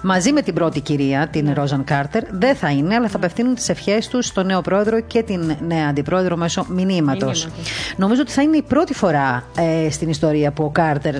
μαζί 0.02 0.32
με 0.32 0.42
την 0.42 0.54
πρώτη 0.54 0.80
κυρία, 0.80 1.28
την 1.28 1.44
ναι. 1.44 1.52
Ρόζαλιν 1.52 1.84
Κάρτερ, 1.84 2.22
δεν 2.30 2.54
θα 2.54 2.70
είναι, 2.70 2.94
αλλά 2.94 3.08
θα 3.08 3.16
απευθύνουν 3.16 3.54
τις 3.54 3.68
ευχές 3.68 4.08
τους 4.08 4.26
στον 4.26 4.46
νέο 4.46 4.60
πρόεδρο 4.60 5.00
και 5.00 5.22
την 5.22 5.56
νέα 5.66 5.88
αντιπρόεδρο 5.88 6.36
μέσω 6.36 6.66
μηνύματος. 6.68 7.48
Νομίζω 7.96 8.20
ότι 8.20 8.32
θα 8.32 8.42
είναι 8.42 8.56
η 8.56 8.62
πρώτη 8.62 8.94
φορά 8.94 9.44
ε, 9.86 9.90
στην 9.90 10.08
ιστορία 10.08 10.52
που 10.52 10.64
ο 10.64 10.70
Κάρτερ, 10.70 11.14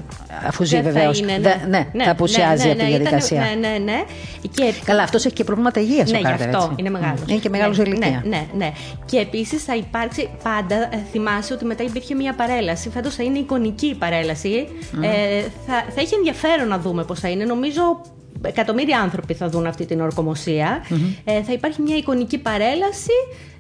αφού 0.47 0.65
ζει 0.65 0.81
βεβαίως 0.81 1.21
ναι, 1.21 1.39
ναι, 1.69 1.87
ναι, 1.93 2.05
θα 2.05 2.11
απουσιάζει 2.11 2.67
ναι, 2.67 2.73
από 2.73 2.81
τη 2.81 2.87
διαδικασία. 2.87 3.41
ναι, 3.41 3.69
ναι, 3.69 3.79
ναι. 3.85 4.03
Και... 4.55 4.73
Καλά, 4.85 5.03
αυτός 5.03 5.25
έχει 5.25 5.35
και 5.35 5.45
προβλήματα 5.45 5.81
υγείας 5.81 6.11
ναι, 6.11 6.19
ο 6.19 6.23
Κάρτερ. 6.23 6.49
αυτό 6.49 6.63
έτσι. 6.63 6.75
είναι 6.77 6.91
μεγάλος. 6.91 7.21
Είναι 7.27 7.39
και 7.39 7.49
μεγάλος 7.49 7.79
ναι, 7.79 7.89
ηλικία. 7.89 8.09
Ναι, 8.25 8.29
ναι, 8.29 8.47
ναι. 8.57 8.73
Και 9.05 9.19
επίσης 9.19 9.65
θα 9.65 9.77
υπάρξει 9.77 10.29
πάντα. 10.43 10.75
ε, 10.75 10.99
θυμάσαι 11.11 11.53
ότι 11.53 11.65
μετά 11.65 11.83
υπήρχε 11.83 12.15
μια 12.15 12.35
παρέλαση. 12.35 12.91
Φέτος 12.91 13.15
θα 13.15 13.23
είναι 13.23 13.39
εικονική 13.39 13.87
η 13.87 13.95
παρέλαση. 13.95 14.69
Ε, 15.01 15.41
θα, 15.67 15.85
θα 15.95 16.01
έχει 16.01 16.15
ενδιαφέρον 16.15 16.69
να 16.69 16.79
δούμε 16.79 17.05
πώς 17.05 17.21
θα 17.21 17.29
είναι. 17.29 17.45
Νομίζω 17.45 18.01
εκατομμύρια 18.43 19.01
άνθρωποι 19.01 19.35
θα 19.35 19.49
δουν 19.49 19.67
αυτή 19.67 19.85
την 19.85 20.01
ορκομοσια 20.01 20.85
Ε, 21.25 21.43
θα 21.43 21.53
υπάρχει 21.53 21.83
μια 21.83 21.97
εικονική 21.97 22.39
παρέλαση. 22.39 23.13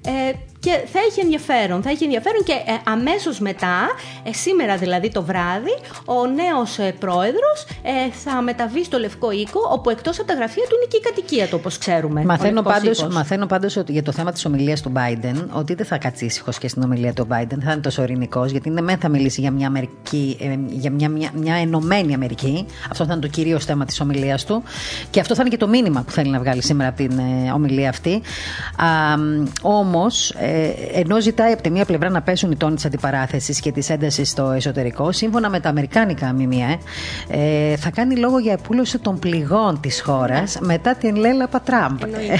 Ε, 0.04 0.32
και 0.68 0.86
θα 0.92 0.98
έχει 1.08 1.20
ενδιαφέρον. 1.20 1.82
Θα 1.82 1.90
έχει 1.90 2.04
ενδιαφέρον 2.04 2.42
και 2.44 2.52
ε, 2.52 2.72
αμέσως 2.84 3.38
μετά, 3.38 3.76
ε, 4.22 4.32
σήμερα 4.32 4.76
δηλαδή 4.76 5.08
το 5.10 5.22
βράδυ, 5.22 5.74
ο 6.04 6.26
νέος 6.26 6.78
ε, 6.78 6.94
πρόεδρος 6.98 7.58
ε, 7.82 8.10
θα 8.24 8.42
μεταβεί 8.42 8.84
στο 8.84 8.98
Λευκό 8.98 9.30
Οίκο, 9.30 9.60
όπου 9.72 9.90
εκτός 9.90 10.18
από 10.18 10.28
τα 10.28 10.34
γραφεία 10.34 10.64
του 10.68 10.74
είναι 10.76 10.86
και 10.88 10.96
η 10.96 11.00
κατοικία 11.00 11.46
του, 11.46 11.56
όπως 11.60 11.78
ξέρουμε. 11.78 12.24
Μαθαίνω 12.24 12.60
ο 12.60 12.62
Λευκός 12.62 12.82
πάντως, 12.82 12.98
Οίκος. 12.98 13.14
μαθαίνω 13.14 13.46
πάντως 13.46 13.76
ότι 13.76 13.92
για 13.92 14.02
το 14.02 14.12
θέμα 14.12 14.32
της 14.32 14.44
ομιλίας 14.44 14.82
του 14.82 14.92
Biden 14.96 15.46
ότι 15.52 15.74
δεν 15.74 15.86
θα 15.86 15.98
κάτσει 15.98 16.24
ήσυχο 16.24 16.50
και 16.58 16.68
στην 16.68 16.82
ομιλία 16.82 17.12
του 17.12 17.26
Biden, 17.30 17.58
θα 17.64 17.72
είναι 17.72 17.80
τόσο 17.80 18.02
ειρηνικός, 18.02 18.50
γιατί 18.50 18.68
είναι 18.68 18.80
μεν 18.80 18.98
θα 18.98 19.08
μιλήσει 19.08 19.40
για 19.40 19.50
μια, 19.50 19.66
Αμερική, 19.66 20.36
ε, 20.40 20.58
για 20.68 20.90
μια, 20.90 21.08
μια, 21.08 21.30
μια 21.34 21.54
ενωμένη 21.54 22.14
Αμερική. 22.14 22.66
Αυτό 22.90 23.04
θα 23.04 23.12
είναι 23.12 23.20
το 23.20 23.28
κυρίως 23.28 23.64
θέμα 23.64 23.84
της 23.84 24.00
ομιλίας 24.00 24.44
του. 24.44 24.62
Και 25.10 25.20
αυτό 25.20 25.34
θα 25.34 25.40
είναι 25.40 25.50
και 25.50 25.56
το 25.56 25.68
μήνυμα 25.68 26.02
που 26.02 26.10
θέλει 26.10 26.30
να 26.30 26.38
βγάλει 26.38 26.62
σήμερα 26.62 26.88
από 26.88 26.96
την 26.96 27.18
ε, 27.18 27.52
ομιλία 27.52 27.88
αυτή. 27.88 28.22
Όμως, 29.62 30.30
ε, 30.30 30.57
ενώ 30.92 31.20
ζητάει 31.20 31.52
από 31.52 31.62
τη 31.62 31.70
μία 31.70 31.84
πλευρά 31.84 32.10
να 32.10 32.22
πέσουν 32.22 32.50
οι 32.50 32.56
τόνοι 32.56 32.74
της 32.74 32.84
αντιπαράθεσης 32.84 33.60
και 33.60 33.72
της 33.72 33.90
έντασης 33.90 34.28
στο 34.30 34.50
εσωτερικό, 34.50 35.12
σύμφωνα 35.12 35.50
με 35.50 35.60
τα 35.60 35.68
αμερικάνικα 35.68 36.32
ΜΜΕ, 36.38 36.78
ε, 37.28 37.76
θα 37.76 37.90
κάνει 37.90 38.16
λόγο 38.16 38.38
για 38.38 38.52
επούλωση 38.52 38.98
των 38.98 39.18
πληγών 39.18 39.80
της 39.80 40.00
χώρας 40.00 40.58
μετά 40.60 40.94
την 40.94 41.16
Λέλαπα 41.16 41.60
Τραμπ. 41.60 41.98
Εννοείται. 42.04 42.32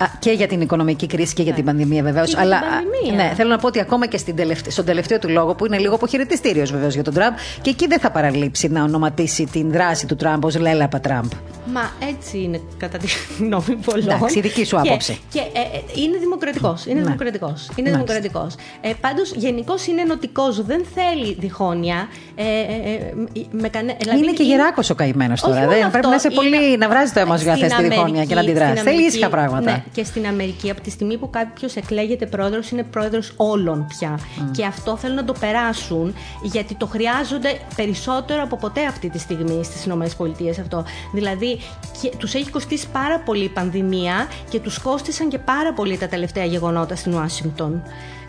Α, 0.00 0.04
α, 0.04 0.08
και 0.18 0.30
για 0.30 0.46
την 0.46 0.60
οικονομική 0.60 1.06
κρίση 1.06 1.34
και 1.34 1.42
για 1.42 1.52
την 1.52 1.64
πανδημία 1.64 2.02
βεβαίως. 2.02 2.26
Και 2.26 2.34
για 2.34 2.42
Αλλά 2.42 2.58
την 2.60 2.68
πανδημία. 2.68 3.24
ναι, 3.28 3.34
θέλω 3.34 3.48
να 3.50 3.58
πω 3.58 3.66
ότι 3.66 3.80
ακόμα 3.80 4.06
και 4.06 4.16
στην 4.18 4.36
τελευτε- 4.36 4.70
στον 4.70 4.84
τελευταίο 4.84 5.18
του 5.18 5.28
λόγο, 5.28 5.54
που 5.54 5.66
είναι 5.66 5.78
λίγο 5.78 5.94
αποχαιρετιστήριος 5.94 6.70
βεβαίως 6.72 6.94
για 6.94 7.02
τον 7.02 7.14
Τραμπ, 7.14 7.34
και 7.62 7.70
εκεί 7.70 7.86
δεν 7.86 7.98
θα 8.00 8.10
παραλείψει 8.10 8.68
να 8.68 8.82
ονοματίσει 8.82 9.44
την 9.52 9.70
δράση 9.70 10.06
του 10.06 10.16
Τραμπ 10.16 10.44
ως 10.44 10.56
Λέλαπα 10.58 11.00
Τραμπ. 11.00 11.30
Μα 11.72 11.90
έτσι 12.08 12.38
είναι 12.42 12.60
κατά 12.76 12.98
τη 12.98 13.06
γνώμη 13.38 13.76
πολλών. 13.84 14.10
Εντάξει, 14.10 14.38
η 14.38 14.40
δική 14.40 14.64
σου 14.64 14.76
Και- 14.82 14.88
άποψη. 14.88 15.18
Και, 15.32 15.38
ε, 15.38 15.42
ε, 15.42 16.00
είναι 16.02 16.18
δημοκρατικός. 16.18 16.85
Είναι 16.86 16.98
Ναι. 16.98 17.04
δημοκρατικός. 17.04 17.68
Είναι 17.76 17.90
Μάλιστα. 17.90 18.14
δημοκρατικός. 18.14 18.54
Ε, 18.80 18.92
Πάντως, 19.00 19.32
γενικώς 19.32 19.86
είναι 19.86 20.00
ενωτικός. 20.00 20.62
Δεν 20.64 20.84
θέλει 20.94 21.36
διχόνοια. 21.38 22.08
Ε, 22.34 22.42
ε, 22.44 22.92
ε, 22.92 23.12
με 23.50 23.68
κανε... 23.68 23.96
δηλαδή 24.00 24.18
είναι 24.22 24.32
και 24.32 24.42
γεράκος 24.42 24.90
ο 24.90 24.94
καημένος 24.94 25.42
Όχι 25.42 25.50
τώρα. 25.52 25.64
μόνο 25.64 25.72
Δεν, 25.72 25.84
αυτό, 25.86 25.90
πρέπει 25.92 26.08
να 26.08 26.14
είσαι 26.14 26.30
πολύ. 26.30 26.56
είναι- 26.66 26.76
να 26.76 26.88
βράζει 26.88 27.12
το 27.12 27.20
αίμα 27.20 27.36
σου 27.36 27.42
για 27.44 27.56
Στην 27.56 27.68
θες 27.68 27.76
τη 27.78 27.82
διχόνοια 27.88 28.24
και 28.24 28.34
να 28.34 28.40
Αμερική- 28.40 28.50
αντιδράσει. 28.50 28.70
στην 28.70 28.82
Θέλει 28.84 28.96
Αμερική- 28.96 29.14
ήσυχα 29.14 29.28
πράγματα. 29.30 29.70
Ναι, 29.70 29.84
και 29.92 30.04
στην 30.04 30.26
Αμερική, 30.26 30.70
από 30.70 30.80
τη 30.80 30.90
στιγμή 30.90 31.16
που 31.18 31.30
κάποιος 31.30 31.74
εκλέγεται 31.76 32.26
πρόεδρος, 32.26 32.70
είναι 32.70 32.82
πρόεδρος 32.82 33.32
όλων 33.36 33.86
πια. 33.88 34.18
Και 34.50 34.64
αυτό 34.64 34.96
θέλουν 34.96 35.16
να 35.16 35.24
το 35.24 35.34
περάσουν, 35.40 36.14
γιατί 36.42 36.74
το 36.74 36.86
χρειάζονται 36.86 37.58
περισσότερο 37.76 38.42
από 38.42 38.56
ποτέ 38.56 38.84
αυτή 38.86 39.08
τη 39.10 39.18
στιγμή 39.18 39.64
στις 39.64 39.84
ΗΠΑ 39.84 40.04
αυτό. 40.60 40.84
Δηλαδή, 41.14 41.58
τους 42.18 42.34
έχει 42.34 42.50
κοστίσει 42.50 42.86
πάρα 42.92 43.18
πολύ 43.18 43.44
η 43.44 43.48
πανδημία 43.48 44.26
και 44.50 44.60
τους 44.60 44.78
κόστησαν 44.78 45.28
και 45.28 45.38
πάρα 45.38 45.72
πολύ 45.72 45.98
τα 45.98 46.06
τελευταία 46.08 46.44
γεγονότα 46.44 46.74
στην 46.94 47.14
Ουάσιγκτον. 47.14 47.82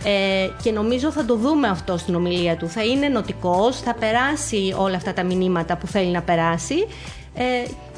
Ε, 0.04 0.50
και 0.64 0.72
νομίζω 0.72 1.12
θα 1.12 1.26
το 1.26 1.36
δούμε 1.36 1.68
αυτό 1.68 1.98
στην 1.98 2.16
ομιλία 2.16 2.58
του. 2.58 2.68
Θα 2.68 2.84
είναι 2.84 3.06
ενωτικός, 3.06 3.80
θα 3.80 3.94
περάσει 3.94 4.76
όλα 4.78 4.96
αυτά 4.96 5.14
τα 5.14 5.24
μηνύματα 5.24 5.78
που 5.78 5.88
θέλει 5.88 6.12
να 6.12 6.22
περάσει. 6.22 6.88
Ε, 7.36 7.44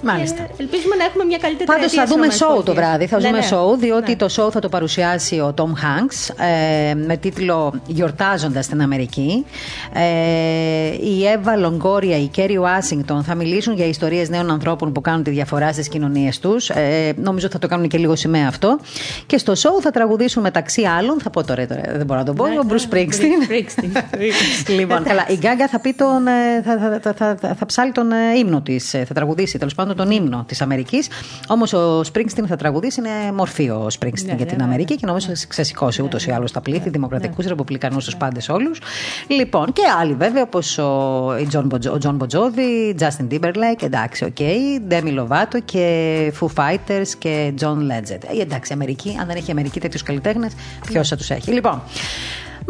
Μάλιστα. 0.03 0.43
Και 0.43 0.53
ελπίζουμε 0.63 0.95
να 0.95 1.03
έχουμε 1.03 1.23
μια 1.23 1.37
καλύτερη 1.37 1.65
Πάντως 1.65 1.85
τριετία 1.91 2.05
θα 2.07 2.13
δούμε 2.15 2.25
στις 2.29 2.41
show 2.47 2.53
ΗΠΑ. 2.55 2.63
το 2.63 2.73
βράδυ. 2.73 3.07
Θα 3.07 3.19
Ναι, 3.19 3.27
δούμε 3.27 3.39
ναι. 3.39 3.47
show, 3.51 3.77
διότι 3.79 4.09
Ναι. 4.11 4.15
το 4.15 4.25
show 4.37 4.51
θα 4.51 4.59
το 4.59 4.69
παρουσιάσει 4.69 5.35
ο 5.39 5.53
Tom 5.57 5.63
Hanks 5.83 6.33
ε, 6.89 6.93
με 6.93 7.17
τίτλο 7.17 7.73
Γιορτάζοντας 7.87 8.67
την 8.67 8.81
Αμερική. 8.81 9.45
Ε, 9.93 10.01
η 11.05 11.27
Εύα 11.27 11.55
Λογκόρια, 11.55 12.17
η 12.17 12.27
Κέρι 12.27 12.57
Ουάσιγκτον 12.57 13.23
θα 13.23 13.35
μιλήσουν 13.35 13.73
για 13.73 13.85
ιστορίες 13.85 14.29
νέων 14.29 14.51
ανθρώπων 14.51 14.91
που 14.91 15.01
κάνουν 15.01 15.23
τη 15.23 15.29
διαφορά 15.29 15.73
στις 15.73 15.87
κοινωνίες 15.89 16.39
τους. 16.39 16.69
Ε, 16.69 17.13
νομίζω 17.15 17.47
θα 17.49 17.59
το 17.59 17.67
κάνουν 17.67 17.87
και 17.87 17.97
λίγο 17.97 18.15
σημαία 18.15 18.47
αυτό. 18.47 18.79
Και 19.25 19.37
στο 19.37 19.53
show 19.53 19.81
θα 19.81 19.91
τραγουδήσουν 19.91 20.41
μεταξύ 20.43 20.83
άλλων, 20.83 21.19
θα 21.21 21.29
πω 21.29 21.43
τώρα, 21.43 21.67
τώρα 21.67 21.81
δεν 21.85 22.05
μπορώ 22.05 22.19
να 22.19 22.25
το 22.25 22.33
πω, 22.33 22.47
Ναι, 22.47 22.59
ο 22.59 22.63
Bruce 22.69 22.71
ναι, 22.71 22.77
Springsteen. 22.89 23.51
Bruce 23.51 23.83
Springsteen. 23.83 24.69
λοιπόν, 24.79 25.03
καλά. 25.03 25.25
Η 25.29 25.35
Γκάγκα 25.37 25.67
θα, 25.67 25.79
πει 25.79 25.93
τον, 25.93 26.27
ε, 26.27 26.61
θα, 26.65 26.77
θα, 26.79 26.99
θα, 27.01 27.13
θα, 27.13 27.35
θα, 27.41 27.55
θα 27.55 27.65
ψάλει 27.65 27.91
τον 27.91 28.11
ε, 28.11 28.37
ύμνο 28.37 28.61
της. 28.61 28.89
Θα 28.89 29.13
τραγουδήσει 29.13 29.57
τέλος 29.57 29.75
πάντων 29.75 29.88
τον 29.95 30.11
ύμνο 30.11 30.43
της 30.47 30.61
Αμερικής. 30.61 31.07
Όμως 31.47 31.73
ο 31.73 32.01
Springsteen 32.13 32.45
θα 32.47 32.55
τραγουδήσει. 32.55 32.99
Είναι 32.99 33.31
μορφή 33.31 33.69
ο 33.69 33.87
Springsteen 33.99 34.25
Ναι, 34.25 34.33
για 34.33 34.35
ναι, 34.35 34.45
την 34.45 34.57
ναι, 34.57 34.63
Αμερική 34.63 34.93
ναι. 34.93 34.99
και 34.99 35.05
νομίζω 35.05 35.27
θα 35.35 35.45
ξεσηκώσει 35.47 36.01
ούτως 36.01 36.25
ή 36.25 36.31
άλλως 36.31 36.51
τα 36.51 36.61
πλήθη, 36.61 36.83
Ναι, 36.85 36.89
δημοκρατικούς, 36.91 37.45
ρεπουμπλικανούς, 37.45 38.05
τους 38.05 38.15
πάντες 38.17 38.49
όλους. 38.49 38.81
Λοιπόν, 39.27 39.73
και 39.73 39.81
άλλοι 39.99 40.13
βέβαια 40.13 40.41
όπως 40.43 40.77
ο, 40.77 41.35
η 41.39 41.47
John 41.51 41.67
Bon- 41.71 41.91
ο 41.93 41.97
Τζον 41.97 42.15
Μπον 42.15 42.47
Τζόβι, 42.47 42.95
Justin 42.99 43.33
Timberlake, 43.33 43.83
εντάξει, 43.83 44.23
OK, 44.23 44.37
Demi 44.89 45.19
Lovato 45.19 45.59
και 45.65 46.33
Foo 46.39 46.47
Fighters 46.55 47.07
και 47.17 47.53
John 47.61 47.77
Legend. 47.77 48.37
Ε, 48.37 48.41
εντάξει, 48.41 48.73
Αμερική, 48.73 49.17
αν 49.19 49.27
δεν 49.27 49.35
έχει 49.35 49.51
Αμερική 49.51 49.79
τέτοιους 49.79 50.03
καλλιτέχνες, 50.03 50.53
ποιος 50.85 51.07
θα 51.07 51.15
τους 51.15 51.29
έχει. 51.29 51.51
Λοιπόν. 51.51 51.81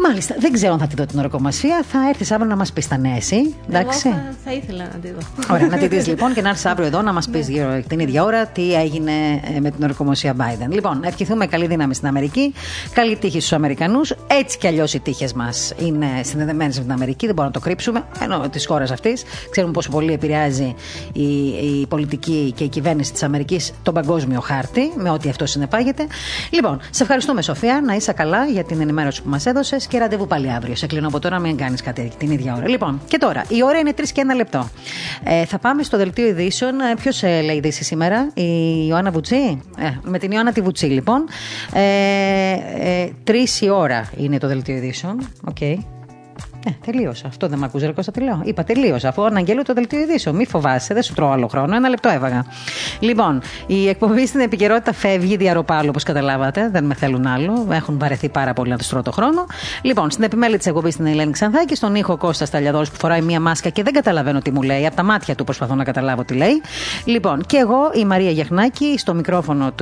Μάλιστα, 0.02 0.34
δεν 0.38 0.52
ξέρω 0.52 0.72
αν 0.72 0.78
θα 0.78 0.86
τη 0.86 0.94
δω 0.94 1.06
την 1.06 1.18
ορκωμοσία. 1.18 1.82
Θα 1.88 2.08
έρθεις 2.08 2.30
αύριο 2.30 2.48
να 2.48 2.56
μας 2.56 2.72
πεις 2.72 2.88
τα 2.88 2.98
νέα, 2.98 3.16
εσύ. 3.16 3.54
Εντάξει; 3.68 4.08
Εγώ 4.08 4.16
θα, 4.16 4.34
θα 4.44 4.52
ήθελα 4.52 4.84
να 4.92 4.98
τη 4.98 5.10
δω. 5.10 5.54
Ωραία, 5.54 5.66
να 5.66 5.78
τη 5.78 5.86
δεις 5.86 6.06
λοιπόν 6.12 6.34
και 6.34 6.42
να 6.42 6.48
έρθεις 6.48 6.66
αύριο 6.66 6.86
εδώ 6.86 7.02
να 7.02 7.12
μας 7.12 7.28
πεις 7.28 7.48
γύρω 7.48 7.82
την 7.88 7.98
ίδια 7.98 8.24
ώρα 8.24 8.46
τι 8.46 8.74
έγινε 8.74 9.12
ε, 9.56 9.60
με 9.60 9.70
την 9.70 9.84
ορκωμοσία 9.84 10.34
Biden. 10.38 10.68
Λοιπόν, 10.68 11.00
να 11.00 11.06
ευχηθούμε 11.06 11.46
καλή 11.46 11.66
δύναμη 11.66 11.94
στην 11.94 12.08
Αμερική, 12.08 12.54
καλή 12.92 13.16
τύχη 13.16 13.38
στους 13.38 13.52
Αμερικανούς. 13.52 14.14
Έτσι 14.26 14.58
κι 14.58 14.66
αλλιώς 14.66 14.94
οι 14.94 15.00
τύχες 15.00 15.32
μας 15.32 15.72
είναι 15.78 16.06
συνδεδεμένες 16.22 16.76
με 16.76 16.82
την 16.82 16.92
Αμερική, 16.92 17.26
δεν 17.26 17.34
μπορούμε 17.34 17.54
να 17.54 17.60
το 17.60 17.66
κρύψουμε. 17.66 18.04
Ενώ 18.22 18.48
της 18.48 18.66
χώρας 18.66 18.90
αυτής 18.90 19.22
ξέρουμε 19.50 19.72
πόσο 19.72 19.90
πολύ 19.90 20.12
επηρεάζει 20.12 20.74
η, 21.12 21.46
η 21.80 21.86
πολιτική 21.88 22.52
και 22.56 22.64
η 22.64 22.68
κυβέρνηση 22.68 23.12
της 23.12 23.22
Αμερικής 23.22 23.72
τον 23.82 23.94
παγκόσμιο 23.94 24.40
χάρτη, 24.40 24.92
με 24.96 25.10
ό,τι 25.10 25.28
αυτό 25.28 25.46
συνεπάγεται. 25.46 26.06
Λοιπόν, 26.50 26.80
σε 26.90 27.02
ευχαριστούμε, 27.02 27.42
Σοφία, 27.42 27.80
να 27.84 27.94
είσαι 27.94 28.12
καλά 28.12 28.44
για 28.44 28.64
την 28.64 28.80
ενημέρωση 28.80 29.22
που 29.22 29.28
μας 29.28 29.46
έδωσες 29.46 29.86
και 29.90 29.98
ραντεβού 29.98 30.26
πάλι 30.26 30.52
αύριο. 30.52 30.74
Σε 30.74 30.86
κλείνω 30.86 31.08
από 31.08 31.18
τώρα, 31.18 31.38
μην 31.38 31.56
κάνεις 31.56 31.82
κάτι 31.82 32.12
την 32.18 32.30
ίδια 32.30 32.54
ώρα. 32.54 32.68
Λοιπόν, 32.68 33.00
και 33.08 33.18
τώρα, 33.18 33.44
η 33.48 33.62
ώρα 33.64 33.78
είναι 33.78 33.92
3 33.96 34.02
και 34.12 34.22
1 34.32 34.36
λεπτό. 34.36 34.68
Ε, 35.24 35.44
θα 35.44 35.58
πάμε 35.58 35.82
στο 35.82 35.96
δελτίο 35.96 36.26
ειδήσεων. 36.26 36.74
Ποιος 37.02 37.22
ε, 37.22 37.40
λέει 37.40 37.56
ειδήσει 37.56 37.84
σήμερα, 37.84 38.30
η 38.34 38.86
Ιωάννα 38.88 39.10
Βουτσί; 39.10 39.62
Ε, 39.78 39.90
με 40.02 40.18
την 40.18 40.30
Ιωάννα 40.30 40.52
τη 40.52 40.60
Βουτσί, 40.60 40.86
λοιπόν. 40.86 41.28
Ε, 41.72 41.82
ε, 42.78 43.08
Τρεις 43.24 43.60
η 43.60 43.68
ώρα 43.68 44.10
είναι 44.16 44.38
το 44.38 44.46
δελτίο 44.46 44.74
ειδήσεων. 44.76 45.28
Οκ. 45.48 45.58
Ε, 46.66 46.70
τελείωσα. 46.84 47.26
Αυτό 47.26 47.48
δεν 47.48 47.58
με 47.58 47.64
ακούει, 47.64 47.86
Ρε 47.86 47.92
Κώστα, 47.92 48.12
τι 48.12 48.20
λέω. 48.20 48.40
Είπα 48.44 48.64
τελείωσα. 48.64 49.08
Αφού 49.08 49.24
αναγγέλω 49.24 49.62
το 49.62 49.72
δελτίο 49.72 50.00
ειδήσεων. 50.00 50.36
Μη 50.36 50.46
φοβάσαι, 50.46 50.94
δεν 50.94 51.02
σου 51.02 51.14
τρώω 51.14 51.30
άλλο 51.30 51.46
χρόνο. 51.48 51.76
Ένα 51.76 51.88
λεπτό 51.88 52.08
έφαγα. 52.08 52.44
Λοιπόν, 53.00 53.42
η 53.66 53.88
εκπομπή 53.88 54.26
στην 54.26 54.40
επικαιρότητα 54.40 54.92
φεύγει 54.92 55.36
διά 55.36 55.50
ροπάλου, 55.50 55.88
όπως 55.88 56.02
καταλάβατε. 56.02 56.68
Δεν 56.72 56.84
με 56.84 56.94
θέλουν 56.94 57.26
άλλο. 57.26 57.66
Έχουν 57.70 57.98
βαρεθεί 57.98 58.28
πάρα 58.28 58.52
πολύ 58.52 58.70
να 58.70 58.76
τους 58.76 58.88
τρώω 58.88 59.02
το 59.02 59.10
χρόνο. 59.12 59.46
Λοιπόν, 59.82 60.10
στην 60.10 60.24
επιμέλεια 60.24 60.58
της 60.58 60.66
εκπομπής 60.66 60.94
στην 60.94 61.06
Ελένη 61.06 61.32
Ξανθάκη, 61.32 61.74
στον 61.74 61.94
ήχο 61.94 62.16
Κώστας 62.16 62.50
Ταλιαδόρο 62.50 62.84
που 62.84 62.96
φοράει 62.96 63.20
μία 63.20 63.40
μάσκα 63.40 63.68
και 63.68 63.82
δεν 63.82 63.92
καταλαβαίνω 63.92 64.40
τι 64.40 64.50
μου 64.50 64.62
λέει. 64.62 64.86
Από 64.86 64.96
τα 64.96 65.02
μάτια 65.02 65.34
του 65.34 65.44
προσπαθώ 65.44 65.74
να 65.74 65.84
καταλάβω 65.84 66.24
τι 66.24 66.34
λέει. 66.34 66.62
Λοιπόν, 67.04 67.42
και 67.46 67.56
εγώ, 67.56 67.90
η 67.94 68.04
Μαρία 68.04 68.30
Γεχνάκη, 68.30 68.94
στο 68.98 69.14
μικρόφωνο 69.14 69.72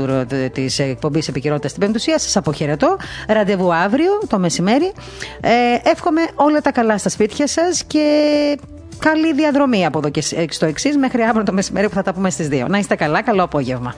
της 0.53 0.79
εκπομπής 0.79 1.29
επικαιρότητας 1.29 1.71
στην 1.71 1.83
Πεμπτουσία, 1.83 2.19
σας 2.19 2.37
αποχαιρετώ. 2.37 2.97
Ραντεβού 3.29 3.75
αύριο 3.75 4.11
το 4.29 4.39
μεσημέρι. 4.39 4.93
Ε, 5.41 5.51
εύχομαι 5.91 6.21
όλα 6.35 6.61
τα 6.61 6.68
τα 6.69 6.81
καλά 6.81 6.99
στα 6.99 7.09
σπίτια 7.09 7.47
σας 7.47 7.85
και 7.85 8.59
καλή 8.99 9.33
διαδρομή 9.33 9.87
από 9.87 9.99
εδώ 9.99 10.09
και 10.09 10.23
ε, 10.37 10.45
στο 10.51 10.67
εξής 10.67 10.97
μέχρι 10.97 11.23
αύριο 11.23 11.45
το 11.45 11.53
μεσημέρι 11.53 11.89
που 11.89 11.95
θα 11.95 12.03
τα 12.03 12.13
πούμε 12.13 12.31
στις 12.31 12.49
2. 12.51 12.65
Να 12.69 12.79
είστε 12.79 12.95
καλά, 12.95 13.23
καλό 13.23 13.43
απόγευμα. 13.43 13.95